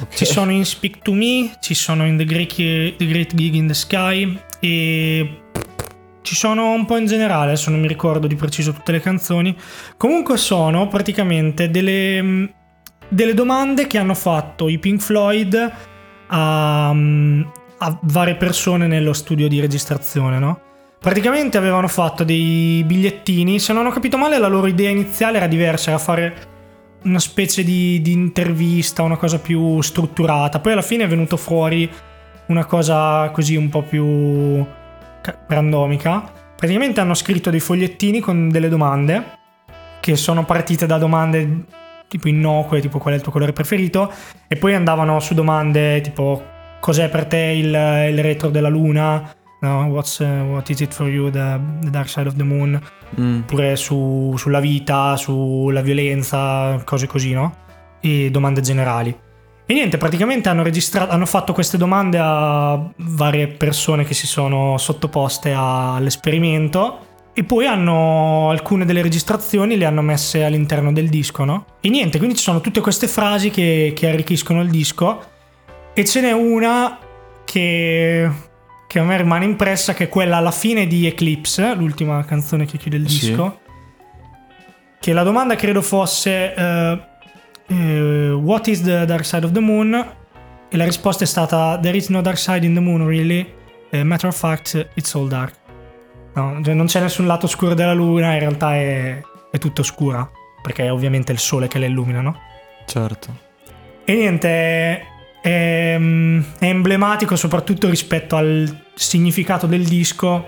Ok. 0.00 0.14
Ci 0.14 0.24
sono 0.24 0.50
in 0.50 0.64
Speak 0.64 0.98
to 0.98 1.12
Me, 1.12 1.56
ci 1.60 1.74
sono 1.74 2.06
in 2.06 2.16
The 2.16 2.24
Great, 2.24 2.54
The 2.54 3.06
Great 3.06 3.34
Gig 3.34 3.54
in 3.54 3.66
the 3.66 3.74
Sky 3.74 4.38
e 4.60 5.40
ci 6.24 6.34
sono 6.34 6.72
un 6.72 6.86
po' 6.86 6.96
in 6.96 7.06
generale, 7.06 7.52
adesso 7.52 7.68
non 7.70 7.80
mi 7.80 7.86
ricordo 7.86 8.26
di 8.26 8.34
preciso 8.34 8.72
tutte 8.72 8.92
le 8.92 9.00
canzoni. 9.00 9.56
Comunque 9.96 10.36
sono 10.36 10.88
praticamente 10.88 11.70
delle, 11.70 12.22
mh, 12.22 12.52
delle 13.08 13.34
domande 13.34 13.86
che 13.86 13.98
hanno 13.98 14.14
fatto 14.14 14.68
i 14.68 14.78
Pink 14.78 15.00
Floyd 15.00 15.72
a, 16.28 16.92
mh, 16.92 17.52
a 17.78 17.98
varie 18.02 18.36
persone 18.36 18.86
nello 18.86 19.12
studio 19.12 19.48
di 19.48 19.60
registrazione, 19.60 20.38
no? 20.38 20.60
Praticamente 20.98 21.58
avevano 21.58 21.88
fatto 21.88 22.24
dei 22.24 22.82
bigliettini, 22.86 23.58
se 23.58 23.74
non 23.74 23.84
ho 23.84 23.90
capito 23.90 24.16
male 24.16 24.38
la 24.38 24.48
loro 24.48 24.66
idea 24.66 24.88
iniziale 24.88 25.36
era 25.36 25.46
diversa, 25.46 25.90
era 25.90 25.98
fare 25.98 26.52
una 27.04 27.18
specie 27.18 27.62
di, 27.64 28.00
di 28.02 28.12
intervista, 28.12 29.02
una 29.02 29.16
cosa 29.16 29.38
più 29.38 29.80
strutturata. 29.80 30.60
Poi 30.60 30.72
alla 30.72 30.82
fine 30.82 31.04
è 31.04 31.08
venuto 31.08 31.36
fuori 31.36 31.90
una 32.46 32.64
cosa 32.64 33.30
così 33.30 33.56
un 33.56 33.68
po' 33.68 33.82
più 33.82 34.64
ca- 35.20 35.38
randomica. 35.48 36.30
Praticamente 36.56 37.00
hanno 37.00 37.14
scritto 37.14 37.50
dei 37.50 37.60
fogliettini 37.60 38.20
con 38.20 38.48
delle 38.48 38.68
domande 38.68 39.42
che 40.00 40.16
sono 40.16 40.44
partite 40.44 40.86
da 40.86 40.98
domande 40.98 41.64
tipo 42.08 42.28
innocue, 42.28 42.80
tipo 42.80 42.98
qual 42.98 43.14
è 43.14 43.16
il 43.16 43.22
tuo 43.22 43.32
colore 43.32 43.52
preferito, 43.52 44.12
e 44.46 44.56
poi 44.56 44.74
andavano 44.74 45.18
su 45.20 45.34
domande 45.34 46.00
tipo 46.00 46.42
cos'è 46.78 47.08
per 47.08 47.24
te 47.24 47.38
il, 47.38 47.66
il 47.66 48.22
retro 48.22 48.50
della 48.50 48.68
luna, 48.68 49.34
no? 49.64 49.84
What's, 49.86 50.18
uh, 50.20 50.44
what 50.50 50.68
is 50.70 50.80
it 50.80 50.92
for 50.94 51.08
you, 51.08 51.30
the, 51.30 51.58
the 51.80 51.90
dark 51.90 52.08
side 52.08 52.26
of 52.28 52.34
the 52.36 52.44
moon, 52.44 52.80
Mm. 53.20 53.40
oppure 53.42 53.76
su- 53.76 54.34
sulla 54.36 54.58
vita, 54.60 55.16
sulla 55.16 55.80
violenza, 55.82 56.80
cose 56.84 57.06
così, 57.06 57.32
no? 57.32 57.54
E 58.00 58.28
domande 58.30 58.60
generali. 58.60 59.16
E 59.66 59.72
niente, 59.72 59.96
praticamente 59.98 60.48
hanno, 60.48 60.62
registrato, 60.62 61.10
hanno 61.12 61.24
fatto 61.26 61.52
queste 61.52 61.76
domande 61.78 62.18
a 62.20 62.78
varie 62.96 63.46
persone 63.48 64.04
che 64.04 64.12
si 64.14 64.26
sono 64.26 64.76
sottoposte 64.78 65.52
a- 65.52 65.94
all'esperimento 65.94 66.98
e 67.32 67.44
poi 67.44 67.66
hanno 67.66 68.50
alcune 68.50 68.84
delle 68.84 69.00
registrazioni 69.02 69.76
le 69.76 69.86
hanno 69.86 70.02
messe 70.02 70.44
all'interno 70.44 70.92
del 70.92 71.08
disco, 71.08 71.44
no? 71.44 71.64
E 71.80 71.88
niente, 71.88 72.18
quindi 72.18 72.36
ci 72.36 72.42
sono 72.42 72.60
tutte 72.60 72.80
queste 72.80 73.06
frasi 73.08 73.50
che, 73.50 73.92
che 73.94 74.08
arricchiscono 74.08 74.60
il 74.60 74.70
disco 74.70 75.22
e 75.94 76.04
ce 76.04 76.20
n'è 76.20 76.32
una 76.32 76.98
che, 77.44 78.28
che 78.86 78.98
a 78.98 79.02
me 79.02 79.16
rimane 79.16 79.44
impressa, 79.44 79.94
che 79.94 80.04
è 80.04 80.08
quella 80.08 80.36
alla 80.36 80.50
fine 80.50 80.86
di 80.86 81.06
Eclipse, 81.06 81.74
l'ultima 81.74 82.24
canzone 82.24 82.64
che 82.66 82.78
chiude 82.78 82.96
il 82.96 83.08
Sì. 83.08 83.28
disco. 83.28 83.60
Che 85.00 85.12
la 85.12 85.22
domanda 85.22 85.54
credo 85.56 85.82
fosse 85.82 86.54
eh, 86.54 87.00
eh, 87.66 88.30
What 88.30 88.66
is 88.68 88.82
the 88.82 89.04
dark 89.04 89.24
side 89.24 89.44
of 89.44 89.52
the 89.52 89.60
moon? 89.60 89.94
E 90.68 90.76
la 90.76 90.84
risposta 90.84 91.24
è 91.24 91.26
stata 91.26 91.78
There 91.80 91.96
is 91.96 92.08
no 92.08 92.20
dark 92.20 92.38
side 92.38 92.64
in 92.64 92.74
the 92.74 92.80
moon 92.80 93.06
really. 93.06 93.52
Eh, 93.90 94.02
matter 94.02 94.28
of 94.28 94.36
fact, 94.36 94.88
it's 94.94 95.14
all 95.14 95.28
dark. 95.28 95.54
No, 96.34 96.58
cioè 96.64 96.74
non 96.74 96.86
c'è 96.86 97.00
nessun 97.00 97.26
lato 97.26 97.46
oscuro 97.46 97.74
della 97.74 97.92
luna, 97.92 98.32
in 98.32 98.40
realtà 98.40 98.74
è, 98.74 99.20
è 99.50 99.58
tutto 99.58 99.82
oscura. 99.82 100.28
Perché 100.62 100.84
è 100.84 100.92
ovviamente 100.92 101.30
il 101.30 101.38
sole 101.38 101.68
che 101.68 101.78
la 101.78 101.86
illumina, 101.86 102.20
no? 102.22 102.36
Certo. 102.86 103.36
E 104.04 104.14
niente, 104.14 105.04
è, 105.44 105.94
è, 105.94 105.98
mm, 105.98 106.40
è 106.58 106.66
emblematico 106.66 107.36
soprattutto 107.36 107.88
rispetto 107.90 108.36
al 108.36 108.82
significato 108.94 109.66
del 109.66 109.84
disco, 109.84 110.46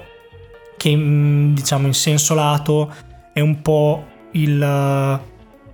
che 0.76 0.94
mm, 0.96 1.54
diciamo 1.54 1.86
in 1.86 1.94
senso 1.94 2.34
lato 2.34 2.92
è 3.32 3.40
un 3.40 3.60
po' 3.60 4.04
il, 4.32 5.20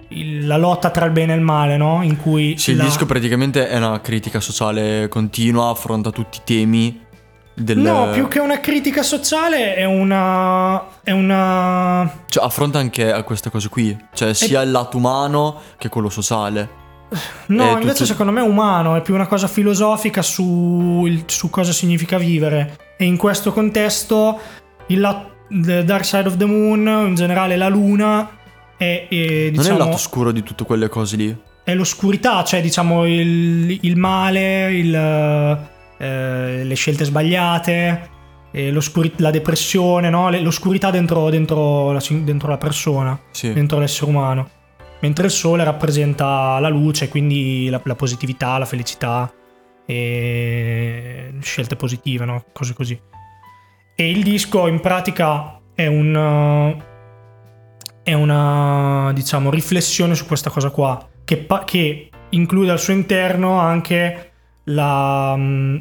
il- 0.09 0.47
la 0.47 0.57
lotta 0.57 0.91
tra 0.91 1.05
il 1.05 1.13
bene 1.13 1.33
e 1.33 1.37
il 1.37 1.43
male, 1.43 1.77
no? 1.77 2.03
In 2.03 2.17
cui 2.17 2.57
Sì, 2.59 2.73
il 2.73 2.79
la- 2.79 2.85
disco 2.85 3.07
praticamente 3.07 3.69
è 3.69 3.77
una 3.77 4.01
critica 4.01 4.41
sociale 4.41 5.07
continua, 5.09 5.71
affronta 5.71 6.11
tutti 6.11 6.39
i 6.39 6.43
temi 6.45 7.01
del... 7.55 7.79
No, 7.79 8.11
più 8.13 8.29
che 8.29 8.39
una 8.41 8.61
critica 8.61 9.03
sociale 9.03 9.75
è 9.75 9.85
una. 9.85 11.01
È 11.03 11.11
una. 11.11 12.11
Cioè, 12.27 12.43
affronta 12.45 12.79
anche 12.79 13.13
a 13.13 13.23
queste 13.25 13.51
cose 13.51 13.69
qui. 13.69 13.95
Cioè, 14.15 14.33
sia 14.33 14.63
il 14.63 14.71
lato 14.71 14.97
umano 14.97 15.61
che 15.77 15.89
quello 15.91 16.09
sociale. 16.09 16.81
No, 17.47 17.65
È 17.65 17.73
invece 17.73 17.89
tutto- 17.93 18.05
secondo 18.07 18.33
me 18.33 18.41
è 18.41 18.45
umano, 18.45 18.97
è 18.97 19.03
più 19.03 19.15
una 19.15 19.27
cosa 19.27 19.47
filosofica 19.49 20.23
su, 20.23 21.05
il- 21.07 21.25
su 21.27 21.51
cosa 21.51 21.73
significa 21.73 22.17
vivere. 22.19 22.79
E 22.97 23.05
in 23.05 23.17
questo 23.17 23.53
contesto 23.53 24.39
il 24.89 25.27
The 25.49 25.85
Dark 25.85 26.05
Side 26.05 26.29
of 26.29 26.37
the 26.37 26.47
Moon, 26.47 27.07
in 27.09 27.15
generale 27.15 27.57
la 27.57 27.69
luna, 27.69 28.29
è, 28.77 29.07
è, 29.09 29.15
Non 29.17 29.21
è 29.21 29.51
diciamo, 29.51 29.79
il 29.79 29.85
lato 29.85 29.97
scuro 29.99 30.33
di 30.33 30.43
tutte 30.43 30.65
quelle 30.65 30.89
cose 30.89 31.17
lì. 31.17 31.37
è 31.65 31.75
l'oscurità, 31.75 32.43
cioè 32.45 32.61
diciamo 32.63 33.07
il, 33.07 33.79
il 33.83 33.97
male, 33.99 34.73
il, 34.73 34.95
eh, 35.99 36.65
le 36.65 36.75
scelte 36.75 37.05
sbagliate, 37.05 38.11
e 38.51 38.71
l'oscuri- 38.71 39.13
la 39.17 39.31
depressione, 39.31 40.11
no? 40.11 40.31
L'oscurità 40.31 40.91
dentro, 40.91 41.31
dentro 41.31 41.93
la, 41.93 42.03
dentro 42.09 42.49
la 42.49 42.59
persona 42.59 43.19
Sì. 43.31 43.53
dentro 43.53 43.79
l'essere 43.79 44.11
umano. 44.11 44.49
Mentre 45.03 45.27
il 45.27 45.33
sole 45.33 45.65
rappresenta 45.65 46.59
la 46.61 46.69
luce, 46.69 47.09
quindi 47.09 47.69
la, 47.69 47.81
la 47.85 47.95
positività, 47.95 48.57
la 48.57 48.65
felicità 48.65 49.33
e 49.85 51.35
scelte 51.41 51.77
positive, 51.77 52.25
no? 52.25 52.45
cose 52.53 52.73
così. 52.73 52.99
E 53.97 54.11
il 54.11 54.23
disco 54.23 54.67
in 54.69 54.81
pratica 54.81 55.61
è 55.75 55.87
un 55.87 56.81
è 58.05 58.15
una 58.15 59.13
diciamo 59.15 59.49
riflessione 59.49 60.17
su 60.17 60.27
questa 60.27 60.51
cosa 60.51 60.71
qua 60.71 61.09
che, 61.25 61.37
pa- 61.37 61.63
che 61.65 62.11
include 62.31 62.71
al 62.73 62.81
suo 62.81 62.93
interno 62.93 63.59
anche 63.59 64.33
la, 64.65 65.35
mm, 65.37 65.77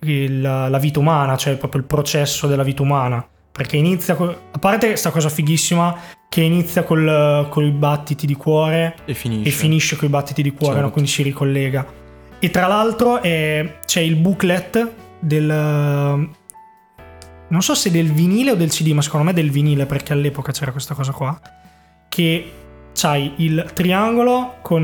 il- 0.00 0.40
la 0.40 0.78
vita 0.78 0.98
umana, 0.98 1.36
cioè 1.36 1.56
proprio 1.56 1.80
il 1.80 1.86
processo 1.86 2.46
della 2.46 2.62
vita 2.62 2.82
umana. 2.82 3.26
Perché 3.52 3.76
inizia, 3.76 4.16
a 4.16 4.58
parte 4.58 4.88
questa 4.88 5.10
cosa 5.10 5.28
fighissima, 5.28 5.96
che 6.34 6.40
inizia 6.40 6.82
col, 6.82 7.46
con 7.48 7.62
i 7.64 7.70
battiti 7.70 8.26
di 8.26 8.34
cuore 8.34 8.96
E 9.04 9.14
finisce. 9.14 9.48
e 9.48 9.52
finisce 9.52 9.94
con 9.94 10.08
i 10.08 10.10
battiti 10.10 10.42
di 10.42 10.50
cuore, 10.50 10.72
Certo. 10.72 10.86
no? 10.88 10.90
quindi 10.92 11.08
si 11.08 11.22
ricollega. 11.22 11.86
E 12.40 12.50
tra 12.50 12.66
l'altro 12.66 13.22
è- 13.22 13.76
c'è 13.86 14.00
il 14.00 14.16
booklet 14.16 14.90
del... 15.20 15.46
Non 17.46 17.62
so 17.62 17.74
se 17.76 17.92
del 17.92 18.10
vinile 18.10 18.50
o 18.50 18.54
del 18.56 18.70
CD, 18.70 18.88
ma 18.90 19.00
secondo 19.00 19.26
me 19.26 19.32
del 19.32 19.52
vinile 19.52 19.86
perché 19.86 20.12
all'epoca 20.12 20.50
c'era 20.50 20.72
questa 20.72 20.94
cosa 20.94 21.12
qua. 21.12 21.40
Che 22.08 22.52
c'hai 22.94 23.34
il 23.36 23.70
triangolo 23.72 24.56
con 24.60 24.82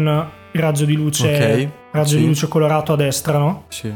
il 0.53 0.61
raggio 0.61 0.85
di 0.85 0.95
luce, 0.95 1.27
Ok, 1.35 1.69
raggio 1.91 2.11
sì. 2.11 2.19
di 2.19 2.27
luce 2.27 2.47
colorato 2.47 2.93
a 2.93 2.97
destra, 2.97 3.39
no? 3.39 3.65
Sì. 3.71 3.93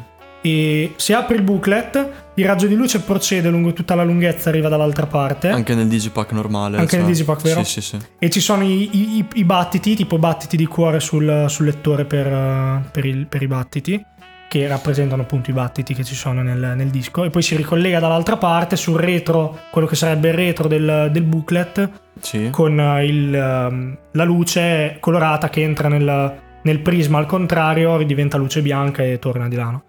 E 0.47 0.93
se 0.97 1.15
apri 1.15 1.37
il 1.37 1.43
booklet, 1.43 2.11
il 2.35 2.45
raggio 2.45 2.67
di 2.67 2.75
luce 2.75 3.01
procede 3.01 3.49
lungo 3.49 3.73
tutta 3.73 3.95
la 3.95 4.05
lunghezza, 4.05 4.51
arriva 4.51 4.69
dall'altra 4.69 5.07
parte. 5.07 5.49
Anche 5.49 5.75
nel 5.75 5.89
digipack 5.89 6.33
normale. 6.33 6.77
Anche 6.77 6.99
nel 6.99 7.07
digipack, 7.07 7.41
vero? 7.41 7.65
Sì, 7.65 7.81
sì, 7.81 7.97
sì. 7.97 7.99
E 8.19 8.29
ci 8.29 8.41
sono 8.41 8.63
i, 8.63 8.91
i- 9.19 9.27
i 9.37 9.45
battiti, 9.45 9.97
tipo 9.97 10.19
battiti 10.19 10.59
di 10.59 10.67
cuore 10.67 11.01
sul, 11.01 11.47
sul 11.49 11.65
lettore 11.65 12.05
per, 12.05 12.27
eh, 12.27 12.81
per 12.93 13.07
il- 13.07 13.27
per 13.27 13.41
i 13.41 13.47
battiti, 13.47 14.05
che 14.47 14.67
rappresentano 14.69 15.23
appunto 15.23 15.49
i 15.49 15.55
battiti 15.55 15.95
che 15.95 16.05
ci 16.05 16.15
sono 16.15 16.43
nel, 16.43 16.75
nel 16.77 16.89
disco. 16.91 17.25
E 17.25 17.31
poi 17.31 17.41
si 17.41 17.57
ricollega 17.57 17.99
dall'altra 17.99 18.37
parte 18.37 18.77
sul 18.77 18.99
retro, 19.01 19.61
quello 19.71 19.87
che 19.87 19.97
sarebbe 19.97 20.29
il 20.29 20.35
retro 20.35 20.69
del, 20.69 21.09
del 21.11 21.23
booklet, 21.23 21.91
Sì. 22.21 22.51
con 22.51 22.79
eh, 22.79 23.07
il, 23.07 23.35
ehm, 23.35 23.99
la 24.13 24.25
luce 24.25 24.99
colorata 25.01 25.49
che 25.49 25.63
entra 25.63 25.89
nel, 25.89 26.35
nel 26.63 26.81
prisma 26.81 27.17
al 27.17 27.25
contrario, 27.25 27.97
ridiventa 27.97 28.37
luce 28.37 28.61
bianca 28.61 29.03
e 29.03 29.19
torna 29.19 29.49
di 29.49 29.57
là. 29.57 29.71
no? 29.71 29.83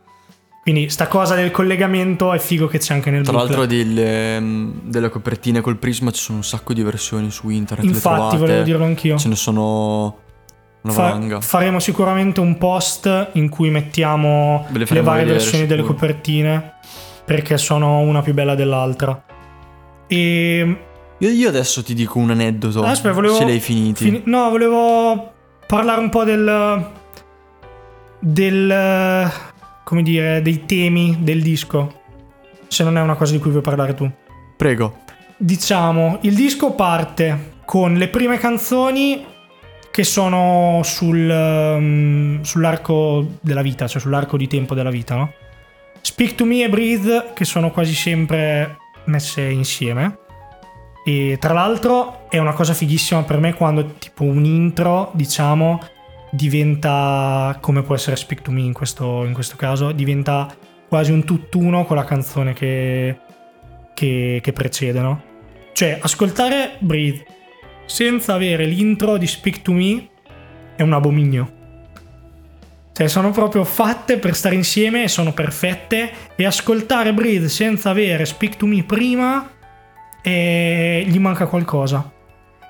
Quindi 0.66 0.90
sta 0.90 1.08
cosa 1.08 1.36
del 1.36 1.52
collegamento 1.52 2.34
è 2.34 2.40
figo 2.40 2.66
che 2.66 2.80
c'è 2.80 2.96
anche 2.96 3.12
nel 3.12 3.22
Tra 3.22 3.34
booklet. 3.34 3.56
l'altro 3.56 3.76
delle, 3.78 4.40
mm, 4.40 4.72
delle 4.86 5.10
copertine 5.10 5.62
col 5.62 5.78
prisma 5.78 6.10
ci 6.10 6.20
sono 6.20 6.40
un 6.40 6.44
sacco 6.44 6.74
di 6.74 6.82
versioni 6.82 7.30
su 7.30 7.50
internet. 7.50 7.86
Infatti, 7.86 8.16
trovate. 8.16 8.38
volevo 8.38 8.64
dirlo 8.64 8.84
anch'io. 8.84 9.16
Ce 9.20 9.28
ne 9.28 9.36
sono 9.36 10.18
una 10.82 10.92
Fa- 10.94 11.02
valanga. 11.04 11.40
faremo 11.42 11.80
sicuramente 11.80 12.40
un 12.40 12.58
post 12.58 13.30
in 13.34 13.48
cui 13.50 13.70
mettiamo 13.70 14.66
le 14.72 14.88
le, 14.90 15.02
varie 15.02 15.26
versioni 15.26 15.68
delle 15.68 15.84
copertine 15.84 16.74
perché 17.24 17.60
sono 17.60 18.00
una 18.00 18.24
più 18.24 18.34
bella 18.34 18.56
dell'altra. 18.56 19.24
E 20.08 20.78
Io, 21.20 21.30
io 21.30 21.48
adesso 21.50 21.84
ti 21.84 21.94
dico 21.94 22.18
un 22.18 22.32
aneddoto. 22.32 22.82
Aspetta, 22.84 23.14
volevo- 23.14 23.36
Se 23.36 23.46
li 23.46 23.52
hai 23.52 23.60
finiti. 23.60 24.04
fini- 24.06 24.22
no, 24.26 24.50
volevo 24.50 25.32
parlare 25.68 26.02
un 26.02 26.10
po' 26.10 26.24
del 26.24 26.88
del 28.20 29.32
come 29.86 30.02
dire, 30.02 30.42
dei 30.42 30.66
temi 30.66 31.18
del 31.20 31.44
disco, 31.44 32.02
se 32.68 32.84
non 32.84 32.98
è 32.98 33.02
una 33.02 33.14
cosa 33.14 33.34
di 33.34 33.40
cui 33.40 33.52
vuoi 33.52 33.62
parlare 33.62 33.94
tu. 33.94 34.12
Prego. 34.58 35.04
Diciamo, 35.38 36.18
il 36.22 36.34
disco 36.34 36.72
parte 36.72 37.54
con 37.66 37.94
le 37.94 38.08
prime 38.08 38.40
canzoni 38.40 39.24
che 39.92 40.04
sono 40.04 40.82
sul, 40.84 41.30
um, 41.30 42.42
sull'arco 42.42 43.38
della 43.40 43.62
vita, 43.62 43.88
cioè 43.88 44.02
sull'arco 44.02 44.38
di 44.38 44.48
tempo 44.48 44.74
della 44.74 44.90
vita, 44.90 45.16
no? 45.16 45.32
Speak 46.02 46.34
to 46.34 46.46
Me 46.46 46.64
e 46.64 46.70
Breathe, 46.70 47.32
che 47.36 47.46
sono 47.46 47.70
quasi 47.70 47.94
sempre 47.94 48.78
messe 49.06 49.42
insieme. 49.42 50.18
E 51.06 51.38
tra 51.40 51.54
l'altro 51.54 52.28
è 52.30 52.40
una 52.40 52.54
cosa 52.54 52.74
fighissima 52.74 53.22
per 53.22 53.38
me 53.38 53.54
quando 53.54 53.94
tipo 54.00 54.24
un 54.24 54.44
intro, 54.44 55.12
diciamo, 55.14 55.80
diventa, 56.36 57.58
come 57.62 57.82
può 57.82 57.96
essere 57.96 58.16
Speak 58.16 58.42
to 58.42 58.52
Me 58.52 58.62
in 58.62 58.74
questo, 58.74 59.24
in 59.24 59.34
questo 59.34 59.56
caso, 59.56 59.92
diventa 59.92 60.54
quasi 60.88 61.12
un 61.12 61.24
tutt'uno 61.24 61.86
con 61.86 61.96
la 61.96 62.04
canzone 62.04 62.54
che, 62.54 63.18
che, 63.94 64.40
che 64.42 64.54
precede, 64.54 65.00
no? 65.00 65.24
Cioè, 65.74 66.00
ascoltare 66.02 66.76
Breathe 66.80 67.26
senza 67.86 68.34
avere 68.34 68.66
l'intro 68.66 69.18
di 69.18 69.28
Speak 69.28 69.62
to 69.62 69.72
Me 69.72 70.10
è 70.76 70.82
un 70.82 70.94
abominio. 70.94 71.54
Cioè, 72.92 73.08
sono 73.08 73.32
proprio 73.32 73.66
fatte 73.66 74.18
per 74.18 74.36
stare 74.36 74.56
insieme 74.56 75.04
e 75.04 75.08
sono 75.10 75.34
perfette. 75.34 76.12
E 76.36 76.46
ascoltare 76.46 77.14
Breathe 77.14 77.50
senza 77.50 77.90
avere 77.90 78.26
Speak 78.26 78.56
to 78.56 78.66
Me 78.66 78.84
prima 78.84 79.50
e 80.22 81.04
gli 81.06 81.20
manca 81.20 81.48
qualcosa. 81.48 82.15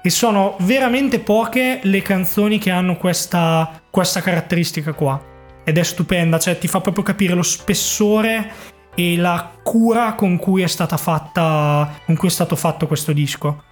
E 0.06 0.12
sono 0.12 0.56
veramente 0.60 1.18
poche 1.18 1.80
le 1.82 2.04
canzoni 2.04 2.60
che 2.60 2.70
hanno 2.70 2.96
questa, 2.96 3.82
questa 3.90 4.22
caratteristica 4.22 4.94
qua. 4.94 5.20
Ed 5.64 5.80
è 5.80 5.84
stupenda, 5.84 6.38
cioè 6.38 6.60
ti 6.60 6.68
fa 6.68 6.80
proprio 6.80 7.04
capire 7.04 7.34
lo 7.34 7.42
spessore 7.42 8.52
e 8.94 9.18
la 9.18 9.52
cura 9.64 10.14
con 10.14 10.38
cui 10.38 10.62
è 10.62 10.68
stata 10.68 10.98
fatta, 10.98 12.02
con 12.06 12.16
cui 12.16 12.28
è 12.28 12.32
stato 12.32 12.56
fatto 12.56 12.86
questo 12.86 13.14
disco. 13.14 13.64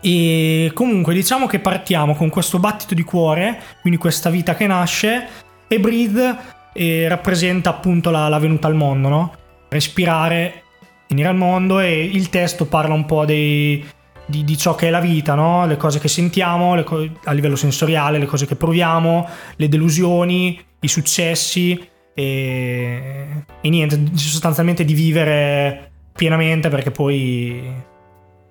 E 0.00 0.70
comunque 0.72 1.12
diciamo 1.12 1.46
che 1.46 1.58
partiamo 1.58 2.14
con 2.14 2.30
questo 2.30 2.58
battito 2.58 2.94
di 2.94 3.04
cuore, 3.04 3.60
quindi 3.82 3.98
questa 3.98 4.30
vita 4.30 4.54
che 4.54 4.66
nasce, 4.66 5.26
e 5.68 5.78
Breathe 5.78 6.36
eh, 6.72 7.06
rappresenta 7.06 7.68
appunto 7.68 8.08
la, 8.08 8.28
la, 8.28 8.38
venuta 8.38 8.66
al 8.66 8.76
mondo, 8.76 9.08
no? 9.08 9.34
Respirare, 9.68 10.62
venire 11.06 11.28
al 11.28 11.36
mondo 11.36 11.80
e 11.80 12.02
il 12.02 12.30
testo 12.30 12.64
parla 12.64 12.94
un 12.94 13.04
po' 13.04 13.26
dei, 13.26 13.84
di, 14.28 14.44
di, 14.44 14.56
ciò 14.56 14.74
che 14.74 14.88
è 14.88 14.90
la 14.90 15.00
vita, 15.00 15.34
no? 15.34 15.66
Le 15.66 15.76
cose 15.76 15.98
che 15.98 16.08
sentiamo 16.08 16.80
co- 16.84 17.08
a 17.24 17.32
livello 17.32 17.56
sensoriale, 17.56 18.18
le 18.18 18.26
cose 18.26 18.46
che 18.46 18.56
proviamo, 18.56 19.28
le 19.56 19.68
delusioni, 19.68 20.60
i 20.80 20.88
successi 20.88 21.88
e, 22.14 23.44
e 23.60 23.68
niente, 23.68 24.16
sostanzialmente 24.16 24.84
di 24.84 24.94
vivere 24.94 25.90
pienamente 26.12 26.68
perché 26.68 26.90
poi 26.90 27.86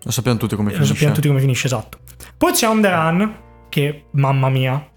lo 0.03 0.11
sappiamo 0.11 0.37
tutti 0.37 0.55
come 0.55 0.69
finisce. 0.69 0.87
Lo 0.87 0.93
sappiamo 0.93 1.13
tutti 1.15 1.27
come 1.27 1.39
finisce, 1.39 1.67
esatto. 1.67 1.99
Poi 2.37 2.53
c'è 2.53 2.67
On 2.67 2.81
The 2.81 2.89
Run, 2.89 3.35
che 3.69 4.05
mamma 4.11 4.49
mia. 4.49 4.89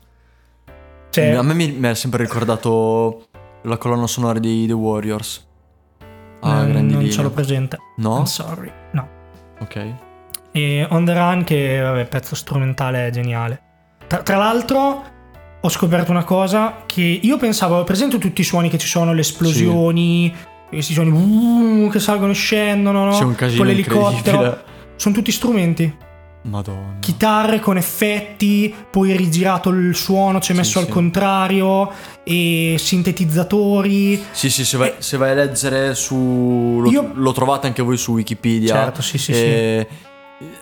Cioè... 1.11 1.33
A 1.33 1.43
me 1.43 1.55
mi, 1.55 1.87
ha 1.87 1.95
sempre 1.95 2.22
ricordato 2.22 3.26
la 3.62 3.76
colonna 3.76 4.07
sonora 4.07 4.39
di 4.39 4.66
The 4.66 4.72
Warriors. 4.72 5.49
Ah, 6.43 6.62
eh, 6.62 6.70
grandi 6.70 6.93
non 6.93 7.01
linee. 7.01 7.11
ce 7.11 7.22
l'ho 7.22 7.31
presente. 7.31 7.78
No? 7.97 8.18
I'm 8.18 8.24
sorry, 8.24 8.70
no. 8.93 9.09
Ok. 9.59 10.10
E 10.53 10.87
On 10.91 11.05
The 11.05 11.15
Run, 11.15 11.45
che 11.45 11.81
vabbè, 11.81 12.07
pezzo 12.07 12.35
strumentale 12.35 13.11
geniale. 13.11 13.61
Tra, 14.07 14.23
tra 14.23 14.37
l'altro 14.37 15.05
ho 15.61 15.69
scoperto 15.69 16.11
una 16.11 16.25
cosa 16.25 16.83
che 16.87 17.03
io 17.23 17.37
pensavo, 17.37 17.85
presento 17.85 18.19
tutti 18.19 18.41
i 18.41 18.45
suoni 18.45 18.69
che 18.69 18.79
ci 18.79 18.87
sono, 18.87 19.13
le 19.13 19.21
esplosioni, 19.21 20.33
sì. 20.35 20.45
questi 20.69 20.93
suoni 20.95 21.11
uh, 21.11 21.91
che 21.91 22.01
salgono 22.01 22.33
e 22.33 22.35
scendono, 22.35 23.05
no? 23.05 23.13
C'è 23.13 23.25
un 23.25 23.35
casino 23.35 23.59
Con 23.59 23.67
l'elicottero 23.67 24.69
sono 25.01 25.15
tutti 25.15 25.33
strumenti. 25.33 25.97
Madonna. 26.43 26.97
Chitarre 27.01 27.59
con 27.59 27.79
effetti, 27.79 28.75
poi 28.91 29.17
rigirato 29.17 29.71
il 29.71 29.95
suono, 29.95 30.39
c'è 30.39 30.53
messo 30.53 30.73
sì, 30.73 30.79
al 30.79 30.85
sì. 30.85 30.91
contrario, 30.91 31.91
e 32.23 32.77
sintetizzatori. 32.79 34.23
Sì, 34.31 34.51
sì, 34.51 34.65
se 34.65 34.77
vai, 34.77 34.89
e... 34.89 34.95
se 34.99 35.17
vai 35.17 35.31
a 35.31 35.35
leggere 35.35 35.95
su. 35.95 36.81
Lo, 36.83 36.91
Io... 36.91 37.11
lo, 37.15 37.33
trovate 37.33 37.67
anche 37.67 37.83
voi 37.83 37.97
su 37.97 38.13
Wikipedia. 38.13 38.75
Certo, 38.75 39.01
sì, 39.01 39.17
sì. 39.17 39.33
E... 39.33 39.87
sì. 39.89 40.09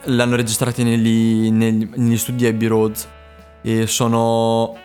L'hanno 0.09 0.37
registrati 0.37 0.83
negli, 0.83 1.51
negli, 1.51 1.89
negli 1.95 2.17
studi 2.17 2.47
Abbey 2.47 2.69
Roads. 2.69 3.09
E 3.63 3.87
sono. 3.87 4.77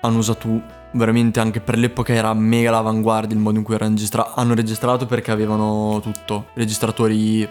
Hanno 0.00 0.18
usato 0.18 0.80
veramente 0.92 1.40
anche 1.40 1.60
per 1.60 1.78
l'epoca 1.78 2.12
era 2.12 2.34
mega 2.34 2.70
l'avanguardia 2.70 3.34
il 3.34 3.42
modo 3.42 3.58
in 3.58 3.64
cui 3.64 3.74
era 3.74 3.86
registrato. 3.86 4.32
Hanno 4.34 4.54
registrato 4.54 5.06
perché 5.06 5.30
avevano 5.30 6.00
tutto. 6.02 6.46
Registratori 6.54 7.48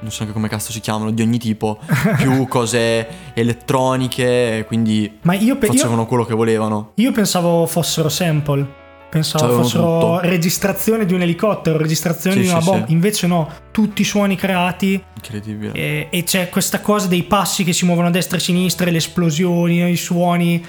non 0.00 0.10
so 0.10 0.18
neanche 0.18 0.32
come 0.32 0.48
cazzo 0.48 0.70
si 0.70 0.80
chiamano, 0.80 1.10
di 1.10 1.22
ogni 1.22 1.38
tipo, 1.38 1.78
più 2.18 2.46
cose 2.46 3.32
elettroniche, 3.34 4.64
quindi 4.66 5.18
Ma 5.22 5.34
io 5.34 5.56
pe- 5.56 5.66
facevano 5.66 6.02
io, 6.02 6.06
quello 6.06 6.24
che 6.24 6.34
volevano. 6.34 6.92
Io 6.96 7.10
pensavo 7.12 7.66
fossero 7.66 8.08
sample. 8.08 8.86
Pensavo 9.10 9.62
fossero 9.62 9.98
tutto. 9.98 10.20
registrazione 10.20 11.06
di 11.06 11.14
un 11.14 11.22
elicottero, 11.22 11.78
registrazione 11.78 12.36
sì, 12.36 12.42
di 12.42 12.48
una 12.48 12.60
sì, 12.60 12.68
bomba. 12.68 12.86
Sì. 12.86 12.92
Invece 12.92 13.26
no, 13.26 13.50
tutti 13.70 14.02
i 14.02 14.04
suoni 14.04 14.36
creati. 14.36 15.02
Incredibile. 15.14 15.72
E, 15.72 16.08
e, 16.10 16.24
c'è 16.24 16.50
questa 16.50 16.80
cosa 16.80 17.06
dei 17.06 17.22
passi 17.22 17.64
che 17.64 17.72
si 17.72 17.86
muovono 17.86 18.08
a 18.08 18.10
destra 18.10 18.36
e 18.36 18.40
a 18.40 18.42
sinistra, 18.42 18.90
le 18.90 18.98
esplosioni, 18.98 19.90
i 19.90 19.96
suoni, 19.96 20.64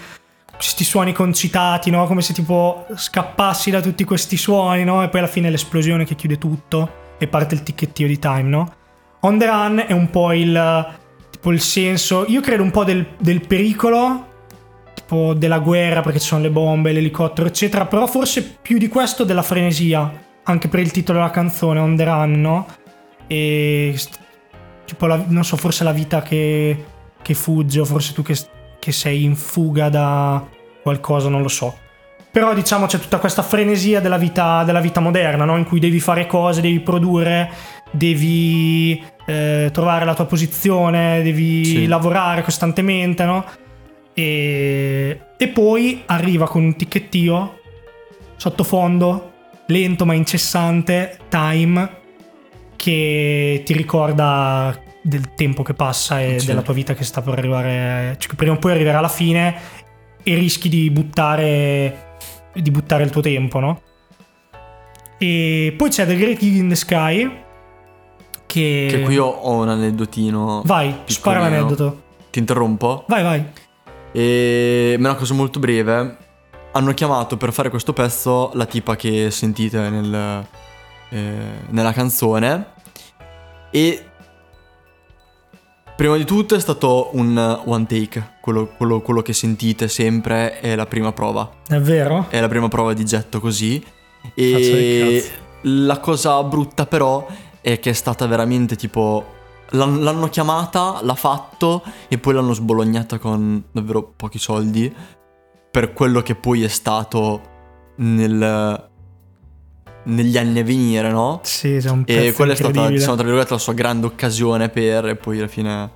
questi 0.56 0.86
suoni 0.86 1.12
concitati, 1.12 1.90
no? 1.90 2.08
Come 2.08 2.22
se 2.22 2.34
tipo 2.34 2.86
scappassi 2.96 3.72
da 3.72 3.82
tutti 3.82 4.06
questi 4.06 4.38
suoni, 4.38 4.86
no? 4.86 5.04
E 5.04 5.10
poi 5.10 5.20
alla 5.20 5.30
fine 5.30 5.50
l'esplosione 5.50 6.06
che 6.06 6.16
chiude 6.16 6.38
tutto 6.38 7.08
e 7.18 7.28
parte 7.28 7.56
il 7.56 7.64
ticchettio 7.64 8.08
di 8.08 8.20
time, 8.20 8.44
no? 8.44 8.74
On 9.22 9.38
the 9.38 9.46
Run 9.46 9.84
è 9.86 9.92
un 9.92 10.10
po' 10.10 10.32
il, 10.32 10.88
tipo 11.30 11.52
il 11.52 11.60
senso, 11.60 12.26
io 12.28 12.40
credo 12.40 12.64
un 12.64 12.72
po' 12.72 12.86
del, 12.86 13.06
del 13.20 13.46
pericolo, 13.46 14.28
tipo 15.10 15.34
della 15.34 15.58
guerra 15.58 16.02
perché 16.02 16.20
ci 16.20 16.28
sono 16.28 16.44
le 16.44 16.52
bombe, 16.52 16.92
l'elicottero, 16.92 17.48
eccetera, 17.48 17.88
però 17.88 18.06
forse 18.06 18.58
più 18.62 18.78
di 18.78 18.88
questo 18.88 19.24
della 19.24 19.42
frenesia, 19.42 20.12
anche 20.44 20.68
per 20.68 20.80
il 20.82 20.92
titolo 20.92 21.18
della 21.18 21.32
canzone, 21.32 21.80
On 21.80 21.96
the 21.96 22.04
Run, 22.04 22.40
no? 22.40 22.68
E 23.26 23.98
tipo, 24.86 25.08
la, 25.08 25.24
non 25.28 25.44
so, 25.44 25.58
forse 25.58 25.84
la 25.84 25.92
vita 25.92 26.22
che, 26.22 26.86
che 27.24 27.34
fugge, 27.34 27.80
o 27.80 27.86
forse 27.86 28.14
tu 28.14 28.22
che, 28.22 28.38
che 28.78 28.92
sei 28.92 29.24
in 29.24 29.36
fuga 29.36 29.90
da 29.90 30.46
qualcosa, 30.84 31.28
non 31.28 31.42
lo 31.42 31.48
so. 31.48 31.76
Però 32.32 32.54
diciamo 32.54 32.86
c'è 32.86 33.00
tutta 33.00 33.18
questa 33.18 33.42
frenesia 33.42 34.00
della 34.02 34.20
vita, 34.20 34.64
della 34.64 34.80
vita 34.80 35.00
moderna, 35.00 35.46
no? 35.46 35.58
in 35.58 35.64
cui 35.64 35.80
devi 35.80 36.00
fare 36.00 36.28
cose, 36.28 36.62
devi 36.62 36.80
produrre, 36.80 37.50
devi 37.90 39.04
eh, 39.26 39.72
trovare 39.74 40.06
la 40.06 40.14
tua 40.14 40.26
posizione, 40.26 41.24
devi 41.24 41.66
sì. 41.66 41.88
lavorare 41.88 42.44
costantemente, 42.44 43.24
no? 43.24 43.44
E, 44.20 45.22
e 45.38 45.48
poi 45.48 46.04
arriva 46.06 46.46
con 46.46 46.62
un 46.62 46.76
ticchettio 46.76 47.60
sottofondo, 48.36 49.32
lento 49.68 50.06
ma 50.06 50.14
incessante, 50.14 51.20
time, 51.30 51.90
che 52.76 53.62
ti 53.64 53.72
ricorda 53.72 54.78
del 55.02 55.34
tempo 55.36 55.64
che 55.64 55.74
passa 55.74 56.22
e 56.22 56.40
sì. 56.40 56.48
della 56.48 56.62
tua 56.62 56.74
vita 56.74 56.94
che 56.94 57.06
sta 57.06 57.22
per 57.22 57.38
arrivare, 57.38 58.18
cioè 58.20 58.36
prima 58.36 58.56
o 58.56 58.58
poi 58.58 58.72
arriverà 58.72 58.98
alla 58.98 59.08
fine 59.08 59.56
e 60.22 60.36
rischi 60.36 60.68
di 60.68 60.90
buttare, 60.90 62.18
di 62.54 62.72
buttare 62.72 63.04
il 63.04 63.12
tuo 63.12 63.22
tempo, 63.22 63.60
no? 63.60 63.82
E 65.18 65.74
poi 65.78 65.90
c'è 65.90 66.06
The 66.06 66.18
Great 66.18 66.40
Gig 66.40 66.56
in 66.56 66.68
the 66.68 66.76
Sky, 66.76 67.44
che... 68.46 68.88
che 68.90 69.00
qui 69.02 69.18
ho, 69.18 69.28
ho 69.28 69.62
un 69.62 69.70
aneddotino. 69.70 70.62
Vai, 70.66 70.88
piccolino. 70.88 71.06
spara 71.08 71.40
l'aneddoto. 71.40 72.02
Ti 72.30 72.40
interrompo? 72.40 73.06
Vai, 73.08 73.24
vai. 73.24 73.46
E... 74.12 74.96
Ma 75.00 75.08
è 75.08 75.12
una 75.12 75.20
cosa 75.20 75.34
molto 75.34 75.60
breve. 75.60 76.18
Hanno 76.72 76.94
chiamato 76.94 77.38
per 77.38 77.52
fare 77.52 77.70
questo 77.70 77.94
pezzo 77.94 78.52
la 78.54 78.66
tipa 78.66 78.96
che 78.96 79.32
sentite 79.32 79.90
nel, 79.90 80.46
eh, 81.10 81.34
nella 81.70 81.94
canzone. 81.94 82.78
E 83.72 84.04
Prima 86.00 86.16
di 86.16 86.24
tutto 86.24 86.56
è 86.56 86.60
stato 86.62 87.10
un 87.16 87.62
one 87.66 87.86
take, 87.86 88.36
quello, 88.40 88.68
quello, 88.78 89.02
quello, 89.02 89.22
che 89.22 89.34
sentite 89.34 89.90
sempre 89.90 90.62
è 90.62 90.74
la 90.74 90.86
prima 90.86 91.12
prova. 91.12 91.52
È 91.68 91.78
vero? 91.78 92.28
È 92.30 92.40
la 92.40 92.48
prima 92.48 92.70
prova 92.70 92.94
di 92.94 93.04
getto 93.04 93.42
così. 93.42 93.84
E 94.34 95.30
la 95.64 96.00
cosa 96.00 96.42
brutta 96.44 96.86
però 96.86 97.28
e 97.60 97.80
che 97.80 97.90
è 97.90 97.94
stata 97.94 98.26
veramente 98.28 98.78
tipo... 98.78 99.39
L'hanno 99.72 100.30
chiamata, 100.30 101.00
l'ha 101.04 101.16
fatto 101.16 101.84
e 102.08 102.18
poi 102.18 102.34
l'hanno 102.34 102.54
sbolognata 102.54 103.20
con 103.20 103.64
davvero 103.72 104.14
pochi 104.16 104.40
soldi 104.40 104.94
per 105.72 105.94
quello 105.94 106.22
che 106.22 106.34
poi 106.34 106.64
è 106.64 106.68
stato 106.68 107.42
nel, 107.98 108.90
negli 110.06 110.38
anni 110.38 110.60
a 110.60 110.64
venire, 110.64 111.12
no? 111.12 111.42
Sì, 111.44 111.76
è 111.76 111.90
un 111.90 112.04
E 112.06 112.34
quella 112.34 112.54
è 112.54 112.56
stata, 112.56 112.88
diciamo, 112.90 113.14
tra 113.16 113.24
virgolette, 113.24 113.54
la 113.54 113.60
sua 113.60 113.74
grande 113.74 114.08
occasione 114.08 114.70
per, 114.70 115.06
e 115.08 115.16
poi 115.16 115.38
alla 115.38 115.48
fine... 115.48 115.92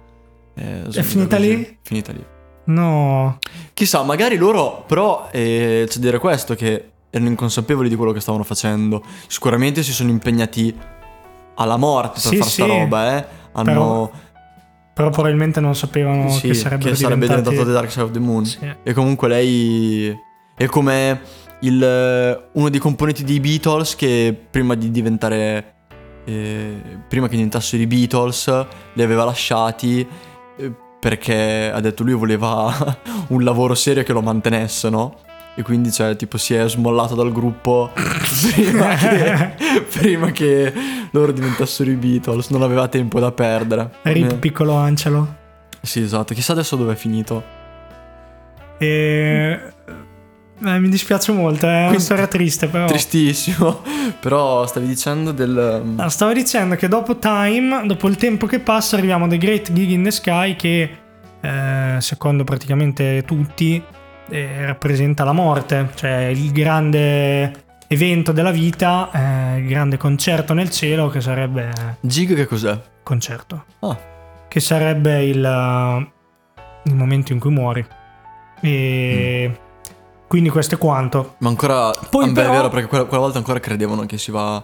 Eh, 0.55 0.83
è 0.83 1.01
finita 1.01 1.37
così. 1.37 1.47
lì? 1.49 1.77
Finita 1.81 2.11
lì. 2.11 2.23
No. 2.65 3.39
Chissà, 3.73 4.03
magari 4.03 4.37
loro, 4.37 4.83
però, 4.85 5.29
eh, 5.31 5.85
c'è 5.87 5.95
da 5.95 6.05
dire 6.05 6.19
questo, 6.19 6.53
che 6.53 6.91
erano 7.09 7.29
inconsapevoli 7.29 7.89
di 7.89 7.95
quello 7.95 8.11
che 8.11 8.19
stavano 8.19 8.43
facendo. 8.43 9.03
Sicuramente 9.27 9.81
si 9.81 9.91
sono 9.91 10.09
impegnati 10.09 10.75
alla 11.55 11.77
morte 11.77 12.19
per 12.21 12.21
Sì, 12.21 12.37
fare 12.37 12.49
sta 12.49 12.63
sì. 12.63 12.69
roba, 12.69 13.17
eh. 13.17 13.25
Hanno... 13.53 13.63
Però- 13.71 14.11
Però 14.93 15.09
probabilmente 15.09 15.59
non 15.59 15.73
sapevano 15.75 16.29
sì, 16.29 16.47
che 16.49 16.53
sarebbero 16.53 16.91
che 16.91 16.95
sarebbe 16.95 17.21
diventati... 17.25 17.49
diventato 17.55 17.67
The 17.67 17.73
Dark 17.73 17.91
Side 17.91 18.03
of 18.03 18.11
the 18.11 18.19
Moon. 18.19 18.45
Sì. 18.45 18.59
E 18.83 18.93
comunque 18.93 19.27
lei 19.27 20.15
è 20.55 20.65
come 20.65 21.19
il- 21.61 22.43
uno 22.51 22.69
dei 22.69 22.79
componenti 22.79 23.23
dei 23.23 23.39
Beatles 23.39 23.95
che 23.95 24.37
prima 24.51 24.75
di 24.75 24.91
diventare... 24.91 25.73
eh, 26.25 26.79
prima 27.07 27.27
che 27.27 27.35
diventassero 27.35 27.81
i 27.81 27.87
Beatles 27.87 28.65
li 28.93 29.01
aveva 29.01 29.23
lasciati 29.23 30.07
eh, 30.57 30.71
perché 30.99 31.71
ha 31.73 31.79
detto 31.79 32.03
lui 32.03 32.13
voleva 32.13 32.71
un 33.29 33.43
lavoro 33.43 33.73
serio 33.75 34.03
che 34.03 34.13
lo 34.13 34.21
mantenesse, 34.21 34.89
no? 34.89 35.15
E 35.55 35.61
quindi 35.61 35.91
cioè 35.91 36.15
tipo 36.15 36.37
si 36.37 36.55
è 36.55 36.67
smollato 36.67 37.13
dal 37.13 37.31
gruppo 37.31 37.91
prima 37.93 38.95
che, 38.95 39.53
prima 39.91 40.31
che 40.31 40.73
loro 41.11 41.31
diventassero 41.31 41.91
i 41.91 41.95
Beatles, 41.95 42.49
non 42.49 42.63
aveva 42.63 42.87
tempo 42.87 43.19
da 43.19 43.31
perdere. 43.31 43.91
Rip 44.01 44.31
Eh, 44.31 44.35
piccolo 44.37 44.73
Angelo. 44.73 45.35
Sì, 45.81 46.01
esatto. 46.01 46.33
Chissà 46.33 46.53
adesso 46.53 46.75
dove 46.75 46.93
è 46.93 46.95
finito. 46.95 47.43
E... 48.79 49.59
eh, 50.65 50.79
mi 50.79 50.89
dispiace 50.89 51.31
molto, 51.31 51.67
è 51.67 51.87
una 51.87 51.99
storia 51.99 52.25
triste 52.27 52.67
però. 52.67 52.85
Tristissimo. 52.85 53.81
Però 54.19 54.65
stavi 54.65 54.87
dicendo 54.87 55.31
del. 55.31 55.95
Ah, 55.97 56.09
stavo 56.09 56.31
dicendo 56.33 56.75
che 56.75 56.87
dopo 56.87 57.17
Time, 57.17 57.85
dopo 57.85 58.07
il 58.07 58.15
tempo 58.15 58.45
che 58.45 58.59
passa, 58.59 58.95
arriviamo 58.95 59.25
a 59.25 59.27
The 59.27 59.37
Great 59.37 59.71
Gig 59.73 59.89
in 59.89 60.03
the 60.03 60.11
Sky 60.11 60.55
che, 60.55 60.89
eh, 61.41 61.97
secondo 61.99 62.43
praticamente 62.45 63.23
tutti, 63.25 63.83
eh, 64.29 64.65
rappresenta 64.65 65.23
la 65.23 65.33
morte, 65.33 65.89
cioè 65.95 66.25
il 66.25 66.51
grande 66.51 67.61
evento 67.87 68.31
della 68.31 68.51
vita, 68.51 69.09
eh, 69.11 69.59
il 69.59 69.67
grande 69.67 69.97
concerto 69.97 70.53
nel 70.53 70.69
cielo 70.69 71.09
che 71.09 71.21
sarebbe... 71.21 71.97
Gig 72.01 72.35
che 72.35 72.47
cos'è? 72.47 72.91
concerto. 73.03 73.65
Ah. 73.79 73.97
Che 74.47 74.59
sarebbe 74.59 75.25
il, 75.25 75.43
uh, 75.43 76.59
il 76.89 76.95
momento 76.95 77.33
in 77.33 77.39
cui 77.39 77.51
muori. 77.51 77.85
E... 78.61 79.59
Quindi 80.27 80.49
questo 80.49 80.75
è 80.75 80.77
quanto. 80.79 81.35
Ma 81.39 81.49
ancora. 81.49 81.91
Poi 82.09 82.27
beh, 82.27 82.31
però- 82.33 82.49
è 82.49 82.55
vero, 82.55 82.69
perché 82.69 82.87
quella, 82.87 83.03
quella 83.03 83.23
volta 83.23 83.37
ancora 83.37 83.59
credevano 83.59 84.05
che 84.05 84.17
si 84.17 84.31
va 84.31 84.63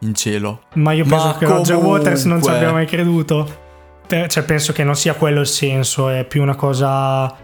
in 0.00 0.14
cielo. 0.14 0.62
Ma 0.74 0.92
io 0.92 1.04
penso 1.04 1.26
Ma 1.26 1.36
che 1.36 1.46
Roger 1.46 1.76
Waters 1.76 2.24
non 2.24 2.38
ci 2.38 2.44
comunque- 2.44 2.66
abbia 2.66 2.72
mai 2.72 2.86
creduto. 2.86 3.62
Cioè, 4.06 4.42
penso 4.42 4.72
che 4.72 4.84
non 4.84 4.96
sia 4.96 5.14
quello 5.14 5.40
il 5.40 5.46
senso, 5.46 6.08
è 6.08 6.24
più 6.24 6.42
una 6.42 6.56
cosa 6.56 7.34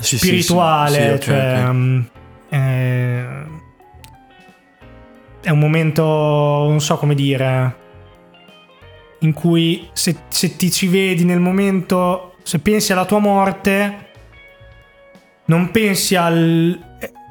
Sì, 0.00 0.18
spirituale. 0.18 1.18
Sì, 1.20 1.24
cioè, 1.26 1.62
ok. 1.64 1.70
mm, 1.72 2.00
eh, 2.48 3.26
è 5.42 5.50
un 5.50 5.58
momento, 5.58 6.02
non 6.02 6.80
so 6.80 6.96
come 6.96 7.14
dire, 7.14 7.76
in 9.20 9.32
cui 9.32 9.88
se, 9.92 10.16
se 10.28 10.56
ti 10.56 10.70
ci 10.70 10.88
vedi 10.88 11.24
nel 11.24 11.40
momento, 11.40 12.34
se 12.42 12.58
pensi 12.58 12.92
alla 12.92 13.04
tua 13.04 13.18
morte, 13.18 13.98
non 15.46 15.70
pensi 15.70 16.16
al, 16.16 16.78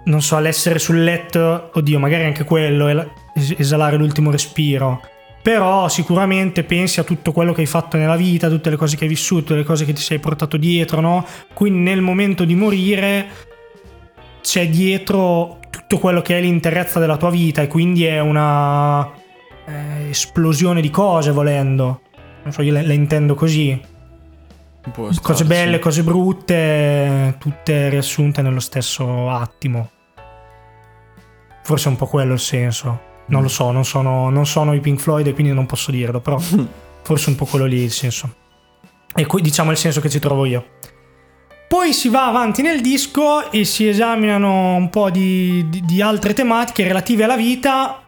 non 0.06 0.22
so, 0.22 0.36
all'essere 0.36 0.78
sul 0.80 1.04
letto, 1.04 1.72
oddio, 1.74 2.00
magari 2.00 2.24
anche 2.26 2.44
quello, 2.44 2.88
el- 2.88 3.12
es- 3.36 3.56
esalare 3.58 3.98
l'ultimo 3.98 4.30
respiro. 4.32 5.02
Però 5.44 5.90
sicuramente 5.90 6.64
pensi 6.64 7.02
a 7.02 7.04
tutto 7.04 7.34
quello 7.34 7.52
che 7.52 7.60
hai 7.60 7.68
fatto 7.68 7.98
nella 7.98 8.16
vita, 8.16 8.48
tutte 8.48 8.70
le 8.70 8.78
cose 8.78 8.96
che 8.96 9.04
hai 9.04 9.10
vissuto, 9.10 9.54
le 9.54 9.66
cose 9.66 9.84
che 9.84 9.92
ti 9.92 10.02
sei 10.02 10.18
portato 10.18 10.56
dietro, 10.56 11.02
no? 11.02 11.26
Quindi 11.54 11.80
nel 11.80 12.00
momento 12.00 12.46
di 12.46 12.56
morire 12.56 13.28
c'è 14.42 14.70
dietro 14.70 15.60
tutto 15.70 16.00
quello 16.00 16.22
che 16.22 16.38
è 16.38 16.42
l'interezza 16.42 16.98
della 16.98 17.18
tua 17.18 17.30
vita 17.30 17.62
e 17.62 17.68
quindi 17.68 18.06
è 18.06 18.22
una 18.22 19.12
eh, 19.66 20.10
esplosione 20.10 20.80
di 20.80 20.90
cose 20.90 21.32
volendo. 21.32 22.04
Non 22.44 22.54
so, 22.54 22.62
io 22.62 22.72
le, 22.72 22.82
le 22.82 22.94
intendo 22.94 23.36
così. 23.36 23.78
Cose 24.94 25.14
starci. 25.14 25.44
belle, 25.44 25.80
cose 25.80 26.04
brutte, 26.04 27.36
tutte 27.38 27.90
riassunte 27.90 28.42
nello 28.42 28.62
stesso 28.62 29.30
attimo. 29.30 29.90
Forse 31.64 31.88
è 31.88 31.92
un 31.92 31.98
po' 31.98 32.06
quello 32.08 32.32
il 32.32 32.40
senso. 32.40 33.12
Non 33.26 33.42
lo 33.42 33.48
so, 33.48 33.72
non 33.72 33.86
sono, 33.86 34.30
non 34.30 34.46
sono 34.46 34.74
i 34.74 34.80
Pink 34.80 35.00
Floyd 35.00 35.28
e 35.28 35.34
quindi 35.34 35.54
non 35.54 35.66
posso 35.66 35.92
dirlo, 35.92 36.20
però 36.20 36.38
forse 37.02 37.30
un 37.30 37.36
po' 37.36 37.46
quello 37.46 37.66
lì 37.66 37.82
il 37.84 37.92
senso. 37.92 38.34
E 39.16 39.26
qui 39.26 39.42
diciamo 39.42 39.72
il 39.72 39.78
senso 39.78 40.02
che 40.02 40.10
ci 40.10 40.20
trovo 40.20 40.46
io. 40.46 40.66
Poi 41.68 41.94
si 41.94 42.10
va 42.10 42.28
avanti 42.28 42.62
nel 42.62 42.82
disco 42.82 43.50
e 43.52 43.64
si 43.66 43.88
esaminano 43.88 44.76
un 44.76 44.90
po' 44.90 45.10
di, 45.10 45.68
di- 45.70 45.82
di 45.82 46.02
altre 46.02 46.34
tematiche 46.34 46.84
relative 46.84 47.24
alla 47.24 47.36
vita 47.38 48.02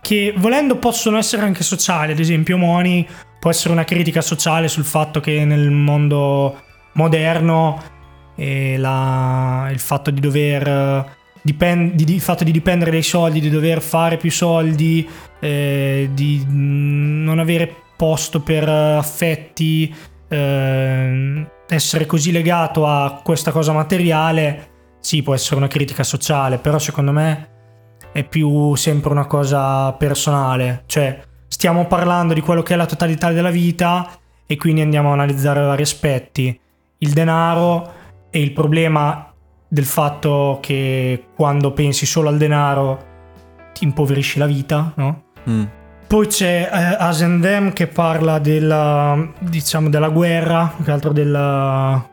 che 0.00 0.34
volendo 0.36 0.76
possono 0.76 1.16
essere 1.16 1.42
anche 1.42 1.62
sociali, 1.62 2.12
ad 2.12 2.18
esempio 2.18 2.58
Moni 2.58 3.06
può 3.38 3.50
essere 3.50 3.72
una 3.72 3.84
critica 3.84 4.20
sociale 4.20 4.68
sul 4.68 4.84
fatto 4.84 5.20
che 5.20 5.44
nel 5.44 5.70
mondo 5.70 6.60
moderno 6.94 7.80
eh, 8.36 8.76
la- 8.78 9.68
il 9.70 9.78
fatto 9.78 10.10
di 10.10 10.20
dover 10.20 11.16
eh, 11.42 11.50
dipen- 11.50 11.94
di- 11.94 12.04
di- 12.04 12.20
fatto 12.20 12.44
di 12.44 12.52
dipendere 12.52 12.90
dai 12.90 13.02
soldi, 13.02 13.40
di 13.40 13.50
dover 13.50 13.82
fare 13.82 14.16
più 14.16 14.30
soldi, 14.30 15.08
eh, 15.40 16.10
di 16.12 16.44
non 16.48 17.38
avere 17.38 17.74
posto 17.96 18.40
per 18.40 18.68
affetti, 18.68 19.94
eh, 20.28 21.46
essere 21.68 22.06
così 22.06 22.32
legato 22.32 22.86
a 22.86 23.20
questa 23.22 23.50
cosa 23.50 23.72
materiale, 23.72 24.70
sì, 25.00 25.22
può 25.22 25.34
essere 25.34 25.56
una 25.56 25.68
critica 25.68 26.02
sociale, 26.02 26.58
però 26.58 26.78
secondo 26.78 27.12
me 27.12 27.48
è 28.12 28.24
più 28.24 28.74
sempre 28.74 29.10
una 29.10 29.26
cosa 29.26 29.92
personale, 29.92 30.84
cioè 30.86 31.20
stiamo 31.48 31.86
parlando 31.86 32.34
di 32.34 32.40
quello 32.40 32.62
che 32.62 32.74
è 32.74 32.76
la 32.76 32.86
totalità 32.86 33.32
della 33.32 33.50
vita 33.50 34.10
e 34.46 34.56
quindi 34.56 34.80
andiamo 34.80 35.10
a 35.10 35.12
analizzare 35.14 35.60
vari 35.60 35.82
aspetti, 35.82 36.58
il 36.98 37.12
denaro 37.12 37.92
e 38.30 38.40
il 38.40 38.52
problema 38.52 39.31
del 39.72 39.86
fatto 39.86 40.58
che 40.60 41.28
quando 41.34 41.72
pensi 41.72 42.04
solo 42.04 42.28
al 42.28 42.36
denaro 42.36 43.06
ti 43.72 43.84
impoverisci 43.84 44.38
la 44.38 44.44
vita, 44.44 44.92
no? 44.96 45.22
Mm. 45.48 45.64
Poi 46.06 46.26
c'è 46.26 46.68
eh, 46.70 46.96
As 46.98 47.22
and 47.22 47.42
Them 47.42 47.72
che 47.72 47.86
parla 47.86 48.38
della, 48.38 49.32
diciamo, 49.38 49.88
della 49.88 50.10
guerra, 50.10 50.70
più 50.76 50.84
che 50.84 50.90
altro 50.90 51.12
della, 51.12 52.06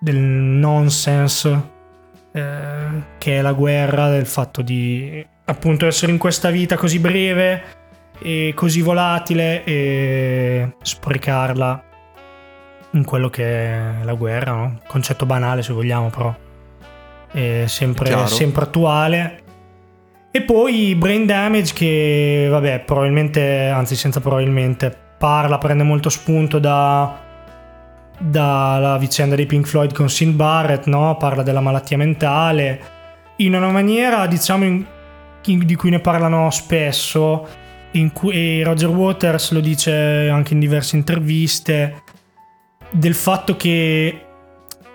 del 0.00 0.16
nonsense 0.16 1.70
eh, 2.32 3.02
che 3.16 3.38
è 3.38 3.42
la 3.42 3.52
guerra, 3.52 4.08
del 4.08 4.26
fatto 4.26 4.60
di 4.60 5.24
appunto 5.44 5.86
essere 5.86 6.10
in 6.10 6.18
questa 6.18 6.50
vita 6.50 6.74
così 6.74 6.98
breve 6.98 7.62
e 8.20 8.54
così 8.56 8.80
volatile 8.80 9.62
e 9.62 10.74
sprecarla 10.82 11.89
in 12.92 13.04
quello 13.04 13.28
che 13.28 13.44
è 13.44 14.04
la 14.04 14.14
guerra, 14.14 14.52
no? 14.52 14.80
concetto 14.86 15.26
banale 15.26 15.62
se 15.62 15.72
vogliamo 15.72 16.10
però, 16.10 16.34
è 17.32 17.64
sempre, 17.66 18.26
sempre 18.26 18.64
attuale. 18.64 19.42
E 20.32 20.42
poi 20.42 20.94
Brain 20.94 21.26
Damage 21.26 21.72
che, 21.74 22.46
vabbè, 22.50 22.80
probabilmente, 22.80 23.68
anzi 23.68 23.96
senza 23.96 24.20
probabilmente, 24.20 24.96
parla, 25.18 25.58
prende 25.58 25.82
molto 25.82 26.08
spunto 26.08 26.58
da 26.58 27.28
dalla 28.22 28.98
vicenda 28.98 29.34
dei 29.34 29.46
Pink 29.46 29.66
Floyd 29.66 29.94
con 29.94 30.10
Sid 30.10 30.34
Barrett, 30.34 30.84
no? 30.84 31.16
parla 31.16 31.42
della 31.42 31.60
malattia 31.60 31.96
mentale, 31.96 32.80
in 33.36 33.54
una 33.54 33.70
maniera, 33.70 34.26
diciamo, 34.26 34.64
in- 34.64 34.84
in- 35.46 35.64
di 35.64 35.74
cui 35.74 35.88
ne 35.88 36.00
parlano 36.00 36.50
spesso, 36.50 37.48
in 37.92 38.12
cui 38.12 38.60
e 38.60 38.62
Roger 38.62 38.90
Waters 38.90 39.52
lo 39.52 39.60
dice 39.60 40.28
anche 40.28 40.52
in 40.52 40.60
diverse 40.60 40.96
interviste, 40.96 42.02
del 42.92 43.14
fatto 43.14 43.56
che 43.56 44.26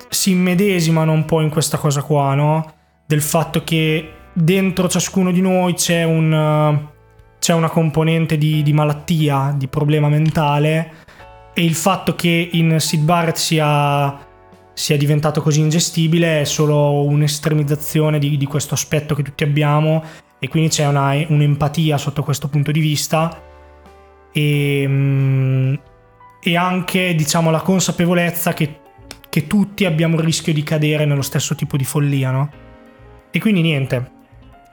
si 0.09 0.31
immedesimano 0.31 1.11
un 1.11 1.25
po' 1.25 1.41
in 1.41 1.49
questa 1.49 1.77
cosa 1.77 2.01
qua, 2.01 2.33
no? 2.35 2.73
Del 3.05 3.21
fatto 3.21 3.63
che 3.63 4.11
dentro 4.33 4.87
ciascuno 4.87 5.31
di 5.31 5.41
noi 5.41 5.73
c'è 5.73 6.03
un... 6.03 6.93
C'è 7.37 7.53
una 7.53 7.69
componente 7.69 8.39
di, 8.39 8.63
di 8.63 8.73
malattia, 8.73 9.53
di 9.55 9.67
problema 9.67 10.09
mentale, 10.09 11.05
e 11.53 11.63
il 11.63 11.73
fatto 11.73 12.15
che 12.15 12.49
in 12.51 12.79
Sid 12.81 13.03
Barrett 13.03 13.37
sia, 13.37 14.17
sia 14.73 14.97
diventato 14.97 15.41
così 15.41 15.61
ingestibile 15.61 16.41
è 16.41 16.43
solo 16.43 17.05
un'estremizzazione 17.05 18.19
di, 18.19 18.35
di 18.35 18.45
questo 18.45 18.73
aspetto 18.73 19.15
che 19.15 19.23
tutti 19.23 19.45
abbiamo 19.45 20.03
e 20.37 20.49
quindi 20.49 20.69
c'è 20.69 20.85
una- 20.85 21.23
un'empatia 21.27 21.97
sotto 21.97 22.23
questo 22.23 22.49
punto 22.49 22.71
di 22.71 22.81
vista 22.81 23.41
e, 24.33 24.85
mm, 24.85 25.73
e 26.47 26.55
anche 26.55 27.15
diciamo 27.15 27.49
la 27.49 27.61
consapevolezza 27.61 28.53
che, 28.53 28.79
che 29.29 29.47
tutti 29.47 29.85
abbiamo 29.85 30.15
il 30.17 30.23
rischio 30.23 30.53
di 30.53 30.61
cadere 30.61 31.05
nello 31.05 31.23
stesso 31.23 31.55
tipo 31.55 31.75
di 31.75 31.83
follia 31.83 32.29
no? 32.29 32.49
e 33.31 33.39
quindi 33.39 33.61
niente 33.61 34.11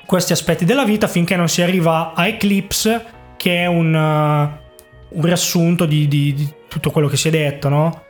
questi 0.05 0.33
aspetti 0.33 0.66
della 0.66 0.85
vita 0.85 1.09
finché 1.09 1.37
non 1.37 1.49
si 1.49 1.62
arriva 1.62 2.12
a 2.12 2.27
Eclipse 2.27 3.07
che 3.39 3.62
è 3.62 3.66
un, 3.66 3.95
uh, 3.95 5.16
un 5.16 5.25
riassunto 5.25 5.87
di, 5.87 6.07
di- 6.07 6.35
di 6.35 6.49
tutto 6.68 6.91
quello 6.91 7.09
che 7.09 7.16
si 7.16 7.29
è 7.29 7.31
detto, 7.31 7.68
no? 7.68 8.03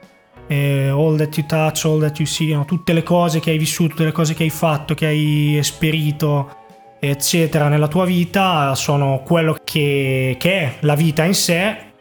Eh, 0.46 0.88
all 0.88 1.16
that 1.16 1.36
you 1.36 1.46
touch, 1.46 1.84
all 1.84 2.00
that 2.00 2.18
you 2.18 2.26
see, 2.26 2.52
no? 2.52 2.64
tutte 2.64 2.92
le 2.92 3.02
cose 3.02 3.40
che 3.40 3.50
hai 3.50 3.58
vissuto, 3.58 3.90
tutte 3.90 4.04
le 4.04 4.12
cose 4.12 4.34
che 4.34 4.42
hai 4.42 4.50
fatto, 4.50 4.94
che 4.94 5.06
hai 5.06 5.56
esperito, 5.56 6.56
eccetera, 7.00 7.68
nella 7.68 7.88
tua 7.88 8.04
vita 8.04 8.74
sono 8.74 9.22
quello 9.24 9.56
che, 9.64 10.36
che 10.38 10.58
è 10.58 10.74
la 10.80 10.94
vita 10.94 11.24
in 11.24 11.34
sé 11.34 11.91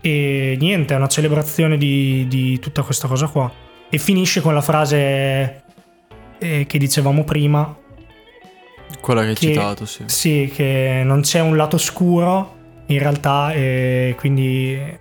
e 0.00 0.56
niente, 0.58 0.94
è 0.94 0.96
una 0.96 1.08
celebrazione 1.08 1.76
di, 1.76 2.26
di 2.28 2.58
tutta 2.58 2.82
questa 2.82 3.06
cosa 3.06 3.26
qua. 3.26 3.50
E 3.88 3.98
finisce 3.98 4.40
con 4.40 4.54
la 4.54 4.60
frase 4.60 5.62
eh, 6.38 6.64
che 6.66 6.78
dicevamo 6.78 7.24
prima. 7.24 7.76
Quella 9.00 9.22
che 9.22 9.28
hai 9.28 9.36
citato, 9.36 9.84
sì. 9.84 10.04
Sì, 10.06 10.52
che 10.54 11.02
non 11.04 11.20
c'è 11.20 11.40
un 11.40 11.56
lato 11.56 11.78
scuro 11.78 12.56
in 12.86 12.98
realtà 12.98 13.52
e 13.52 14.14
quindi 14.18 14.98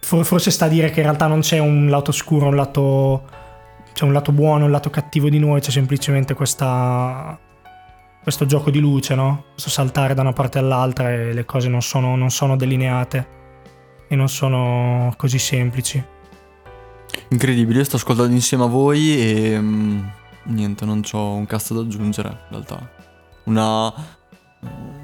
forse 0.00 0.50
sta 0.50 0.66
a 0.66 0.68
dire 0.68 0.90
che 0.90 1.00
in 1.00 1.06
realtà 1.06 1.26
non 1.26 1.40
c'è 1.40 1.58
un 1.58 1.88
lato 1.88 2.12
scuro, 2.12 2.46
un 2.46 2.56
lato, 2.56 3.28
c'è 3.92 4.04
un 4.04 4.12
lato 4.12 4.32
buono, 4.32 4.64
un 4.64 4.70
lato 4.70 4.90
cattivo 4.90 5.28
di 5.28 5.38
noi, 5.38 5.60
c'è 5.60 5.70
semplicemente 5.70 6.34
questa, 6.34 7.38
questo 8.22 8.46
gioco 8.46 8.70
di 8.70 8.78
luce, 8.78 9.14
no? 9.14 9.46
Questo 9.52 9.70
saltare 9.70 10.14
da 10.14 10.22
una 10.22 10.32
parte 10.32 10.58
all'altra 10.58 11.12
e 11.12 11.32
le 11.32 11.44
cose 11.44 11.68
non 11.68 11.82
sono, 11.82 12.16
non 12.16 12.30
sono 12.30 12.56
delineate 12.56 13.36
e 14.08 14.16
non 14.16 14.28
sono 14.28 15.12
così 15.16 15.38
semplici. 15.38 16.02
Incredibile, 17.28 17.78
io 17.78 17.84
sto 17.84 17.96
ascoltando 17.96 18.34
insieme 18.34 18.64
a 18.64 18.68
voi 18.68 19.18
e 19.18 19.60
mm, 19.60 20.00
niente, 20.44 20.84
non 20.84 21.02
ho 21.12 21.34
un 21.34 21.46
cazzo 21.46 21.74
da 21.74 21.80
aggiungere 21.80 22.28
in 22.28 22.36
realtà. 22.50 22.90
Una, 23.44 23.92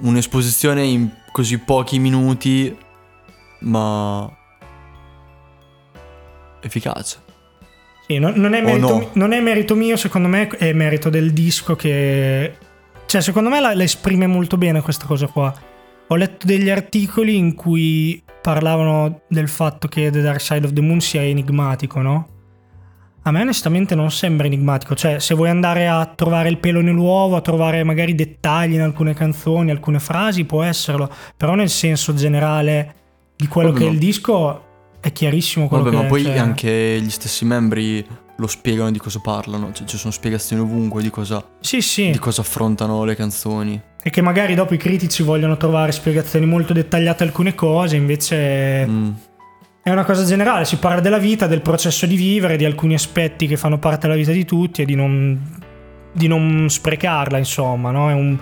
un'esposizione 0.01 0.85
in 0.85 1.11
così 1.33 1.59
pochi 1.59 1.99
minuti, 1.99 2.77
ma 3.61 4.31
efficace. 6.61 7.19
Sì, 8.07 8.19
non, 8.19 8.35
non, 8.37 8.55
è 8.55 8.61
merito, 8.61 8.99
no? 8.99 9.11
non, 9.15 9.33
è 9.33 9.41
merito, 9.41 9.75
mio, 9.75 9.97
secondo 9.97 10.29
me 10.29 10.49
è 10.49 10.73
merito 10.73 11.09
del 11.09 11.33
disco 11.33 11.75
che... 11.75 12.57
Cioè, 13.07 13.21
secondo 13.21 13.49
me 13.49 13.61
la, 13.61 13.75
la 13.75 13.83
esprime 13.83 14.27
molto 14.27 14.59
bene 14.59 14.83
questa 14.83 15.07
cosa 15.07 15.27
qua. 15.27 15.55
Ho 16.09 16.17
letto 16.17 16.47
degli 16.47 16.69
articoli 16.69 17.37
in 17.37 17.55
cui 17.55 18.23
parlavano 18.43 19.23
del 19.29 19.49
fatto 19.49 19.89
che 19.89 20.11
The 20.11 20.21
Dark 20.21 20.41
Side 20.41 20.67
of 20.67 20.73
the 20.73 20.83
Moon 20.83 21.01
sia 21.01 21.23
enigmatico, 21.23 22.01
no? 22.01 22.29
A 23.23 23.31
me 23.31 23.41
onestamente 23.41 23.95
non 23.95 24.11
sembra 24.11 24.47
enigmatico, 24.47 24.95
cioè 24.95 25.19
se 25.19 25.35
vuoi 25.35 25.49
andare 25.49 25.89
a 25.89 26.05
trovare 26.05 26.51
il 26.51 26.59
pelo 26.59 26.83
nell'uovo, 26.83 27.37
a 27.37 27.41
trovare 27.41 27.83
magari 27.83 28.15
dettagli 28.15 28.75
in 28.75 28.83
alcune 28.83 29.15
canzoni, 29.15 29.71
alcune 29.71 29.99
frasi, 29.99 30.45
può 30.45 30.63
esserlo, 30.63 31.11
però 31.35 31.55
nel 31.55 31.71
senso 31.71 32.13
generale 32.13 32.95
di 33.35 33.47
quello 33.47 33.73
Vabbè, 33.73 33.81
che 33.81 33.89
è 33.89 33.91
il 33.91 33.99
disco 33.99 34.65
è 35.01 35.11
chiarissimo 35.11 35.69
quello 35.69 35.85
Vabbè, 35.85 35.97
che 35.97 36.03
ma 36.03 36.09
poi 36.09 36.23
cioè... 36.25 36.37
anche 36.37 37.01
gli 37.01 37.11
stessi 37.11 37.47
membri 37.47 38.07
lo 38.37 38.47
spiegano 38.47 38.91
di 38.91 38.99
cosa 38.99 39.21
parlano, 39.21 39.73
cioè 39.73 39.87
ci 39.87 39.97
sono 39.97 40.13
spiegazioni 40.13 40.63
ovunque 40.63 41.03
di 41.03 41.11
cosa, 41.11 41.45
sì, 41.61 41.81
sì. 41.81 42.11
di 42.11 42.19
cosa 42.19 42.41
affrontano 42.41 43.05
le 43.05 43.15
canzoni. 43.15 43.81
E 44.03 44.11
che 44.11 44.21
magari 44.21 44.55
dopo 44.55 44.75
i 44.75 44.77
critici 44.77 45.23
vogliono 45.23 45.57
trovare 45.57 45.93
spiegazioni 45.93 46.47
molto 46.47 46.73
dettagliate 46.73 47.23
a 47.23 47.27
alcune 47.27 47.55
cose, 47.55 47.97
invece 47.97 48.87
mm. 48.87 49.11
è 49.83 49.91
una 49.91 50.05
cosa 50.05 50.25
generale, 50.25 50.65
si 50.65 50.77
parla 50.77 51.01
della 51.01 51.19
vita, 51.19 51.47
del 51.47 51.61
processo 51.61 52.07
di 52.07 52.17
vivere, 52.17 52.57
di 52.57 52.65
alcuni 52.65 52.95
aspetti 52.95 53.47
che 53.47 53.57
fanno 53.57 53.79
parte 53.79 54.07
della 54.07 54.19
vita 54.19 54.33
di 54.33 54.45
tutti 54.45 54.83
e 54.83 54.85
di 54.85 54.95
non, 54.95 55.41
di 56.13 56.27
non 56.27 56.67
sprecarla, 56.69 57.39
insomma, 57.39 57.93
no? 57.93 58.11
È 58.11 58.15
un, 58.15 58.39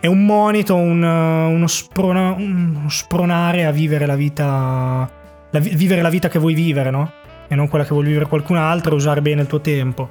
è 0.00 0.06
un 0.06 0.26
monito, 0.26 0.74
un, 0.74 1.02
uno, 1.02 1.66
sprona, 1.68 2.32
uno, 2.32 2.88
spronare 2.88 3.64
a 3.64 3.70
vivere 3.70 4.06
la 4.06 4.16
vita, 4.16 5.08
la, 5.50 5.58
vivere 5.60 6.02
la 6.02 6.10
vita 6.10 6.28
che 6.28 6.38
vuoi 6.38 6.54
vivere, 6.54 6.90
no? 6.90 7.12
E 7.52 7.54
non 7.56 7.68
quella 7.68 7.84
che 7.84 7.90
vuole 7.90 8.06
vivere 8.06 8.26
qualcun 8.26 8.56
altro 8.56 8.94
usare 8.94 9.20
bene 9.20 9.42
il 9.42 9.48
tuo 9.48 9.60
tempo. 9.60 10.08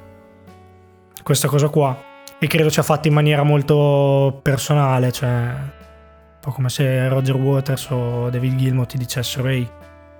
Questa 1.22 1.48
cosa 1.48 1.68
qua 1.68 1.96
e 2.38 2.46
credo 2.46 2.68
sia 2.68 2.82
fatto 2.82 3.08
in 3.08 3.14
maniera 3.14 3.42
molto 3.42 4.38
personale, 4.42 5.10
cioè 5.10 5.28
un 5.28 6.38
po' 6.40 6.52
come 6.52 6.68
se 6.68 7.08
Roger 7.08 7.36
Waters 7.36 7.88
o 7.90 8.28
David 8.28 8.56
Gilmour 8.56 8.86
ti 8.86 8.98
dicessero 8.98 9.48
ehi, 9.48 9.68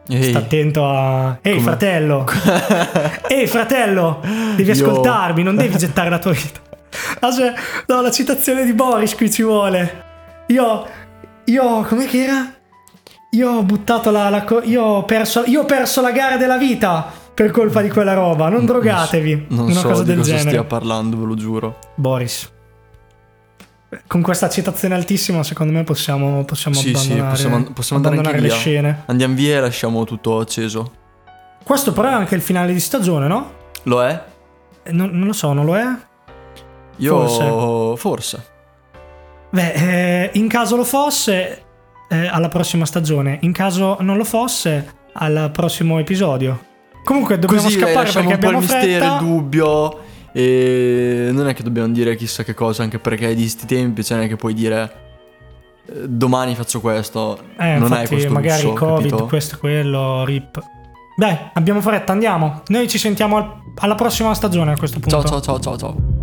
Ehi. 0.08 0.22
Sta 0.24 0.38
attento 0.38 0.86
a. 0.86 1.38
Ehi, 1.40 1.54
Come? 1.54 1.66
fratello! 1.66 2.26
Ehi, 3.28 3.46
fratello! 3.46 4.20
Devi 4.56 4.70
ascoltarmi, 4.70 5.42
non 5.42 5.56
devi 5.56 5.76
gettare 5.78 6.10
la 6.10 6.18
tua 6.18 6.32
vita. 6.32 6.60
Ah, 7.20 7.32
cioè, 7.32 7.52
no, 7.86 8.00
la 8.00 8.10
citazione 8.10 8.64
di 8.64 8.72
Boris 8.72 9.14
qui 9.14 9.30
ci 9.30 9.42
vuole. 9.42 10.04
Io. 10.48 10.86
Io. 11.44 11.82
Com'è 11.82 12.06
che 12.06 12.22
era? 12.22 12.52
Io 13.30 13.50
ho 13.50 13.62
buttato 13.62 14.10
la. 14.10 14.28
la 14.28 14.44
io, 14.64 14.82
ho 14.82 15.04
perso, 15.04 15.44
io 15.46 15.62
ho 15.62 15.64
perso 15.64 16.00
la 16.00 16.10
gara 16.10 16.36
della 16.36 16.58
vita 16.58 17.12
per 17.32 17.52
colpa 17.52 17.80
di 17.80 17.88
quella 17.88 18.14
roba. 18.14 18.48
Non 18.48 18.66
drogatevi. 18.66 19.46
Non, 19.50 19.66
una 19.66 19.74
so 19.74 19.88
cosa 19.88 20.02
di 20.02 20.08
del 20.08 20.18
cosa 20.18 20.30
genere. 20.30 20.48
stia 20.48 20.64
parlando, 20.64 21.16
ve 21.16 21.24
lo 21.26 21.34
giuro. 21.36 21.78
Boris. 21.94 22.50
Con 24.06 24.22
questa 24.22 24.48
citazione 24.48 24.94
altissima, 24.94 25.42
secondo 25.42 25.72
me 25.72 25.82
possiamo, 25.84 26.44
possiamo 26.44 26.76
sì, 26.76 26.90
abbandonare, 26.90 27.36
sì, 27.36 27.42
possiamo, 27.48 27.72
possiamo 27.72 28.02
abbandonare 28.02 28.40
le 28.40 28.48
via. 28.48 28.56
scene. 28.56 29.02
Andiamo 29.06 29.34
via 29.34 29.56
e 29.56 29.60
lasciamo 29.60 30.04
tutto 30.04 30.38
acceso. 30.38 30.92
Questo 31.62 31.92
però 31.92 32.08
è 32.08 32.12
anche 32.12 32.34
il 32.34 32.40
finale 32.40 32.72
di 32.72 32.80
stagione, 32.80 33.26
no? 33.26 33.52
Lo 33.84 34.04
è? 34.04 34.24
Eh, 34.82 34.92
non, 34.92 35.10
non, 35.10 35.26
lo 35.28 35.32
so, 35.32 35.52
non 35.52 35.64
lo 35.64 35.76
è? 35.76 35.86
Io 36.96 37.26
forse. 37.26 37.96
forse. 37.96 38.46
Beh, 39.50 39.72
eh, 39.72 40.30
in 40.34 40.48
caso 40.48 40.76
lo 40.76 40.84
fosse, 40.84 41.64
eh, 42.10 42.26
alla 42.26 42.48
prossima 42.48 42.84
stagione. 42.84 43.38
In 43.42 43.52
caso 43.52 43.96
non 44.00 44.16
lo 44.16 44.24
fosse, 44.24 44.98
al 45.14 45.50
prossimo 45.52 45.98
episodio. 45.98 46.68
Comunque 47.04 47.38
dobbiamo 47.38 47.62
Così, 47.62 47.78
scappare 47.78 48.10
perché 48.10 48.32
abbiamo 48.32 48.58
un 48.58 48.66
po' 48.66 48.72
il 48.72 48.78
mistero, 48.78 49.14
il 49.14 49.18
dubbio. 49.20 49.98
E 50.32 51.30
non 51.32 51.48
è 51.48 51.54
che 51.54 51.62
dobbiamo 51.62 51.88
dire 51.92 52.14
chissà 52.16 52.44
che 52.44 52.54
cosa, 52.54 52.82
anche 52.82 52.98
perché 52.98 53.34
di 53.34 53.48
sti 53.48 53.66
tempi, 53.66 54.04
cioè 54.04 54.18
non 54.18 54.26
è 54.26 54.28
che 54.28 54.36
puoi 54.36 54.54
dire 54.54 55.08
eh, 55.86 56.08
domani 56.08 56.54
faccio 56.54 56.80
questo. 56.80 57.38
Eh, 57.58 57.74
non 57.74 57.82
infatti, 57.82 57.94
hai 57.94 58.06
questo 58.06 58.30
magari 58.30 58.62
lusso, 58.62 58.74
Covid, 58.74 59.08
capito? 59.10 59.26
questo, 59.26 59.58
quello, 59.58 60.24
rip. 60.24 60.60
Dai, 61.16 61.36
abbiamo 61.54 61.80
fretta, 61.80 62.12
andiamo. 62.12 62.62
Noi 62.68 62.88
ci 62.88 62.98
sentiamo 62.98 63.36
al- 63.36 63.52
alla 63.76 63.94
prossima 63.94 64.32
stagione 64.34 64.72
a 64.72 64.76
questo 64.76 65.00
punto. 65.00 65.20
Ciao 65.20 65.40
ciao 65.40 65.40
ciao 65.40 65.60
ciao 65.60 65.76
ciao. 65.76 66.19